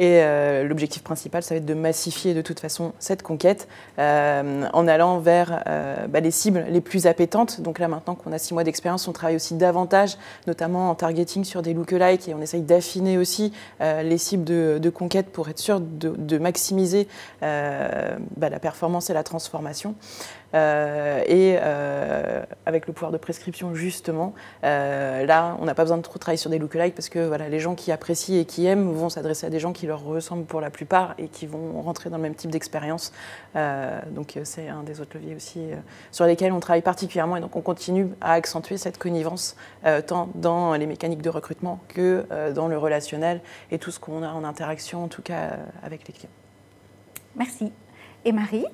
Et 0.00 0.22
euh, 0.22 0.66
l'objectif 0.66 1.02
principal, 1.02 1.42
ça 1.42 1.54
va 1.54 1.58
être 1.58 1.66
de 1.66 1.74
massifier 1.74 2.32
de 2.32 2.40
toute 2.40 2.58
façon 2.58 2.94
cette 2.98 3.22
conquête 3.22 3.68
euh, 3.98 4.64
en 4.72 4.88
allant 4.88 5.18
vers 5.18 5.62
euh, 5.66 6.06
bah, 6.06 6.20
les 6.20 6.30
cibles 6.30 6.64
les 6.70 6.80
plus 6.80 7.06
appétantes. 7.06 7.60
Donc 7.60 7.78
là, 7.78 7.86
maintenant 7.86 8.14
qu'on 8.14 8.32
a 8.32 8.38
six 8.38 8.54
mois 8.54 8.64
d'expérience, 8.64 9.06
on 9.08 9.12
travaille 9.12 9.36
aussi 9.36 9.56
davantage, 9.56 10.16
notamment 10.46 10.88
en 10.88 10.94
targeting 10.94 11.44
sur 11.44 11.60
des 11.60 11.74
lookalikes 11.74 12.28
et 12.28 12.34
on 12.34 12.40
essaye 12.40 12.62
d'affiner 12.62 13.18
aussi 13.18 13.52
les 13.80 14.16
cibles 14.16 14.44
de, 14.44 14.90
conquête 14.90 15.26
pour 15.32 15.50
être 15.50 15.58
sûr 15.58 15.80
de, 15.80 16.38
maximiser 16.38 17.06
bah, 17.42 18.48
la 18.48 18.58
performance 18.58 19.10
et 19.10 19.12
la 19.12 19.22
transformation. 19.22 19.94
Euh, 20.54 21.22
et 21.26 21.56
euh, 21.60 22.42
avec 22.66 22.86
le 22.86 22.92
pouvoir 22.92 23.12
de 23.12 23.18
prescription, 23.18 23.74
justement, 23.74 24.34
euh, 24.64 25.24
là, 25.24 25.56
on 25.60 25.64
n'a 25.64 25.74
pas 25.74 25.84
besoin 25.84 25.98
de 25.98 26.02
trop 26.02 26.18
travailler 26.18 26.38
sur 26.38 26.50
des 26.50 26.58
lookalikes 26.58 26.94
parce 26.94 27.08
que 27.08 27.26
voilà, 27.26 27.48
les 27.48 27.60
gens 27.60 27.74
qui 27.74 27.92
apprécient 27.92 28.40
et 28.40 28.44
qui 28.44 28.66
aiment 28.66 28.92
vont 28.92 29.08
s'adresser 29.08 29.46
à 29.46 29.50
des 29.50 29.60
gens 29.60 29.72
qui 29.72 29.86
leur 29.86 30.02
ressemblent 30.02 30.44
pour 30.44 30.60
la 30.60 30.70
plupart 30.70 31.14
et 31.18 31.28
qui 31.28 31.46
vont 31.46 31.80
rentrer 31.82 32.10
dans 32.10 32.16
le 32.16 32.22
même 32.22 32.34
type 32.34 32.50
d'expérience. 32.50 33.12
donc, 34.10 34.38
c'est 34.44 34.68
un 34.68 34.82
des 34.82 35.00
autres 35.00 35.16
leviers 35.16 35.34
aussi 35.34 35.60
sur 36.10 36.24
lesquels 36.24 36.52
on 36.52 36.60
travaille 36.60 36.82
particulièrement 36.82 37.36
et 37.36 37.40
donc 37.40 37.56
on 37.56 37.60
continue 37.60 38.08
à 38.20 38.32
accentuer 38.32 38.76
cette 38.76 38.98
connivence 38.98 39.56
tant 40.06 40.28
dans 40.34 40.74
les 40.74 40.86
mécaniques 40.86 41.22
de 41.22 41.30
recrutement 41.30 41.80
que 41.88 42.24
dans 42.54 42.68
le 42.68 42.78
relationnel 42.78 43.40
et 43.70 43.78
tout 43.78 43.90
ce 43.90 44.00
qu'on 44.00 44.22
a 44.22 44.28
en 44.28 44.44
interaction, 44.44 45.04
en 45.04 45.08
tout 45.08 45.22
cas, 45.22 45.50
avec 45.82 46.06
les 46.06 46.14
clients. 46.14 46.30
Merci. 47.36 47.72
Et 48.24 48.32
Marie? 48.32 48.66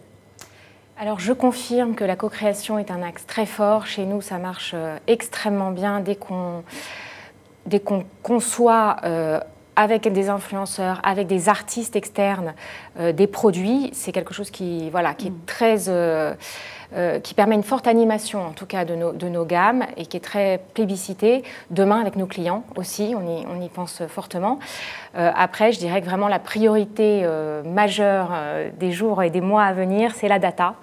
Alors 0.99 1.21
je 1.21 1.33
confirme 1.33 1.95
que 1.95 2.05
la 2.05 2.17
co-création 2.17 2.79
est 2.79 2.91
un 2.91 3.03
axe 3.03 3.27
très 3.27 3.47
fort. 3.47 3.87
Chez 3.87 4.07
nous, 4.07 4.23
ça 4.23 4.39
marche 4.39 4.73
euh, 4.75 4.97
extrêmement 5.07 5.71
bien 5.71 6.01
dès 6.01 6.17
qu'on 6.17 6.65
conçoit 8.23 8.97
euh, 9.05 9.39
avec 9.77 10.11
des 10.13 10.29
influenceurs, 10.29 11.01
avec 11.05 11.27
des 11.27 11.49
artistes 11.49 11.97
externes, 11.97 12.55
euh, 12.99 13.13
des 13.13 13.27
produits. 13.27 13.91
C'est 13.93 14.13
quelque 14.13 14.35
chose 14.35 14.51
qui, 14.51 14.91
voilà, 14.91 15.15
qui 15.15 15.29
est 15.29 15.31
mm. 15.31 15.45
très 15.47 15.89
euh, 16.95 17.19
qui 17.19 17.35
permet 17.35 17.57
une 17.57 17.65
forte 17.65 17.89
animation, 17.89 18.47
en 18.47 18.53
tout 18.53 18.67
cas, 18.67 18.85
de 18.85 18.95
nos, 18.95 19.13
de 19.13 19.29
nos, 19.29 19.45
gammes 19.45 19.85
et 19.97 20.07
qui 20.07 20.17
est 20.17 20.21
très 20.21 20.61
plébiscité 20.75 21.43
demain 21.71 22.01
avec 22.01 22.15
nos 22.15 22.27
clients 22.27 22.63
aussi. 22.77 23.13
On 23.17 23.23
y, 23.23 23.45
on 23.47 23.61
y 23.61 23.69
pense 23.69 24.03
fortement. 24.07 24.61
Euh, 25.17 25.33
après, 25.35 25.73
je 25.73 25.81
dirais 25.81 26.01
que 26.01 26.07
vraiment 26.07 26.29
la 26.29 26.39
priorité 26.39 27.23
euh, 27.25 27.65
majeure 27.65 28.31
des 28.79 28.93
jours 28.93 29.25
et 29.25 29.31
des 29.31 29.41
mois 29.41 29.65
à 29.65 29.73
venir, 29.73 30.15
c'est 30.15 30.29
la 30.29 30.39
data. 30.39 30.75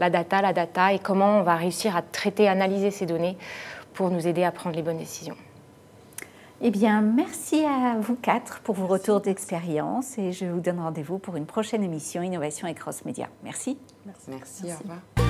La 0.00 0.10
data, 0.10 0.42
la 0.42 0.52
data 0.52 0.92
et 0.92 0.98
comment 0.98 1.38
on 1.38 1.42
va 1.42 1.54
réussir 1.54 1.96
à 1.96 2.02
traiter, 2.02 2.48
analyser 2.48 2.90
ces 2.90 3.06
données 3.06 3.36
pour 3.94 4.10
nous 4.10 4.26
aider 4.26 4.42
à 4.42 4.50
prendre 4.50 4.74
les 4.74 4.82
bonnes 4.82 4.98
décisions. 4.98 5.36
Eh 6.64 6.70
bien, 6.70 7.00
merci 7.00 7.64
à 7.64 7.98
vous 7.98 8.14
quatre 8.14 8.60
pour 8.60 8.76
vos 8.76 8.86
retours 8.86 9.20
d'expérience 9.20 10.16
et 10.16 10.30
je 10.30 10.44
vous 10.44 10.60
donne 10.60 10.78
rendez-vous 10.78 11.18
pour 11.18 11.34
une 11.34 11.44
prochaine 11.44 11.82
émission 11.82 12.22
Innovation 12.22 12.68
et 12.68 12.74
Cross 12.74 13.04
Média. 13.04 13.28
Merci. 13.42 13.78
Merci, 14.06 14.30
merci. 14.30 14.64
au 14.66 14.78
revoir. 14.78 15.21